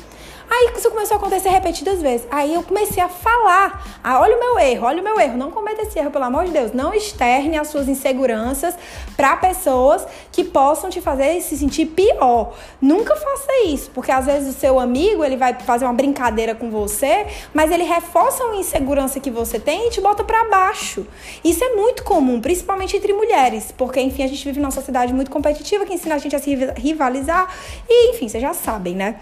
Aí 0.50 0.72
isso 0.76 0.90
começou 0.90 1.16
a 1.16 1.18
acontecer 1.18 1.48
repetidas 1.48 2.00
vezes. 2.00 2.26
Aí 2.30 2.54
eu 2.54 2.62
comecei 2.62 3.02
a 3.02 3.08
falar: 3.08 3.98
ah, 4.02 4.20
olha 4.20 4.36
o 4.36 4.40
meu 4.40 4.58
erro, 4.58 4.86
olha 4.86 5.00
o 5.00 5.04
meu 5.04 5.18
erro. 5.18 5.36
Não 5.36 5.50
cometa 5.50 5.82
esse 5.82 5.98
erro, 5.98 6.10
pelo 6.10 6.24
amor 6.24 6.44
de 6.44 6.52
Deus. 6.52 6.72
Não 6.72 6.92
externe 6.92 7.58
as 7.58 7.68
suas 7.68 7.88
inseguranças 7.88 8.74
para 9.16 9.36
pessoas 9.36 10.06
que 10.30 10.44
possam 10.44 10.90
te 10.90 11.00
fazer 11.00 11.40
se 11.40 11.56
sentir 11.56 11.86
pior. 11.86 12.54
Nunca 12.80 13.16
faça 13.16 13.64
isso, 13.66 13.90
porque 13.92 14.12
às 14.12 14.26
vezes 14.26 14.54
o 14.54 14.58
seu 14.58 14.78
amigo 14.78 15.24
ele 15.24 15.36
vai 15.36 15.54
fazer 15.54 15.84
uma 15.84 15.94
brincadeira 15.94 16.54
com 16.54 16.70
você, 16.70 17.26
mas 17.52 17.70
ele 17.70 17.84
reforça 17.84 18.44
uma 18.44 18.56
insegurança 18.56 19.20
que 19.20 19.30
você 19.30 19.58
tem 19.58 19.88
e 19.88 19.90
te 19.90 20.00
bota 20.00 20.22
para 20.24 20.44
baixo. 20.48 21.06
Isso 21.42 21.62
é 21.64 21.74
muito 21.74 22.04
comum, 22.04 22.40
principalmente 22.40 22.96
entre 22.96 23.12
mulheres, 23.12 23.72
porque 23.76 24.00
enfim 24.00 24.24
a 24.24 24.26
gente 24.26 24.44
vive 24.44 24.60
numa 24.60 24.70
sociedade 24.70 25.12
muito 25.12 25.30
competitiva 25.30 25.84
que 25.84 25.94
ensina 25.94 26.14
a 26.14 26.18
gente 26.18 26.36
a 26.36 26.38
se 26.38 26.54
rivalizar 26.76 27.48
e 27.88 28.10
enfim, 28.10 28.28
vocês 28.28 28.42
já 28.42 28.52
sabem, 28.52 28.94
né? 28.94 29.16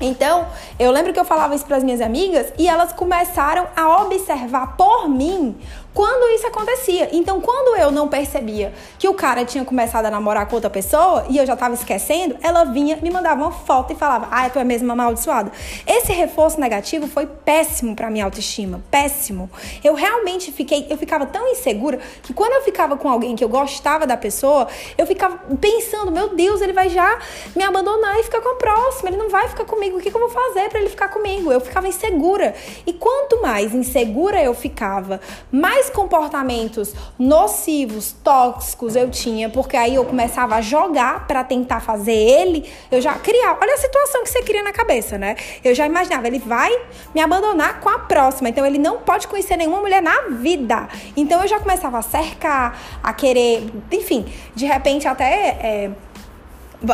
Então, 0.00 0.46
eu 0.78 0.90
lembro 0.90 1.12
que 1.12 1.18
eu 1.18 1.24
falava 1.24 1.54
isso 1.54 1.64
para 1.64 1.78
as 1.78 1.84
minhas 1.84 2.00
amigas 2.02 2.52
e 2.58 2.68
elas 2.68 2.92
começaram 2.92 3.66
a 3.74 4.02
observar 4.02 4.76
por 4.76 5.08
mim 5.08 5.56
quando 5.96 6.30
isso 6.34 6.46
acontecia. 6.46 7.08
Então, 7.10 7.40
quando 7.40 7.74
eu 7.80 7.90
não 7.90 8.06
percebia 8.06 8.70
que 8.98 9.08
o 9.08 9.14
cara 9.14 9.46
tinha 9.46 9.64
começado 9.64 10.04
a 10.04 10.10
namorar 10.10 10.46
com 10.46 10.54
outra 10.54 10.68
pessoa 10.68 11.24
e 11.30 11.38
eu 11.38 11.46
já 11.46 11.56
tava 11.56 11.72
esquecendo, 11.72 12.36
ela 12.42 12.64
vinha, 12.64 12.98
me 13.00 13.10
mandava 13.10 13.40
uma 13.40 13.50
foto 13.50 13.94
e 13.94 13.96
falava: 13.96 14.28
"Ah, 14.30 14.50
tu 14.50 14.58
é 14.58 14.64
mesmo 14.64 14.92
amaldiçoada". 14.92 15.50
Esse 15.86 16.12
reforço 16.12 16.60
negativo 16.60 17.06
foi 17.06 17.24
péssimo 17.26 17.96
para 17.96 18.10
minha 18.10 18.26
autoestima, 18.26 18.82
péssimo. 18.90 19.50
Eu 19.82 19.94
realmente 19.94 20.52
fiquei, 20.52 20.86
eu 20.90 20.98
ficava 20.98 21.24
tão 21.24 21.48
insegura 21.48 21.98
que 22.22 22.34
quando 22.34 22.52
eu 22.52 22.60
ficava 22.60 22.98
com 22.98 23.08
alguém 23.08 23.34
que 23.34 23.42
eu 23.42 23.48
gostava 23.48 24.06
da 24.06 24.18
pessoa, 24.18 24.68
eu 24.98 25.06
ficava 25.06 25.38
pensando: 25.58 26.12
"Meu 26.12 26.28
Deus, 26.34 26.60
ele 26.60 26.74
vai 26.74 26.90
já 26.90 27.18
me 27.56 27.64
abandonar 27.64 28.20
e 28.20 28.22
ficar 28.22 28.42
com 28.42 28.50
a 28.50 28.56
próxima, 28.56 29.08
ele 29.08 29.16
não 29.16 29.30
vai 29.30 29.48
ficar 29.48 29.64
comigo. 29.64 29.96
O 29.96 30.00
que, 30.02 30.10
que 30.10 30.16
eu 30.16 30.20
vou 30.20 30.28
fazer 30.28 30.68
para 30.68 30.78
ele 30.78 30.90
ficar 30.90 31.08
comigo?". 31.08 31.50
Eu 31.50 31.60
ficava 31.62 31.88
insegura. 31.88 32.54
E 32.86 32.92
quanto 32.92 33.40
mais 33.40 33.72
insegura 33.72 34.42
eu 34.42 34.52
ficava, 34.52 35.22
mais 35.50 35.85
mais 35.86 35.90
comportamentos 35.90 36.94
nocivos, 37.18 38.12
tóxicos 38.24 38.96
eu 38.96 39.10
tinha, 39.10 39.48
porque 39.48 39.76
aí 39.76 39.94
eu 39.94 40.04
começava 40.04 40.56
a 40.56 40.60
jogar 40.60 41.26
para 41.26 41.44
tentar 41.44 41.80
fazer 41.80 42.12
ele, 42.12 42.68
eu 42.90 43.00
já 43.00 43.14
criava. 43.14 43.58
Olha 43.62 43.74
a 43.74 43.78
situação 43.78 44.22
que 44.22 44.30
você 44.30 44.42
cria 44.42 44.62
na 44.62 44.72
cabeça, 44.72 45.16
né? 45.16 45.36
Eu 45.62 45.74
já 45.74 45.86
imaginava, 45.86 46.26
ele 46.26 46.38
vai 46.38 46.70
me 47.14 47.20
abandonar 47.20 47.80
com 47.80 47.88
a 47.88 47.98
próxima, 47.98 48.48
então 48.48 48.66
ele 48.66 48.78
não 48.78 48.98
pode 48.98 49.28
conhecer 49.28 49.56
nenhuma 49.56 49.80
mulher 49.80 50.02
na 50.02 50.22
vida. 50.30 50.88
Então 51.16 51.40
eu 51.42 51.48
já 51.48 51.60
começava 51.60 51.98
a 51.98 52.02
cercar, 52.02 52.78
a 53.02 53.12
querer, 53.12 53.70
enfim, 53.92 54.26
de 54.54 54.66
repente 54.66 55.06
até. 55.06 55.32
É, 55.62 55.90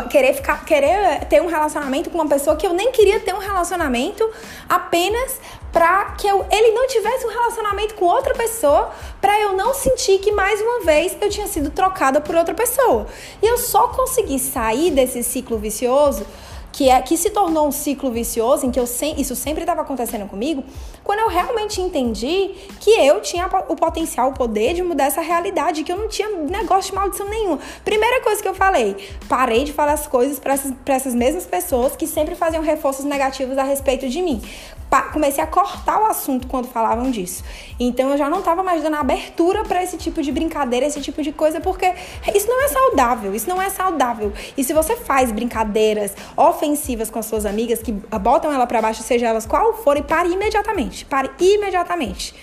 querer 0.09 0.33
ficar 0.33 0.64
querer 0.64 1.24
ter 1.24 1.42
um 1.42 1.48
relacionamento 1.48 2.09
com 2.09 2.16
uma 2.16 2.28
pessoa 2.28 2.55
que 2.55 2.64
eu 2.64 2.72
nem 2.72 2.92
queria 2.92 3.18
ter 3.18 3.35
um 3.35 3.38
relacionamento 3.38 4.31
apenas 4.68 5.40
para 5.72 6.12
que 6.12 6.26
eu, 6.26 6.44
ele 6.50 6.72
não 6.72 6.87
tivesse 6.87 7.26
um 7.26 7.30
relacionamento 7.30 7.94
com 7.94 8.04
outra 8.04 8.35
pessoa, 8.35 8.90
para 9.20 9.40
eu 9.40 9.54
não 9.56 9.72
sentir 9.72 10.18
que 10.18 10.30
mais 10.30 10.61
uma 10.61 10.85
vez 10.85 11.16
eu 11.20 11.30
tinha 11.30 11.46
sido 11.46 11.70
trocada 11.70 12.20
por 12.20 12.35
outra 12.35 12.54
pessoa. 12.54 13.06
E 13.40 13.46
eu 13.46 13.56
só 13.56 13.88
consegui 13.88 14.38
sair 14.38 14.90
desse 14.90 15.22
ciclo 15.22 15.56
vicioso 15.56 16.26
que 16.72 16.88
é 16.88 17.00
que 17.02 17.16
se 17.16 17.30
tornou 17.30 17.68
um 17.68 17.70
ciclo 17.70 18.11
vicioso 18.11 18.64
em 18.64 18.70
que 18.70 18.80
eu 18.80 18.87
sem, 18.87 19.20
isso 19.20 19.37
sempre 19.37 19.62
estava 19.62 19.82
acontecendo 19.82 20.26
comigo, 20.26 20.64
quando 21.04 21.20
eu 21.20 21.28
realmente 21.28 21.80
entendi 21.80 22.50
que 22.80 22.90
eu 22.90 23.20
tinha 23.20 23.46
o 23.68 23.76
potencial, 23.76 24.30
o 24.30 24.32
poder 24.32 24.72
de 24.72 24.82
mudar 24.82 25.04
essa 25.04 25.20
realidade, 25.20 25.85
que 25.85 25.92
eu 25.92 25.98
não 25.98 26.08
tinha 26.08 26.28
negócio 26.30 26.90
de 26.90 26.96
maldição 26.96 27.28
nenhuma. 27.28 27.58
Primeira 27.85 28.22
coisa 28.22 28.40
que 28.40 28.48
eu 28.48 28.54
falei, 28.54 28.96
parei 29.28 29.64
de 29.64 29.72
falar 29.72 29.92
as 29.92 30.06
coisas 30.06 30.38
para 30.38 30.54
essas, 30.54 30.72
essas 30.87 31.14
mesmas 31.14 31.44
pessoas 31.44 31.94
que 31.94 32.06
sempre 32.06 32.35
faziam 32.35 32.62
reforços 32.62 33.04
negativos 33.04 33.58
a 33.58 33.62
respeito 33.62 34.08
de 34.08 34.22
mim 34.22 34.40
comecei 35.00 35.42
a 35.42 35.46
cortar 35.46 36.00
o 36.00 36.05
assunto 36.05 36.46
quando 36.46 36.68
falavam 36.68 37.11
disso. 37.11 37.42
Então 37.81 38.11
eu 38.11 38.18
já 38.18 38.28
não 38.28 38.40
estava 38.40 38.62
mais 38.62 38.83
dando 38.83 38.96
abertura 38.96 39.64
para 39.64 39.83
esse 39.83 39.96
tipo 39.96 40.22
de 40.22 40.31
brincadeira, 40.31 40.85
esse 40.85 41.00
tipo 41.00 41.22
de 41.22 41.33
coisa, 41.33 41.61
porque 41.61 41.94
isso 42.35 42.46
não 42.48 42.62
é 42.62 42.68
saudável, 42.68 43.35
isso 43.35 43.48
não 43.48 43.61
é 43.62 43.70
saudável. 43.70 44.33
E 44.57 44.62
se 44.62 44.72
você 44.72 44.96
faz 44.96 45.33
brincadeiras 45.33 46.14
ofensivas 46.37 47.11
com 47.11 47.18
as 47.18 47.26
suas 47.26 47.46
amigas 47.46 47.81
que 47.81 47.92
botam 47.92 48.52
ela 48.52 48.66
para 48.66 48.83
baixo, 48.83 49.02
seja 49.02 49.28
elas 49.28 49.46
qual 49.46 49.74
forem, 49.78 50.02
pare 50.02 50.28
imediatamente, 50.31 51.05
pare 51.07 51.31
imediatamente. 51.40 52.35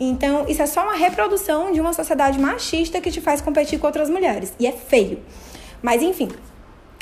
Então, 0.00 0.46
isso 0.48 0.62
é 0.62 0.66
só 0.66 0.82
uma 0.82 0.94
reprodução 0.94 1.72
de 1.72 1.80
uma 1.80 1.92
sociedade 1.92 2.38
machista 2.38 3.02
que 3.02 3.10
te 3.10 3.20
faz 3.20 3.42
competir 3.42 3.78
com 3.78 3.86
outras 3.86 4.08
mulheres. 4.08 4.54
E 4.58 4.66
é 4.66 4.72
feio. 4.72 5.20
Mas, 5.82 6.00
enfim, 6.00 6.30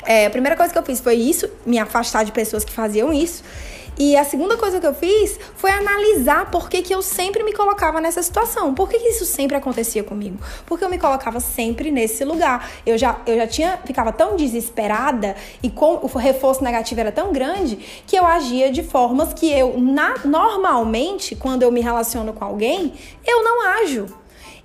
é, 0.05 0.25
a 0.25 0.29
primeira 0.29 0.57
coisa 0.57 0.73
que 0.73 0.77
eu 0.77 0.83
fiz 0.83 0.99
foi 0.99 1.15
isso, 1.15 1.49
me 1.65 1.79
afastar 1.79 2.25
de 2.25 2.33
pessoas 2.33 2.65
que 2.65 2.73
faziam 2.73 3.13
isso. 3.13 3.41
E 3.99 4.15
a 4.15 4.23
segunda 4.23 4.55
coisa 4.55 4.79
que 4.79 4.87
eu 4.87 4.93
fiz 4.93 5.37
foi 5.57 5.71
analisar 5.71 6.49
por 6.49 6.69
que, 6.69 6.81
que 6.81 6.95
eu 6.95 7.01
sempre 7.01 7.43
me 7.43 7.51
colocava 7.51 7.99
nessa 7.99 8.23
situação. 8.23 8.73
Por 8.73 8.87
que, 8.87 8.97
que 8.97 9.09
isso 9.09 9.25
sempre 9.25 9.57
acontecia 9.57 10.05
comigo? 10.05 10.39
Porque 10.65 10.85
eu 10.85 10.89
me 10.89 10.97
colocava 10.97 11.41
sempre 11.41 11.91
nesse 11.91 12.23
lugar. 12.23 12.71
Eu 12.85 12.97
já, 12.97 13.19
eu 13.27 13.35
já 13.35 13.45
tinha, 13.45 13.77
ficava 13.83 14.13
tão 14.13 14.37
desesperada 14.37 15.35
e 15.61 15.69
com, 15.69 15.99
o 16.01 16.07
reforço 16.17 16.63
negativo 16.63 17.01
era 17.01 17.11
tão 17.11 17.33
grande 17.33 17.75
que 18.07 18.15
eu 18.15 18.25
agia 18.25 18.71
de 18.71 18.83
formas 18.83 19.33
que 19.33 19.51
eu, 19.51 19.77
na, 19.77 20.15
normalmente, 20.23 21.35
quando 21.35 21.63
eu 21.63 21.71
me 21.71 21.81
relaciono 21.81 22.31
com 22.31 22.45
alguém, 22.45 22.93
eu 23.27 23.43
não 23.43 23.67
ajo. 23.81 24.05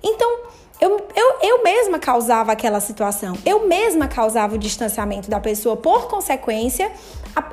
Então, 0.01 0.45
eu, 0.79 1.07
eu, 1.13 1.35
eu 1.41 1.63
mesma 1.63 1.99
causava 1.99 2.53
aquela 2.53 2.79
situação, 2.79 3.37
eu 3.45 3.67
mesma 3.67 4.07
causava 4.07 4.55
o 4.55 4.57
distanciamento 4.57 5.29
da 5.29 5.39
pessoa, 5.41 5.75
por 5.75 6.07
consequência, 6.07 6.91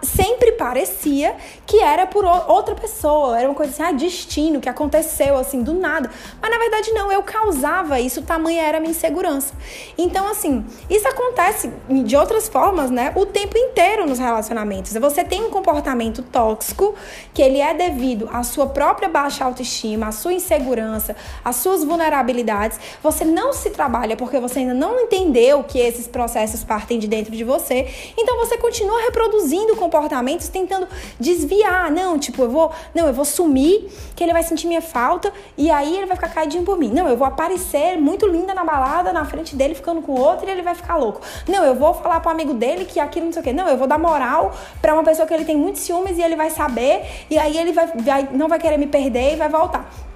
sempre 0.03 0.53
parecia 0.53 1.35
que 1.67 1.81
era 1.81 2.07
por 2.07 2.25
outra 2.25 2.75
pessoa, 2.75 3.39
era 3.39 3.49
uma 3.49 3.55
coisa 3.55 3.73
assim, 3.73 3.83
ah, 3.83 3.93
destino, 3.93 4.61
que 4.61 4.69
aconteceu 4.69 5.37
assim, 5.37 5.63
do 5.63 5.73
nada. 5.75 6.11
Mas 6.41 6.51
na 6.51 6.59
verdade 6.59 6.91
não, 6.93 7.11
eu 7.11 7.23
causava 7.23 7.99
isso, 8.01 8.23
tamanha 8.23 8.63
era 8.63 8.79
a 8.79 8.81
minha 8.81 8.91
insegurança. 8.91 9.55
Então, 9.97 10.29
assim, 10.29 10.65
isso 10.89 11.07
acontece 11.09 11.73
de 11.89 12.17
outras 12.17 12.49
formas, 12.49 12.91
né, 12.91 13.13
o 13.17 13.27
tempo 13.27 13.57
inteiro 13.57 14.07
nos 14.07 14.19
relacionamentos. 14.19 14.93
Você 14.93 15.25
tem 15.25 15.43
um 15.43 15.51
comportamento 15.51 16.23
tóxico 16.23 16.95
que 17.35 17.43
ele 17.43 17.61
é 17.61 17.75
devido 17.75 18.29
à 18.33 18.43
sua 18.43 18.67
própria 18.67 19.09
baixa 19.09 19.45
autoestima, 19.45 20.09
à 20.09 20.13
sua 20.13 20.33
insegurança, 20.33 21.17
às 21.45 21.57
suas 21.57 21.85
vulnerabilidades. 21.85 22.79
Você 23.03 23.25
não 23.25 23.53
se 23.53 23.71
trabalha 23.71 24.17
porque 24.17 24.39
você 24.39 24.61
ainda 24.61 24.75
não 24.75 25.01
entendeu 25.01 25.65
que 25.65 25.79
esses 25.79 26.07
processos 26.07 26.63
partem 26.65 26.99
de 26.99 27.09
dentro 27.09 27.35
de 27.35 27.45
você. 27.45 27.89
Então 28.17 28.37
você 28.39 28.57
continua 28.57 29.01
reproduzindo 29.03 29.72
comportamentos 29.77 30.49
tentando 30.49 30.87
desviar. 31.19 31.91
Não, 31.91 32.19
tipo, 32.19 32.43
eu 32.43 32.51
vou, 32.51 32.73
não, 32.95 33.07
eu 33.07 33.13
vou 33.13 33.25
sumir, 33.25 33.89
que 34.15 34.23
ele 34.23 34.33
vai 34.33 34.43
sentir 34.43 34.67
minha 34.67 34.83
falta 34.83 35.33
e 35.57 35.71
aí 35.71 35.97
ele 35.97 36.07
vai 36.07 36.17
ficar 36.17 36.29
caidinho 36.29 36.65
por 36.65 36.79
mim. 36.79 36.91
Não, 36.91 37.09
eu 37.09 37.17
vou 37.17 37.27
aparecer 37.27 37.99
muito 37.99 38.27
linda 38.27 38.55
na 38.55 38.65
balada, 38.65 39.13
na 39.13 39.25
frente 39.25 39.57
dele, 39.57 39.75
ficando 39.75 40.03
com 40.03 40.13
outro 40.13 40.49
e 40.49 40.51
ele 40.51 40.63
vai 40.63 40.75
ficar 40.75 40.97
louco. 40.97 41.21
Não, 41.49 41.65
eu 41.65 41.75
vou 41.75 41.95
falar 41.95 42.21
pro 42.21 42.31
amigo 42.31 42.55
dele 42.55 42.85
que 42.85 43.01
aquilo 43.01 43.27
não 43.27 43.33
sei 43.33 43.41
o 43.41 43.45
quê. 43.45 43.53
Não, 43.53 43.69
eu 43.69 43.77
vou 43.77 43.87
dar 43.87 43.99
moral 43.99 44.55
para 44.81 44.95
uma 44.95 45.05
pessoa 45.05 45.27
que 45.27 45.35
ele 45.35 45.45
tem 45.45 45.57
muitos 45.57 45.83
ciúmes 45.83 46.19
e 46.19 46.23
ele 46.23 46.37
vai 46.37 46.51
saber 46.51 47.05
e 47.31 47.39
aí 47.39 47.57
ele 47.57 47.73
vai, 47.73 47.87
vai 47.87 48.29
não 48.33 48.49
vai 48.49 48.59
querer 48.59 48.79
me 48.79 48.87
perder 48.87 49.35
e 49.35 49.37
vai 49.37 49.49
voltar. 49.49 50.12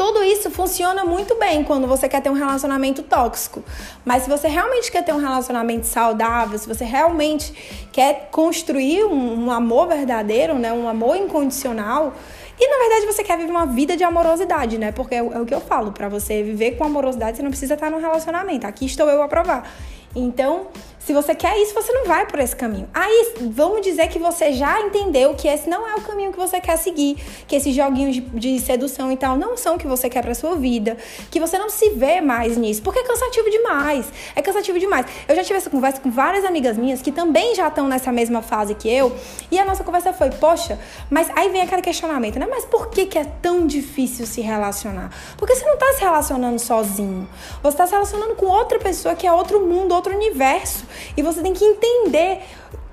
Tudo 0.00 0.24
isso 0.24 0.50
funciona 0.50 1.04
muito 1.04 1.34
bem 1.34 1.62
quando 1.62 1.86
você 1.86 2.08
quer 2.08 2.22
ter 2.22 2.30
um 2.30 2.32
relacionamento 2.32 3.02
tóxico. 3.02 3.62
Mas 4.02 4.22
se 4.22 4.30
você 4.30 4.48
realmente 4.48 4.90
quer 4.90 5.04
ter 5.04 5.12
um 5.12 5.18
relacionamento 5.18 5.86
saudável, 5.86 6.58
se 6.58 6.66
você 6.66 6.86
realmente 6.86 7.52
quer 7.92 8.30
construir 8.30 9.04
um, 9.04 9.44
um 9.44 9.50
amor 9.50 9.88
verdadeiro, 9.88 10.54
né, 10.54 10.72
um 10.72 10.88
amor 10.88 11.16
incondicional, 11.16 12.14
e 12.58 12.66
na 12.66 12.78
verdade 12.78 13.12
você 13.12 13.22
quer 13.22 13.36
viver 13.36 13.50
uma 13.50 13.66
vida 13.66 13.94
de 13.94 14.02
amorosidade, 14.02 14.78
né? 14.78 14.90
Porque 14.90 15.14
é, 15.14 15.18
é 15.18 15.38
o 15.38 15.44
que 15.44 15.54
eu 15.54 15.60
falo, 15.60 15.92
para 15.92 16.08
você 16.08 16.42
viver 16.42 16.78
com 16.78 16.84
amorosidade, 16.84 17.36
você 17.36 17.42
não 17.42 17.50
precisa 17.50 17.74
estar 17.74 17.90
num 17.90 18.00
relacionamento. 18.00 18.66
Aqui 18.66 18.86
estou 18.86 19.06
eu 19.06 19.22
a 19.22 19.28
provar. 19.28 19.70
Então, 20.16 20.68
se 21.10 21.14
você 21.14 21.34
quer 21.34 21.60
isso, 21.60 21.74
você 21.74 21.92
não 21.92 22.06
vai 22.06 22.24
por 22.24 22.38
esse 22.38 22.54
caminho. 22.54 22.88
Aí, 22.94 23.32
vamos 23.40 23.80
dizer 23.80 24.06
que 24.06 24.16
você 24.20 24.52
já 24.52 24.80
entendeu 24.80 25.34
que 25.34 25.48
esse 25.48 25.68
não 25.68 25.84
é 25.84 25.96
o 25.96 26.00
caminho 26.02 26.30
que 26.30 26.38
você 26.38 26.60
quer 26.60 26.76
seguir, 26.76 27.16
que 27.48 27.56
esses 27.56 27.74
joguinhos 27.74 28.14
de, 28.14 28.20
de 28.20 28.60
sedução 28.60 29.10
e 29.10 29.16
tal 29.16 29.36
não 29.36 29.56
são 29.56 29.74
o 29.74 29.78
que 29.78 29.88
você 29.88 30.08
quer 30.08 30.22
pra 30.22 30.36
sua 30.36 30.54
vida, 30.54 30.96
que 31.28 31.40
você 31.40 31.58
não 31.58 31.68
se 31.68 31.90
vê 31.90 32.20
mais 32.20 32.56
nisso, 32.56 32.80
porque 32.80 33.00
é 33.00 33.02
cansativo 33.02 33.50
demais. 33.50 34.06
É 34.36 34.40
cansativo 34.40 34.78
demais. 34.78 35.04
Eu 35.26 35.34
já 35.34 35.42
tive 35.42 35.56
essa 35.56 35.68
conversa 35.68 36.00
com 36.00 36.12
várias 36.12 36.44
amigas 36.44 36.78
minhas 36.78 37.02
que 37.02 37.10
também 37.10 37.56
já 37.56 37.66
estão 37.66 37.88
nessa 37.88 38.12
mesma 38.12 38.40
fase 38.40 38.76
que 38.76 38.88
eu, 38.88 39.12
e 39.50 39.58
a 39.58 39.64
nossa 39.64 39.82
conversa 39.82 40.12
foi: 40.12 40.30
poxa, 40.30 40.78
mas 41.10 41.28
aí 41.34 41.48
vem 41.48 41.62
aquele 41.62 41.82
questionamento, 41.82 42.38
né? 42.38 42.46
Mas 42.48 42.64
por 42.64 42.88
que, 42.88 43.06
que 43.06 43.18
é 43.18 43.24
tão 43.42 43.66
difícil 43.66 44.28
se 44.28 44.42
relacionar? 44.42 45.10
Porque 45.36 45.56
você 45.56 45.64
não 45.64 45.76
tá 45.76 45.92
se 45.92 46.02
relacionando 46.02 46.60
sozinho, 46.60 47.28
você 47.60 47.76
tá 47.76 47.84
se 47.84 47.92
relacionando 47.94 48.36
com 48.36 48.46
outra 48.46 48.78
pessoa 48.78 49.16
que 49.16 49.26
é 49.26 49.32
outro 49.32 49.58
mundo, 49.66 49.92
outro 49.92 50.14
universo. 50.14 50.84
E 51.16 51.22
você 51.22 51.42
tem 51.42 51.52
que 51.52 51.64
entender, 51.64 52.40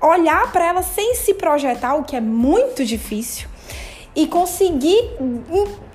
olhar 0.00 0.50
para 0.52 0.66
ela 0.66 0.82
sem 0.82 1.14
se 1.14 1.34
projetar, 1.34 1.94
o 1.94 2.04
que 2.04 2.16
é 2.16 2.20
muito 2.20 2.84
difícil 2.84 3.48
e 4.18 4.26
conseguir 4.26 5.12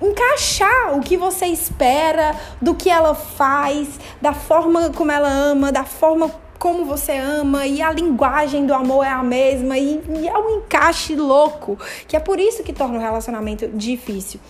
encaixar 0.00 0.96
o 0.96 1.00
que 1.02 1.14
você 1.14 1.44
espera, 1.44 2.34
do 2.60 2.74
que 2.74 2.88
ela 2.88 3.14
faz, 3.14 4.00
da 4.18 4.32
forma 4.32 4.88
como 4.90 5.12
ela 5.12 5.28
ama, 5.28 5.70
da 5.70 5.84
forma 5.84 6.30
como 6.58 6.86
você 6.86 7.12
ama 7.12 7.66
e 7.66 7.82
a 7.82 7.92
linguagem 7.92 8.64
do 8.64 8.72
amor 8.72 9.04
é 9.04 9.10
a 9.10 9.22
mesma 9.22 9.76
e, 9.76 10.02
e 10.08 10.26
é 10.26 10.38
um 10.38 10.56
encaixe 10.56 11.14
louco, 11.14 11.78
que 12.08 12.16
é 12.16 12.18
por 12.18 12.40
isso 12.40 12.62
que 12.62 12.72
torna 12.72 12.96
o 12.96 13.00
relacionamento 13.00 13.68
difícil. 13.68 14.40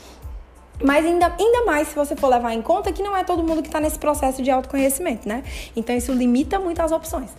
Mas 0.83 1.05
ainda, 1.05 1.33
ainda 1.39 1.65
mais 1.65 1.89
se 1.89 1.95
você 1.95 2.17
for 2.17 2.29
levar 2.29 2.53
em 2.53 2.63
conta 2.63 2.93
que 2.93 3.03
não 3.03 3.17
é 3.17 3.23
todo 3.23 3.43
mundo 3.43 3.63
que 3.63 3.69
está 3.69 3.81
nesse 3.81 3.99
processo 3.99 4.43
de 4.43 4.51
autoconhecimento, 4.51 5.29
né? 5.29 5.45
Então 5.77 5.97
isso 5.97 6.13
limita 6.13 6.59
muito 6.59 6.81
as 6.81 6.91
opções. 6.91 7.31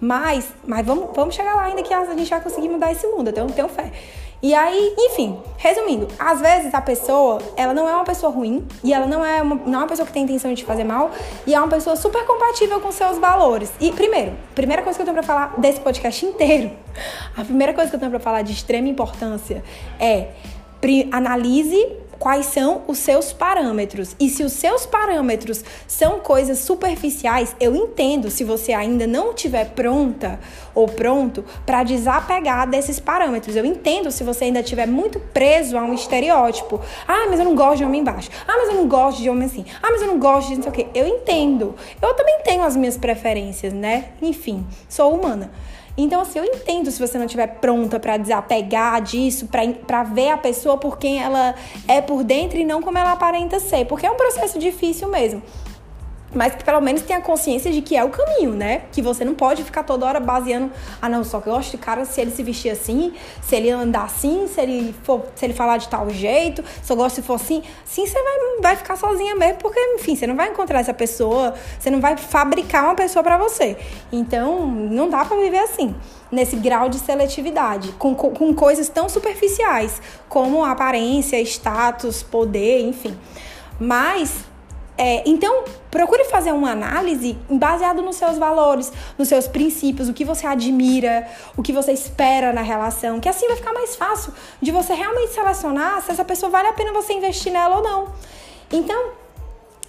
Mas, 0.00 0.48
mas 0.66 0.84
vamos, 0.84 1.10
vamos 1.14 1.34
chegar 1.34 1.54
lá 1.54 1.64
ainda 1.64 1.82
que 1.82 1.94
a 1.94 2.04
gente 2.16 2.28
vai 2.28 2.40
conseguir 2.40 2.68
mudar 2.68 2.90
esse 2.90 3.06
mundo, 3.06 3.28
eu 3.28 3.32
tenho, 3.32 3.46
tenho 3.52 3.68
fé. 3.68 3.92
E 4.42 4.52
aí, 4.52 4.92
enfim, 4.98 5.38
resumindo, 5.56 6.08
às 6.18 6.40
vezes 6.40 6.74
a 6.74 6.80
pessoa, 6.80 7.40
ela 7.56 7.72
não 7.72 7.88
é 7.88 7.94
uma 7.94 8.02
pessoa 8.02 8.32
ruim 8.32 8.66
e 8.82 8.92
ela 8.92 9.06
não 9.06 9.24
é 9.24 9.40
uma, 9.40 9.54
não 9.54 9.74
é 9.74 9.78
uma 9.78 9.86
pessoa 9.86 10.04
que 10.04 10.12
tem 10.12 10.24
intenção 10.24 10.52
de 10.52 10.56
te 10.56 10.64
fazer 10.64 10.82
mal 10.82 11.12
e 11.46 11.54
é 11.54 11.58
uma 11.60 11.68
pessoa 11.68 11.94
super 11.94 12.26
compatível 12.26 12.80
com 12.80 12.90
seus 12.90 13.18
valores. 13.18 13.70
E 13.80 13.92
primeiro, 13.92 14.32
primeira 14.52 14.82
coisa 14.82 14.98
que 14.98 15.02
eu 15.02 15.06
tenho 15.06 15.14
para 15.14 15.22
falar 15.22 15.60
desse 15.60 15.80
podcast 15.80 16.26
inteiro, 16.26 16.72
a 17.38 17.44
primeira 17.44 17.72
coisa 17.72 17.88
que 17.88 17.94
eu 17.94 18.00
tenho 18.00 18.10
para 18.10 18.18
falar 18.18 18.42
de 18.42 18.52
extrema 18.52 18.88
importância 18.88 19.62
é 20.00 20.30
analise 21.12 21.86
quais 22.22 22.46
são 22.46 22.82
os 22.86 22.98
seus 22.98 23.32
parâmetros. 23.32 24.14
E 24.20 24.28
se 24.28 24.44
os 24.44 24.52
seus 24.52 24.86
parâmetros 24.86 25.64
são 25.88 26.20
coisas 26.20 26.60
superficiais, 26.60 27.56
eu 27.58 27.74
entendo 27.74 28.30
se 28.30 28.44
você 28.44 28.72
ainda 28.72 29.08
não 29.08 29.32
estiver 29.32 29.70
pronta 29.70 30.38
ou 30.72 30.86
pronto 30.86 31.44
para 31.66 31.82
desapegar 31.82 32.70
desses 32.70 33.00
parâmetros. 33.00 33.56
Eu 33.56 33.64
entendo 33.64 34.12
se 34.12 34.22
você 34.22 34.44
ainda 34.44 34.60
estiver 34.60 34.86
muito 34.86 35.18
preso 35.18 35.76
a 35.76 35.82
um 35.82 35.94
estereótipo. 35.94 36.80
Ah, 37.08 37.26
mas 37.28 37.40
eu 37.40 37.44
não 37.44 37.56
gosto 37.56 37.78
de 37.78 37.84
homem 37.84 38.04
baixo. 38.04 38.30
Ah, 38.46 38.54
mas 38.56 38.68
eu 38.68 38.76
não 38.76 38.86
gosto 38.86 39.20
de 39.20 39.28
homem 39.28 39.46
assim. 39.46 39.64
Ah, 39.82 39.90
mas 39.90 40.00
eu 40.00 40.06
não 40.06 40.20
gosto 40.20 40.46
de 40.46 40.54
não 40.54 40.62
sei 40.62 40.70
o 40.70 40.74
quê. 40.76 40.86
Eu 40.94 41.08
entendo. 41.08 41.74
Eu 42.00 42.14
também 42.14 42.38
tenho 42.44 42.62
as 42.62 42.76
minhas 42.76 42.96
preferências, 42.96 43.72
né? 43.72 44.10
Enfim, 44.22 44.64
sou 44.88 45.12
humana. 45.12 45.50
Então, 45.96 46.22
assim, 46.22 46.38
eu 46.38 46.44
entendo 46.44 46.90
se 46.90 46.98
você 46.98 47.18
não 47.18 47.26
estiver 47.26 47.46
pronta 47.60 48.00
para 48.00 48.16
desapegar 48.16 49.00
disso, 49.02 49.48
para 49.86 50.02
ver 50.02 50.30
a 50.30 50.38
pessoa 50.38 50.78
por 50.78 50.98
quem 50.98 51.22
ela 51.22 51.54
é 51.86 52.00
por 52.00 52.24
dentro 52.24 52.58
e 52.58 52.64
não 52.64 52.80
como 52.80 52.96
ela 52.96 53.12
aparenta 53.12 53.60
ser, 53.60 53.84
porque 53.86 54.06
é 54.06 54.10
um 54.10 54.16
processo 54.16 54.58
difícil 54.58 55.08
mesmo 55.08 55.42
mas 56.34 56.54
que 56.54 56.64
pelo 56.64 56.80
menos 56.80 57.02
tenha 57.02 57.20
consciência 57.20 57.70
de 57.70 57.82
que 57.82 57.96
é 57.96 58.04
o 58.04 58.10
caminho, 58.10 58.52
né? 58.52 58.82
Que 58.92 59.02
você 59.02 59.24
não 59.24 59.34
pode 59.34 59.62
ficar 59.62 59.82
toda 59.82 60.06
hora 60.06 60.20
baseando, 60.20 60.70
ah 61.00 61.08
não, 61.08 61.24
só 61.24 61.40
que 61.40 61.48
eu 61.48 61.54
gosto 61.54 61.72
de 61.72 61.78
cara 61.78 62.04
se 62.04 62.20
ele 62.20 62.30
se 62.30 62.42
vestir 62.42 62.70
assim, 62.70 63.12
se 63.42 63.56
ele 63.56 63.70
andar 63.70 64.04
assim, 64.04 64.48
se 64.48 64.60
ele 64.60 64.94
for, 65.02 65.26
se 65.34 65.44
ele 65.44 65.54
falar 65.54 65.76
de 65.76 65.88
tal 65.88 66.08
jeito, 66.10 66.64
eu 66.88 66.96
gosto 66.96 67.16
se 67.16 67.22
for 67.22 67.34
assim, 67.34 67.62
sim, 67.84 68.06
você 68.06 68.22
vai, 68.22 68.60
vai 68.60 68.76
ficar 68.76 68.96
sozinha 68.96 69.34
mesmo, 69.34 69.58
porque 69.58 69.78
enfim, 69.94 70.14
você 70.14 70.26
não 70.26 70.36
vai 70.36 70.50
encontrar 70.50 70.80
essa 70.80 70.94
pessoa, 70.94 71.54
você 71.78 71.90
não 71.90 72.00
vai 72.00 72.16
fabricar 72.16 72.84
uma 72.84 72.94
pessoa 72.94 73.22
para 73.22 73.38
você. 73.38 73.76
Então, 74.12 74.66
não 74.66 75.08
dá 75.08 75.24
para 75.24 75.36
viver 75.36 75.58
assim 75.58 75.94
nesse 76.30 76.56
grau 76.56 76.88
de 76.88 76.98
seletividade, 76.98 77.92
com, 77.92 78.14
com 78.14 78.54
coisas 78.54 78.88
tão 78.88 79.08
superficiais 79.08 80.00
como 80.28 80.64
aparência, 80.64 81.38
status, 81.42 82.22
poder, 82.22 82.80
enfim. 82.80 83.14
Mas 83.78 84.44
é, 84.96 85.22
então, 85.26 85.64
procure 85.90 86.24
fazer 86.24 86.52
uma 86.52 86.70
análise 86.70 87.36
baseado 87.48 88.02
nos 88.02 88.16
seus 88.16 88.36
valores, 88.36 88.92
nos 89.16 89.28
seus 89.28 89.48
princípios, 89.48 90.08
o 90.08 90.12
que 90.12 90.24
você 90.24 90.46
admira, 90.46 91.26
o 91.56 91.62
que 91.62 91.72
você 91.72 91.92
espera 91.92 92.52
na 92.52 92.62
relação, 92.62 93.18
que 93.18 93.28
assim 93.28 93.46
vai 93.48 93.56
ficar 93.56 93.72
mais 93.72 93.96
fácil 93.96 94.32
de 94.60 94.70
você 94.70 94.92
realmente 94.94 95.32
selecionar 95.32 96.02
se 96.02 96.10
essa 96.10 96.24
pessoa 96.24 96.50
vale 96.50 96.68
a 96.68 96.72
pena 96.72 96.92
você 96.92 97.14
investir 97.14 97.52
nela 97.52 97.76
ou 97.76 97.82
não. 97.82 98.12
Então, 98.70 99.21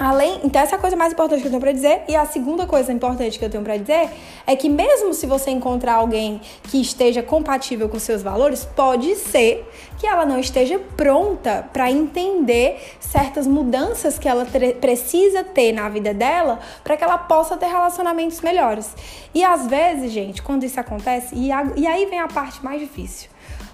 Além, 0.04 0.42
então 0.44 0.62
essa 0.62 0.76
é 0.76 0.78
a 0.78 0.82
coisa 0.82 0.98
mais 0.98 1.14
importante 1.14 1.40
que 1.40 1.48
eu 1.48 1.50
tenho 1.50 1.62
para 1.62 1.72
dizer. 1.72 2.02
E 2.10 2.16
a 2.16 2.26
segunda 2.26 2.68
coisa 2.68 2.92
importante 2.92 3.40
que 3.40 3.46
eu 3.46 3.50
tenho 3.50 3.64
para 3.64 3.78
dizer 3.78 4.10
é 4.46 4.54
que 4.54 4.68
mesmo 4.68 5.14
se 5.14 5.26
você 5.26 5.50
encontrar 5.50 5.94
alguém 5.94 6.42
que 6.64 6.82
esteja 6.82 7.24
compatível 7.24 7.88
com 7.88 7.98
seus 7.98 8.22
valores, 8.22 8.66
pode 8.66 9.16
ser 9.16 9.66
que 9.98 10.06
ela 10.06 10.26
não 10.26 10.38
esteja 10.38 10.78
pronta 10.98 11.70
para 11.72 11.90
entender 11.90 12.82
certas 13.00 13.48
mudanças 13.48 14.20
que 14.20 14.28
ela 14.28 14.46
precisa 14.82 15.42
ter 15.42 15.72
na 15.72 15.88
vida 15.88 16.14
dela 16.14 16.60
para 16.84 16.98
que 16.98 17.04
ela 17.06 17.18
possa 17.18 17.56
ter 17.56 17.68
relacionamentos 17.68 18.42
melhores. 18.42 18.94
E 19.34 19.42
às 19.42 19.68
vezes, 19.68 20.12
gente, 20.12 20.42
quando 20.42 20.66
isso 20.66 20.82
acontece, 20.82 21.34
e, 21.34 21.50
a, 21.50 21.66
e 21.78 21.88
aí 21.88 22.08
vem 22.08 22.20
a 22.20 22.28
parte 22.28 22.62
mais 22.62 22.82
difícil. 22.82 23.30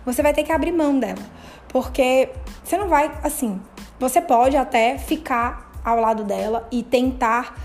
Você 0.06 0.22
vai 0.22 0.32
ter 0.32 0.44
que 0.44 0.52
abrir 0.52 0.74
mão 0.74 1.00
dela, 1.00 1.18
porque 1.70 2.30
você 2.64 2.78
não 2.78 2.88
vai 2.88 3.12
assim, 3.24 3.60
você 4.00 4.22
pode 4.22 4.56
até 4.56 5.00
ficar 5.00 5.69
ao 5.90 6.00
lado 6.00 6.24
dela 6.24 6.68
e 6.72 6.84
tentar 6.84 7.56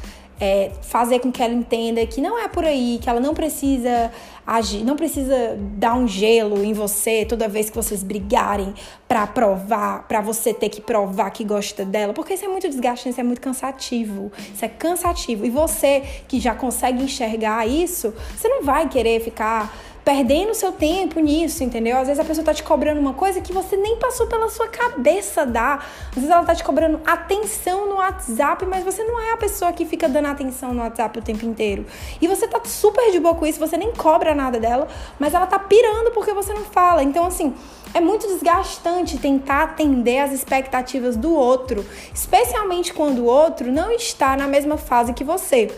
é, 0.41 0.73
fazer 0.83 1.21
com 1.21 1.31
que 1.31 1.43
ela 1.43 1.55
entenda 1.55 2.05
que 2.07 2.21
não 2.21 2.39
é 2.39 2.49
por 2.49 2.65
aí, 2.65 2.99
que 3.01 3.09
ela 3.09 3.21
não 3.21 3.35
precisa 3.35 4.11
agir, 4.47 4.85
não 4.85 4.97
precisa 4.97 5.57
dar 5.59 5.95
um 5.95 6.07
gelo 6.07 6.63
em 6.63 6.73
você 6.73 7.25
toda 7.25 7.49
vez 7.49 7.71
que 7.71 7.77
vocês 7.77 8.03
brigarem 8.03 8.75
para 9.09 9.27
provar, 9.27 10.07
para 10.07 10.21
você 10.21 10.53
ter 10.53 10.69
que 10.69 10.81
provar 10.81 11.31
que 11.31 11.45
gosta 11.45 11.85
dela, 11.85 12.13
porque 12.13 12.35
isso 12.35 12.45
é 12.45 12.49
muito 12.49 12.69
desgastante, 12.69 13.11
isso 13.11 13.21
é 13.21 13.25
muito 13.25 13.41
cansativo. 13.41 14.31
Isso 14.53 14.65
é 14.65 14.69
cansativo. 14.69 15.47
E 15.47 15.51
você 15.51 16.03
que 16.29 16.41
já 16.41 16.55
consegue 16.55 17.03
enxergar 17.03 17.67
isso, 17.67 18.13
você 18.37 18.49
não 18.49 18.63
vai 18.63 18.89
querer 18.89 19.21
ficar 19.21 19.73
perdendo 20.05 20.55
seu 20.55 20.71
tempo 20.71 21.19
nisso, 21.19 21.65
entendeu? 21.65 21.97
Às 21.97 22.09
vezes 22.09 22.21
a 22.21 22.25
pessoa 22.25 22.45
tá 22.45 22.53
te 22.53 22.63
cobrando 22.63 23.01
uma 23.01 23.15
coisa 23.15 23.41
que 23.41 23.53
você 23.53 23.75
nem 23.77 23.97
passou 23.97 24.27
pela 24.27 24.51
sua 24.51 24.69
cabeça 24.69 25.47
dar. 25.47 25.87
Às 26.11 26.15
vezes 26.15 26.31
ela 26.31 26.45
tá 26.45 26.55
te 26.55 26.63
cobrando 26.63 27.01
atenção 27.07 27.89
no 27.89 27.95
WhatsApp, 27.95 28.67
mas 28.67 28.85
você 28.85 29.03
não 29.03 29.19
é 29.19 29.33
a 29.33 29.37
pessoa 29.37 29.73
que 29.73 29.87
fica 29.87 30.07
dando 30.09 30.27
atenção 30.27 30.75
no 30.75 30.83
WhatsApp 30.83 31.19
o 31.19 31.23
tempo 31.23 31.47
inteiro. 31.47 31.87
E 32.21 32.29
você 32.29 32.47
tá 32.47 32.61
super 32.65 33.11
de 33.11 33.19
boa 33.19 33.35
com 33.35 33.47
isso, 33.47 33.59
você 33.59 33.79
nem 33.79 33.93
cobra 33.93 34.35
nada 34.35 34.61
dela, 34.61 34.87
mas 35.19 35.33
ela 35.33 35.47
tá 35.47 35.59
pirando 35.59 36.11
porque 36.11 36.35
você 36.35 36.53
não 36.53 36.65
fala. 36.65 37.03
Então, 37.03 37.25
assim, 37.25 37.55
é 37.95 38.01
muito 38.01 38.27
desgastante 38.27 39.19
tentar 39.19 39.63
atender 39.63 40.19
as 40.19 40.33
expectativas 40.33 41.17
do 41.17 41.35
outro, 41.35 41.87
especialmente 42.13 42.93
quando 42.93 43.21
o 43.21 43.25
outro 43.25 43.73
não 43.73 43.91
está 43.91 44.37
na 44.37 44.47
mesma 44.47 44.77
fase 44.77 45.15
que 45.15 45.25
você. 45.25 45.71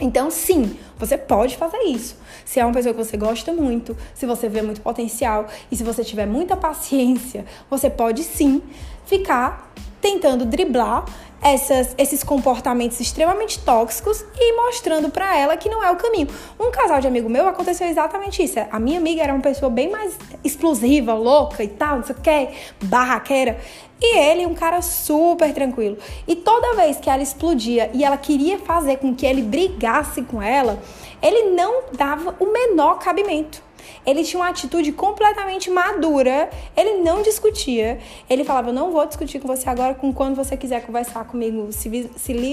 Então, 0.00 0.30
sim, 0.30 0.76
você 0.96 1.18
pode 1.18 1.56
fazer 1.56 1.78
isso. 1.78 2.16
Se 2.44 2.60
é 2.60 2.64
uma 2.64 2.72
pessoa 2.72 2.94
que 2.94 3.02
você 3.04 3.16
gosta 3.16 3.52
muito, 3.52 3.96
se 4.14 4.26
você 4.26 4.48
vê 4.48 4.62
muito 4.62 4.80
potencial 4.80 5.46
e 5.70 5.76
se 5.76 5.82
você 5.82 6.04
tiver 6.04 6.26
muita 6.26 6.56
paciência, 6.56 7.44
você 7.68 7.90
pode 7.90 8.22
sim 8.22 8.62
ficar 9.06 9.72
tentando 10.00 10.44
driblar 10.44 11.04
essas, 11.40 11.94
esses 11.96 12.24
comportamentos 12.24 12.98
extremamente 13.00 13.60
tóxicos 13.60 14.24
e 14.36 14.56
mostrando 14.56 15.08
para 15.08 15.36
ela 15.36 15.56
que 15.56 15.68
não 15.68 15.82
é 15.82 15.90
o 15.90 15.96
caminho. 15.96 16.28
Um 16.58 16.70
casal 16.70 17.00
de 17.00 17.06
amigo 17.06 17.28
meu 17.28 17.48
aconteceu 17.48 17.86
exatamente 17.86 18.42
isso. 18.42 18.58
A 18.70 18.78
minha 18.78 18.98
amiga 18.98 19.22
era 19.22 19.32
uma 19.32 19.42
pessoa 19.42 19.70
bem 19.70 19.90
mais 19.90 20.16
explosiva, 20.42 21.14
louca 21.14 21.62
e 21.62 21.68
tal, 21.68 21.96
não 21.96 22.04
sei 22.04 22.14
o 22.14 22.20
que, 22.20 22.48
barraqueira. 22.84 23.58
E 24.00 24.16
ele, 24.16 24.46
um 24.46 24.54
cara 24.54 24.80
super 24.80 25.52
tranquilo. 25.52 25.98
E 26.26 26.36
toda 26.36 26.76
vez 26.76 26.98
que 26.98 27.10
ela 27.10 27.22
explodia 27.22 27.90
e 27.92 28.04
ela 28.04 28.16
queria 28.16 28.58
fazer 28.58 28.98
com 28.98 29.14
que 29.14 29.26
ele 29.26 29.42
brigasse 29.42 30.22
com 30.22 30.40
ela, 30.40 30.80
ele 31.20 31.50
não 31.50 31.82
dava 31.92 32.36
o 32.38 32.52
menor 32.52 32.98
cabimento. 33.00 33.62
Ele 34.06 34.22
tinha 34.22 34.40
uma 34.40 34.48
atitude 34.48 34.92
completamente 34.92 35.70
madura, 35.70 36.48
ele 36.76 37.02
não 37.02 37.22
discutia. 37.22 37.98
Ele 38.28 38.44
falava: 38.44 38.68
Eu 38.70 38.74
não 38.74 38.92
vou 38.92 39.04
discutir 39.06 39.40
com 39.40 39.48
você 39.48 39.68
agora, 39.68 39.94
com 39.94 40.12
quando 40.12 40.36
você 40.36 40.56
quiser 40.56 40.84
conversar 40.84 41.24
comigo 41.24 41.68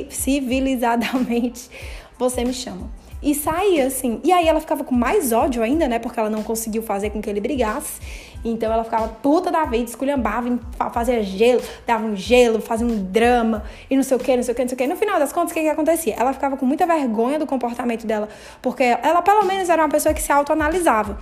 civilizadamente, 0.10 1.70
você 2.18 2.44
me 2.44 2.54
chama. 2.54 2.90
E 3.22 3.34
saía 3.34 3.88
assim. 3.88 4.20
E 4.24 4.32
aí 4.32 4.48
ela 4.48 4.60
ficava 4.60 4.84
com 4.84 4.94
mais 4.94 5.32
ódio 5.32 5.64
ainda, 5.64 5.88
né? 5.88 5.98
Porque 6.00 6.20
ela 6.20 6.30
não 6.30 6.44
conseguiu 6.44 6.84
fazer 6.84 7.10
com 7.10 7.22
que 7.22 7.30
ele 7.30 7.42
brigasse. 7.42 8.00
Então 8.46 8.72
ela 8.72 8.84
ficava 8.84 9.08
puta 9.08 9.52
da 9.52 9.66
vida, 9.66 9.90
esculhambava, 9.90 10.60
fazia 10.94 11.24
gelo, 11.24 11.62
dava 11.86 12.06
um 12.06 12.16
gelo, 12.16 12.62
fazia 12.62 12.86
um 12.86 13.04
drama 13.04 13.64
e 13.90 13.96
não 13.96 14.04
sei 14.04 14.16
o 14.16 14.20
que, 14.20 14.36
não 14.36 14.44
sei 14.44 14.54
o 14.54 14.56
que, 14.56 14.62
não 14.62 14.70
sei 14.70 14.76
o 14.76 14.78
que. 14.78 14.88
No 14.88 14.96
final 14.96 15.18
das 15.18 15.34
contas, 15.34 15.52
o 15.52 15.54
que, 15.56 15.62
que 15.62 15.68
acontecia? 15.68 16.14
Ela 16.16 16.32
ficava 16.32 16.56
com 16.56 16.66
muita 16.66 16.86
vergonha 16.86 17.40
do 17.40 17.48
comportamento 17.48 18.06
dela, 18.06 18.30
porque 18.62 18.84
ela 18.84 19.24
pelo 19.24 19.44
menos 19.46 19.68
era 19.68 19.82
uma 19.82 19.90
pessoa 19.90 20.14
que 20.14 20.22
se 20.22 20.32
autoanalisava. 20.32 21.18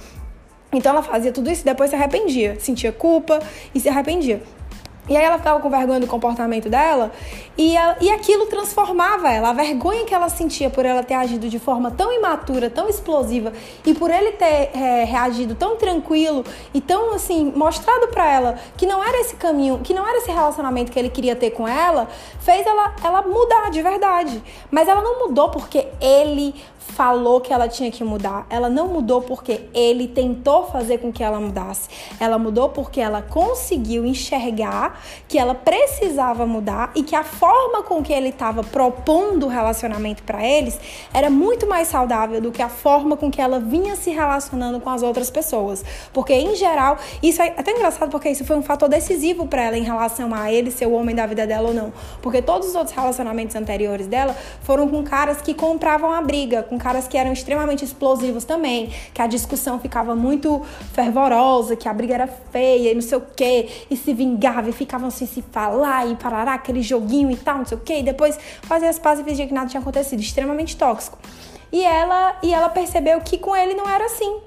Então 0.73 0.91
ela 0.91 1.03
fazia 1.03 1.31
tudo 1.31 1.49
isso 1.49 1.61
e 1.61 1.65
depois 1.65 1.89
se 1.89 1.95
arrependia, 1.95 2.59
sentia 2.59 2.91
culpa 2.91 3.39
e 3.73 3.79
se 3.79 3.87
arrependia. 3.87 4.41
E 5.07 5.17
aí 5.17 5.23
ela 5.23 5.37
ficava 5.37 5.59
com 5.59 5.69
vergonha 5.69 5.99
do 5.99 6.07
comportamento 6.07 6.69
dela 6.69 7.11
e, 7.57 7.75
ela, 7.75 7.97
e 7.99 8.09
aquilo 8.09 8.45
transformava 8.45 9.29
ela. 9.29 9.49
A 9.49 9.53
vergonha 9.53 10.05
que 10.05 10.13
ela 10.13 10.29
sentia 10.29 10.69
por 10.69 10.85
ela 10.85 11.03
ter 11.03 11.13
agido 11.13 11.49
de 11.49 11.59
forma 11.59 11.91
tão 11.91 12.11
imatura, 12.13 12.69
tão 12.69 12.87
explosiva 12.87 13.51
e 13.85 13.93
por 13.93 14.09
ele 14.09 14.31
ter 14.31 14.71
é, 14.73 15.03
reagido 15.03 15.55
tão 15.55 15.75
tranquilo 15.75 16.45
e 16.73 16.79
tão 16.79 17.13
assim, 17.13 17.51
mostrado 17.53 18.07
para 18.07 18.31
ela 18.31 18.59
que 18.77 18.85
não 18.85 19.03
era 19.03 19.19
esse 19.19 19.35
caminho, 19.35 19.79
que 19.79 19.93
não 19.93 20.07
era 20.07 20.19
esse 20.19 20.31
relacionamento 20.31 20.91
que 20.91 20.97
ele 20.97 21.09
queria 21.09 21.35
ter 21.35 21.51
com 21.51 21.67
ela, 21.67 22.07
fez 22.39 22.65
ela, 22.65 22.95
ela 23.03 23.21
mudar 23.23 23.69
de 23.69 23.81
verdade. 23.81 24.41
Mas 24.71 24.87
ela 24.87 25.01
não 25.01 25.27
mudou 25.27 25.49
porque 25.49 25.87
ele 25.99 26.55
falou 26.95 27.41
que 27.41 27.51
ela 27.51 27.67
tinha 27.67 27.89
que 27.91 28.03
mudar. 28.03 28.45
Ela 28.49 28.69
não 28.69 28.87
mudou 28.87 29.21
porque 29.21 29.61
ele 29.73 30.07
tentou 30.07 30.65
fazer 30.67 30.99
com 30.99 31.11
que 31.11 31.23
ela 31.23 31.39
mudasse. 31.39 31.89
Ela 32.19 32.37
mudou 32.37 32.69
porque 32.69 33.01
ela 33.01 33.21
conseguiu 33.21 34.05
enxergar 34.05 35.01
que 35.27 35.37
ela 35.37 35.55
precisava 35.55 36.45
mudar 36.45 36.91
e 36.95 37.03
que 37.03 37.15
a 37.15 37.23
forma 37.23 37.83
com 37.83 38.03
que 38.03 38.13
ele 38.13 38.29
estava 38.29 38.63
propondo 38.63 39.45
o 39.45 39.49
relacionamento 39.49 40.23
para 40.23 40.45
eles 40.45 40.79
era 41.13 41.29
muito 41.29 41.67
mais 41.67 41.87
saudável 41.87 42.39
do 42.39 42.51
que 42.51 42.61
a 42.61 42.69
forma 42.69 43.17
com 43.17 43.31
que 43.31 43.41
ela 43.41 43.59
vinha 43.59 43.95
se 43.95 44.11
relacionando 44.11 44.79
com 44.79 44.89
as 44.89 45.01
outras 45.01 45.29
pessoas. 45.29 45.83
Porque 46.13 46.33
em 46.33 46.55
geral, 46.55 46.97
isso 47.21 47.41
é 47.41 47.53
até 47.57 47.71
engraçado 47.71 48.09
porque 48.09 48.29
isso 48.29 48.45
foi 48.45 48.55
um 48.55 48.63
fator 48.63 48.87
decisivo 48.87 49.47
para 49.47 49.63
ela 49.63 49.77
em 49.77 49.83
relação 49.83 50.33
a 50.33 50.51
ele 50.51 50.69
ser 50.69 50.85
o 50.85 50.91
homem 50.91 51.15
da 51.15 51.25
vida 51.25 51.47
dela 51.47 51.69
ou 51.69 51.73
não. 51.73 51.91
Porque 52.21 52.41
todos 52.41 52.69
os 52.69 52.75
outros 52.75 52.95
relacionamentos 52.95 53.55
anteriores 53.55 54.07
dela 54.07 54.35
foram 54.61 54.87
com 54.87 55.03
caras 55.03 55.41
que 55.41 55.53
compravam 55.53 56.11
a 56.11 56.21
briga, 56.21 56.61
com 56.61 56.77
caras 56.83 57.07
que 57.07 57.17
eram 57.17 57.31
extremamente 57.31 57.85
explosivos 57.85 58.43
também, 58.43 58.91
que 59.13 59.21
a 59.21 59.27
discussão 59.27 59.79
ficava 59.79 60.13
muito 60.13 60.61
fervorosa, 60.91 61.77
que 61.77 61.87
a 61.87 61.93
briga 61.93 62.13
era 62.13 62.27
feia 62.27 62.91
e 62.91 62.93
não 62.93 63.01
sei 63.01 63.17
o 63.17 63.23
quê, 63.35 63.69
e 63.89 63.95
se 63.95 64.13
vingava 64.13 64.69
e 64.69 64.73
ficavam 64.73 65.07
assim 65.07 65.25
se 65.25 65.41
falar 65.41 66.05
e 66.11 66.15
parará, 66.15 66.55
aquele 66.55 66.81
joguinho 66.81 67.31
e 67.31 67.37
tal, 67.37 67.59
não 67.59 67.65
sei 67.65 67.77
o 67.77 67.81
quê, 67.81 67.99
e 67.99 68.03
depois 68.03 68.37
fazia 68.63 68.89
as 68.89 68.99
pazes 68.99 69.25
e 69.25 69.29
fingia 69.29 69.47
que 69.47 69.53
nada 69.53 69.69
tinha 69.69 69.79
acontecido, 69.79 70.19
extremamente 70.19 70.75
tóxico. 70.75 71.17
E 71.71 71.81
ela, 71.83 72.37
e 72.43 72.53
ela 72.53 72.69
percebeu 72.69 73.19
que 73.21 73.37
com 73.37 73.55
ele 73.55 73.73
não 73.73 73.89
era 73.89 74.05
assim. 74.05 74.41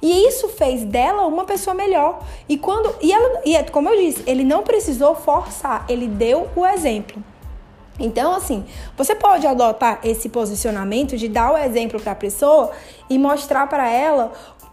E 0.00 0.26
isso 0.26 0.48
fez 0.48 0.82
dela 0.82 1.26
uma 1.26 1.44
pessoa 1.44 1.74
melhor. 1.74 2.24
E 2.48 2.58
quando 2.58 2.92
e 3.00 3.12
ela 3.12 3.40
e 3.44 3.54
é 3.54 3.62
como 3.62 3.88
eu 3.88 3.96
disse, 3.96 4.24
ele 4.26 4.42
não 4.42 4.64
precisou 4.64 5.14
forçar, 5.14 5.84
ele 5.88 6.08
deu 6.08 6.48
o 6.56 6.66
exemplo. 6.66 7.22
Então, 7.98 8.34
assim, 8.34 8.64
você 8.96 9.14
pode 9.14 9.46
adotar 9.46 10.00
esse 10.02 10.28
posicionamento 10.28 11.16
de 11.16 11.28
dar 11.28 11.52
o 11.52 11.58
exemplo 11.58 12.00
para 12.00 12.12
a 12.12 12.16
pessoa 12.16 12.70
e 13.08 13.18
mostrar 13.18 13.66
para 13.68 13.88
ela 13.90 14.32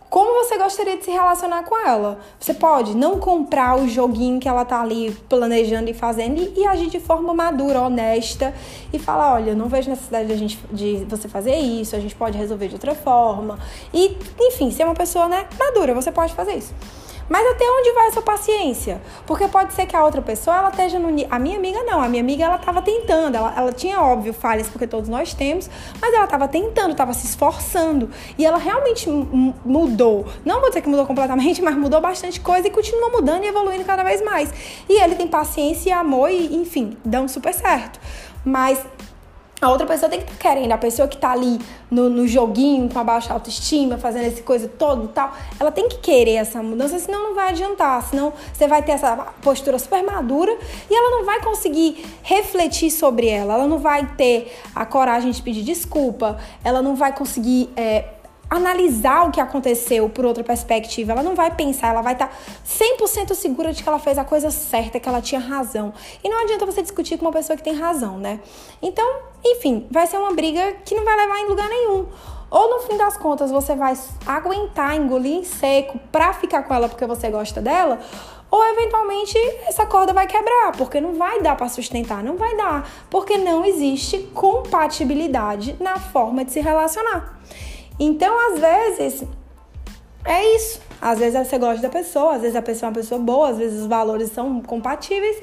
como 0.10 0.44
você 0.44 0.58
gostaria 0.58 0.98
de 0.98 1.06
se 1.06 1.12
relacionar 1.12 1.64
com 1.64 1.78
ela. 1.78 2.20
Você 2.40 2.54
pode 2.54 2.98
não 2.98 3.20
comprar 3.20 3.78
o 3.78 3.88
joguinho 3.88 4.40
que 4.40 4.50
ela 4.50 4.66
tá 4.66 4.82
ali 4.82 5.16
planejando 5.30 5.90
e 5.90 5.94
fazendo 5.94 6.42
e, 6.42 6.62
e 6.62 6.66
agir 6.66 6.88
de 6.88 7.00
forma 7.00 7.34
madura, 7.34 7.82
honesta 7.82 8.54
e 8.92 8.98
falar, 8.98 9.36
olha, 9.36 9.54
não 9.54 9.68
vejo 9.68 9.90
necessidade 9.90 10.28
de, 10.28 10.34
a 10.34 10.38
gente, 10.38 10.60
de 10.72 11.06
você 11.08 11.28
fazer 11.28 11.56
isso, 11.58 11.96
a 11.96 12.00
gente 12.00 12.16
pode 12.16 12.38
resolver 12.38 12.68
de 12.68 12.74
outra 12.74 12.96
forma. 12.96 13.60
E, 13.94 14.18
enfim, 14.40 14.72
ser 14.72 14.84
uma 14.84 14.96
pessoa, 14.96 15.28
né, 15.28 15.46
madura, 15.60 15.94
você 15.94 16.12
pode 16.12 16.34
fazer 16.34 16.56
isso. 16.56 16.74
Mas 17.30 17.46
até 17.52 17.64
onde 17.64 17.92
vai 17.94 18.08
essa 18.08 18.22
paciência? 18.22 19.02
Porque 19.26 19.48
pode 19.48 19.74
ser 19.74 19.86
que 19.86 19.96
a 19.96 20.04
outra 20.04 20.22
pessoa 20.22 20.58
ela 20.58 20.70
esteja 20.70 20.98
no 20.98 21.10
a 21.30 21.40
minha 21.40 21.58
amiga 21.58 21.84
não, 21.84 22.02
a 22.02 22.10
minha 22.10 22.22
amiga 22.22 22.46
ela 22.46 22.56
estava 22.56 22.82
tentando, 22.82 23.36
ela, 23.36 23.54
ela 23.56 23.72
tinha 23.72 24.02
óbvio 24.02 24.34
falhas 24.34 24.68
porque 24.68 24.88
todos 24.88 25.08
nós 25.10 25.34
temos, 25.34 25.70
mas 26.02 26.14
ela 26.14 26.26
estava 26.26 26.48
tentando, 26.48 26.92
estava 26.92 27.14
se 27.14 27.28
esforçando 27.28 28.10
e 28.38 28.46
ela 28.46 28.58
realmente 28.58 29.10
mudou. 29.10 30.26
Não 30.44 30.60
vou 30.60 30.70
dizer 30.70 30.82
que 30.82 30.90
mudou 30.90 31.06
completamente, 31.06 31.62
mas 31.64 31.76
mudou 31.76 32.02
bastante 32.02 32.40
coisa 32.40 32.68
e 32.68 32.72
continua 32.72 33.10
mudando 33.10 33.44
e 33.44 33.48
evoluindo 33.48 33.84
cada 33.86 34.04
vez 34.04 34.24
mais. 34.24 34.52
E 34.88 35.02
ele 35.02 35.16
tem 35.16 35.28
paciência 35.28 35.90
e 35.90 35.92
amor 35.92 36.32
e 36.32 36.56
enfim, 36.56 36.98
dão 37.06 37.28
super 37.28 37.54
certo. 37.54 38.00
Mas 38.44 38.84
a 39.62 39.70
outra 39.70 39.86
pessoa 39.86 40.10
tem 40.10 40.20
que 40.20 40.32
estar 40.32 40.38
tá 40.38 40.50
querendo. 40.50 40.72
A 40.72 40.78
pessoa 40.78 41.08
que 41.08 41.16
está 41.16 41.32
ali 41.32 41.60
no, 41.92 42.10
no, 42.10 42.28
joguinho, 42.28 42.90
com 42.90 43.00
a 43.00 43.04
baixa 43.04 43.34
autoestima, 43.34 43.98
fazendo 43.98 44.26
essa 44.26 44.42
coisa 44.42 44.68
toda 44.68 45.06
e 45.06 45.08
tal, 45.10 45.34
ela 45.60 45.72
tem 45.72 45.90
que 45.90 45.98
querer 45.98 46.36
essa 46.36 46.64
mudança, 46.64 46.98
senão 47.00 47.30
não 47.30 47.36
vai 47.36 47.50
adiantar. 47.50 48.02
Senão 48.04 48.32
você 48.54 48.68
vai 48.68 48.82
ter 48.82 48.94
essa 48.94 49.16
postura 49.42 49.78
super 49.78 50.04
madura 50.04 50.56
e 50.90 50.96
ela 50.96 51.18
não 51.18 51.26
vai 51.26 51.42
conseguir 51.42 52.06
refletir 52.24 52.90
sobre 52.90 53.28
ela. 53.28 53.56
Ela 53.56 53.68
não 53.68 53.80
vai 53.80 54.06
ter 54.16 54.58
a 54.74 54.86
coragem 54.86 55.32
de 55.32 55.42
pedir 55.42 55.64
desculpa. 55.64 56.38
Ela 56.64 56.82
não 56.82 56.96
vai 56.96 57.14
conseguir. 57.14 57.70
É, 57.76 58.06
analisar 58.50 59.28
o 59.28 59.32
que 59.32 59.40
aconteceu 59.40 60.10
por 60.10 60.26
outra 60.26 60.44
perspectiva. 60.44 61.12
Ela 61.12 61.22
não 61.22 61.36
vai 61.36 61.52
pensar, 61.54 61.90
ela 61.90 62.02
vai 62.02 62.14
estar 62.14 62.28
tá 62.28 62.34
100% 62.66 63.36
segura 63.36 63.72
de 63.72 63.84
que 63.84 63.88
ela 63.88 64.00
fez 64.00 64.18
a 64.18 64.24
coisa 64.24 64.50
certa, 64.50 65.00
que 65.00 65.08
ela 65.08 65.22
tinha 65.22 65.40
razão. 65.40 65.94
E 66.24 66.28
não 66.28 66.42
adianta 66.42 66.66
você 66.66 66.82
discutir 66.82 67.18
com 67.18 67.26
uma 67.26 67.32
pessoa 67.32 67.56
que 67.56 67.64
tem 67.64 67.76
razão, 67.76 68.18
né? 68.18 68.40
Então, 68.82 69.08
enfim, 69.44 69.88
vai 69.90 70.08
ser 70.08 70.18
uma 70.18 70.34
briga 70.34 70.74
que 70.86 70.96
não 70.96 71.06
vai 71.06 71.16
levar 71.16 71.40
em 71.40 71.48
lugar 71.48 71.70
nenhum. 71.70 72.08
Ou 72.52 72.70
no 72.70 72.80
fim 72.88 72.98
das 72.98 73.16
contas 73.16 73.52
você 73.52 73.76
vai 73.76 73.94
aguentar, 74.26 74.96
engolir 74.96 75.46
seco 75.46 76.00
pra 76.12 76.34
ficar 76.34 76.64
com 76.64 76.74
ela 76.74 76.90
porque 76.90 77.06
você 77.06 77.30
gosta 77.30 77.62
dela, 77.62 78.00
ou 78.50 78.66
eventualmente 78.66 79.38
essa 79.68 79.86
corda 79.86 80.12
vai 80.12 80.26
quebrar, 80.26 80.72
porque 80.76 81.00
não 81.00 81.14
vai 81.14 81.42
dar 81.42 81.56
para 81.56 81.70
sustentar, 81.70 82.24
não 82.24 82.36
vai 82.36 82.58
dar, 82.58 82.90
porque 83.10 83.38
não 83.38 83.64
existe 83.64 84.18
compatibilidade 84.34 85.76
na 85.80 86.00
forma 86.00 86.44
de 86.44 86.52
se 86.52 86.60
relacionar. 86.60 87.40
Então, 88.00 88.34
às 88.52 88.60
vezes, 88.60 89.24
é 90.26 90.56
isso. 90.56 90.82
Às 91.02 91.20
vezes 91.20 91.48
você 91.48 91.58
gosta 91.58 91.82
da 91.82 91.90
pessoa, 91.90 92.36
às 92.36 92.42
vezes 92.42 92.56
a 92.56 92.62
pessoa 92.62 92.88
é 92.88 92.90
uma 92.90 92.96
pessoa 92.96 93.22
boa, 93.22 93.50
às 93.50 93.58
vezes 93.58 93.82
os 93.82 93.88
valores 93.88 94.32
são 94.32 94.62
compatíveis, 94.62 95.38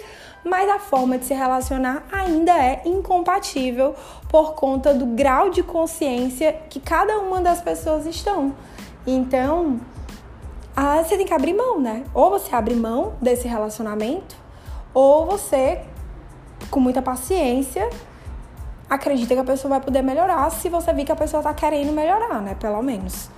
mas 0.46 0.70
a 0.70 0.78
forma 0.78 1.18
de 1.18 1.24
se 1.26 1.34
relacionar 1.34 2.04
ainda 2.10 2.52
é 2.52 2.82
incompatível 2.84 3.96
por 4.28 4.54
conta 4.54 4.94
do 4.94 5.04
grau 5.06 5.50
de 5.50 5.62
consciência 5.62 6.52
que 6.70 6.78
cada 6.78 7.18
uma 7.18 7.40
das 7.40 7.60
pessoas 7.60 8.06
estão. 8.06 8.54
Então, 9.04 9.80
ah, 10.74 11.02
você 11.02 11.16
tem 11.16 11.26
que 11.26 11.34
abrir 11.34 11.52
mão, 11.52 11.80
né? 11.80 12.04
Ou 12.14 12.30
você 12.30 12.54
abre 12.54 12.74
mão 12.76 13.14
desse 13.20 13.48
relacionamento, 13.48 14.36
ou 14.94 15.26
você, 15.26 15.82
com 16.70 16.78
muita 16.78 17.02
paciência, 17.02 17.90
acredita 18.88 19.34
que 19.34 19.40
a 19.40 19.44
pessoa 19.44 19.70
vai 19.70 19.80
poder 19.80 20.02
melhorar 20.02 20.48
se 20.50 20.68
você 20.68 20.92
vir 20.92 21.04
que 21.04 21.12
a 21.12 21.16
pessoa 21.16 21.42
tá 21.42 21.52
querendo 21.52 21.92
melhorar, 21.92 22.40
né? 22.40 22.54
Pelo 22.54 22.80
menos. 22.82 23.28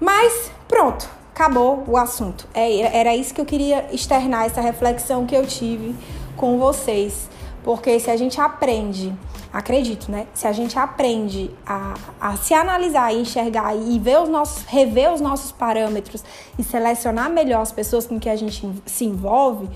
Mas 0.00 0.50
pronto, 0.66 1.06
acabou 1.34 1.82
o 1.88 1.96
assunto. 1.96 2.46
É, 2.54 2.96
era 2.96 3.14
isso 3.14 3.34
que 3.34 3.40
eu 3.40 3.44
queria 3.44 3.88
externar, 3.92 4.46
essa 4.46 4.60
reflexão 4.60 5.26
que 5.26 5.34
eu 5.34 5.44
tive 5.44 5.94
com 6.36 6.58
vocês. 6.58 7.28
Porque 7.64 7.98
se 7.98 8.08
a 8.08 8.16
gente 8.16 8.40
aprende, 8.40 9.12
acredito, 9.52 10.12
né? 10.12 10.26
Se 10.32 10.46
a 10.46 10.52
gente 10.52 10.78
aprende 10.78 11.50
a, 11.66 11.94
a 12.20 12.36
se 12.36 12.54
analisar 12.54 13.12
e 13.12 13.20
enxergar 13.20 13.74
e 13.74 13.98
ver 13.98 14.20
os 14.20 14.28
nossos, 14.28 14.64
rever 14.64 15.12
os 15.12 15.20
nossos 15.20 15.50
parâmetros 15.50 16.22
e 16.56 16.62
selecionar 16.62 17.28
melhor 17.30 17.62
as 17.62 17.72
pessoas 17.72 18.06
com 18.06 18.20
que 18.20 18.28
a 18.28 18.36
gente 18.36 18.70
se 18.86 19.04
envolve, 19.04 19.68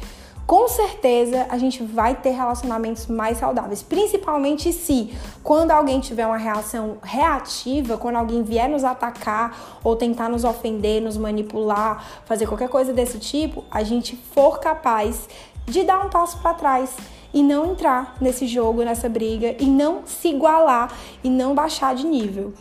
com 0.48 0.66
certeza 0.66 1.46
a 1.50 1.58
gente 1.58 1.82
vai 1.82 2.14
ter 2.14 2.30
relacionamentos 2.30 3.06
mais 3.06 3.36
saudáveis, 3.36 3.82
principalmente 3.82 4.72
se 4.72 5.14
quando 5.44 5.72
alguém 5.72 6.00
tiver 6.00 6.26
uma 6.26 6.38
reação 6.38 6.96
reativa, 7.02 7.98
quando 7.98 8.16
alguém 8.16 8.42
vier 8.42 8.66
nos 8.66 8.82
atacar 8.82 9.78
ou 9.84 9.94
tentar 9.94 10.30
nos 10.30 10.44
ofender, 10.44 11.02
nos 11.02 11.18
manipular, 11.18 12.02
fazer 12.24 12.46
qualquer 12.46 12.70
coisa 12.70 12.94
desse 12.94 13.18
tipo, 13.18 13.62
a 13.70 13.82
gente 13.82 14.16
for 14.16 14.58
capaz 14.58 15.28
de 15.66 15.84
dar 15.84 16.06
um 16.06 16.08
passo 16.08 16.38
para 16.38 16.54
trás 16.54 16.96
e 17.34 17.42
não 17.42 17.72
entrar 17.72 18.16
nesse 18.18 18.46
jogo, 18.46 18.82
nessa 18.82 19.06
briga 19.06 19.54
e 19.60 19.66
não 19.66 20.06
se 20.06 20.28
igualar 20.28 20.90
e 21.22 21.28
não 21.28 21.54
baixar 21.54 21.94
de 21.94 22.06
nível. 22.06 22.54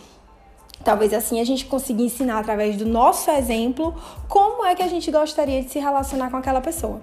Talvez 0.83 1.13
assim 1.13 1.39
a 1.39 1.45
gente 1.45 1.65
consiga 1.65 2.03
ensinar 2.03 2.39
através 2.39 2.75
do 2.75 2.85
nosso 2.85 3.31
exemplo 3.31 3.95
como 4.27 4.65
é 4.65 4.75
que 4.75 4.83
a 4.83 4.89
gente 4.89 5.09
gostaria 5.09 5.63
de 5.63 5.69
se 5.69 5.79
relacionar 5.79 6.29
com 6.29 6.35
aquela 6.35 6.59
pessoa. 6.59 7.01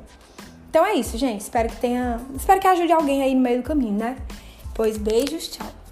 Então 0.75 0.85
é 0.85 0.95
isso, 0.95 1.17
gente. 1.17 1.41
Espero 1.43 1.69
que 1.69 1.77
tenha. 1.77 2.21
Espero 2.35 2.61
que 2.61 2.67
ajude 2.67 2.93
alguém 2.93 3.23
aí 3.23 3.33
no 3.33 3.41
meio 3.41 3.59
do 3.59 3.63
caminho, 3.63 3.97
né? 3.97 4.17
Pois 4.75 4.99
beijos, 4.99 5.47
tchau. 5.47 5.84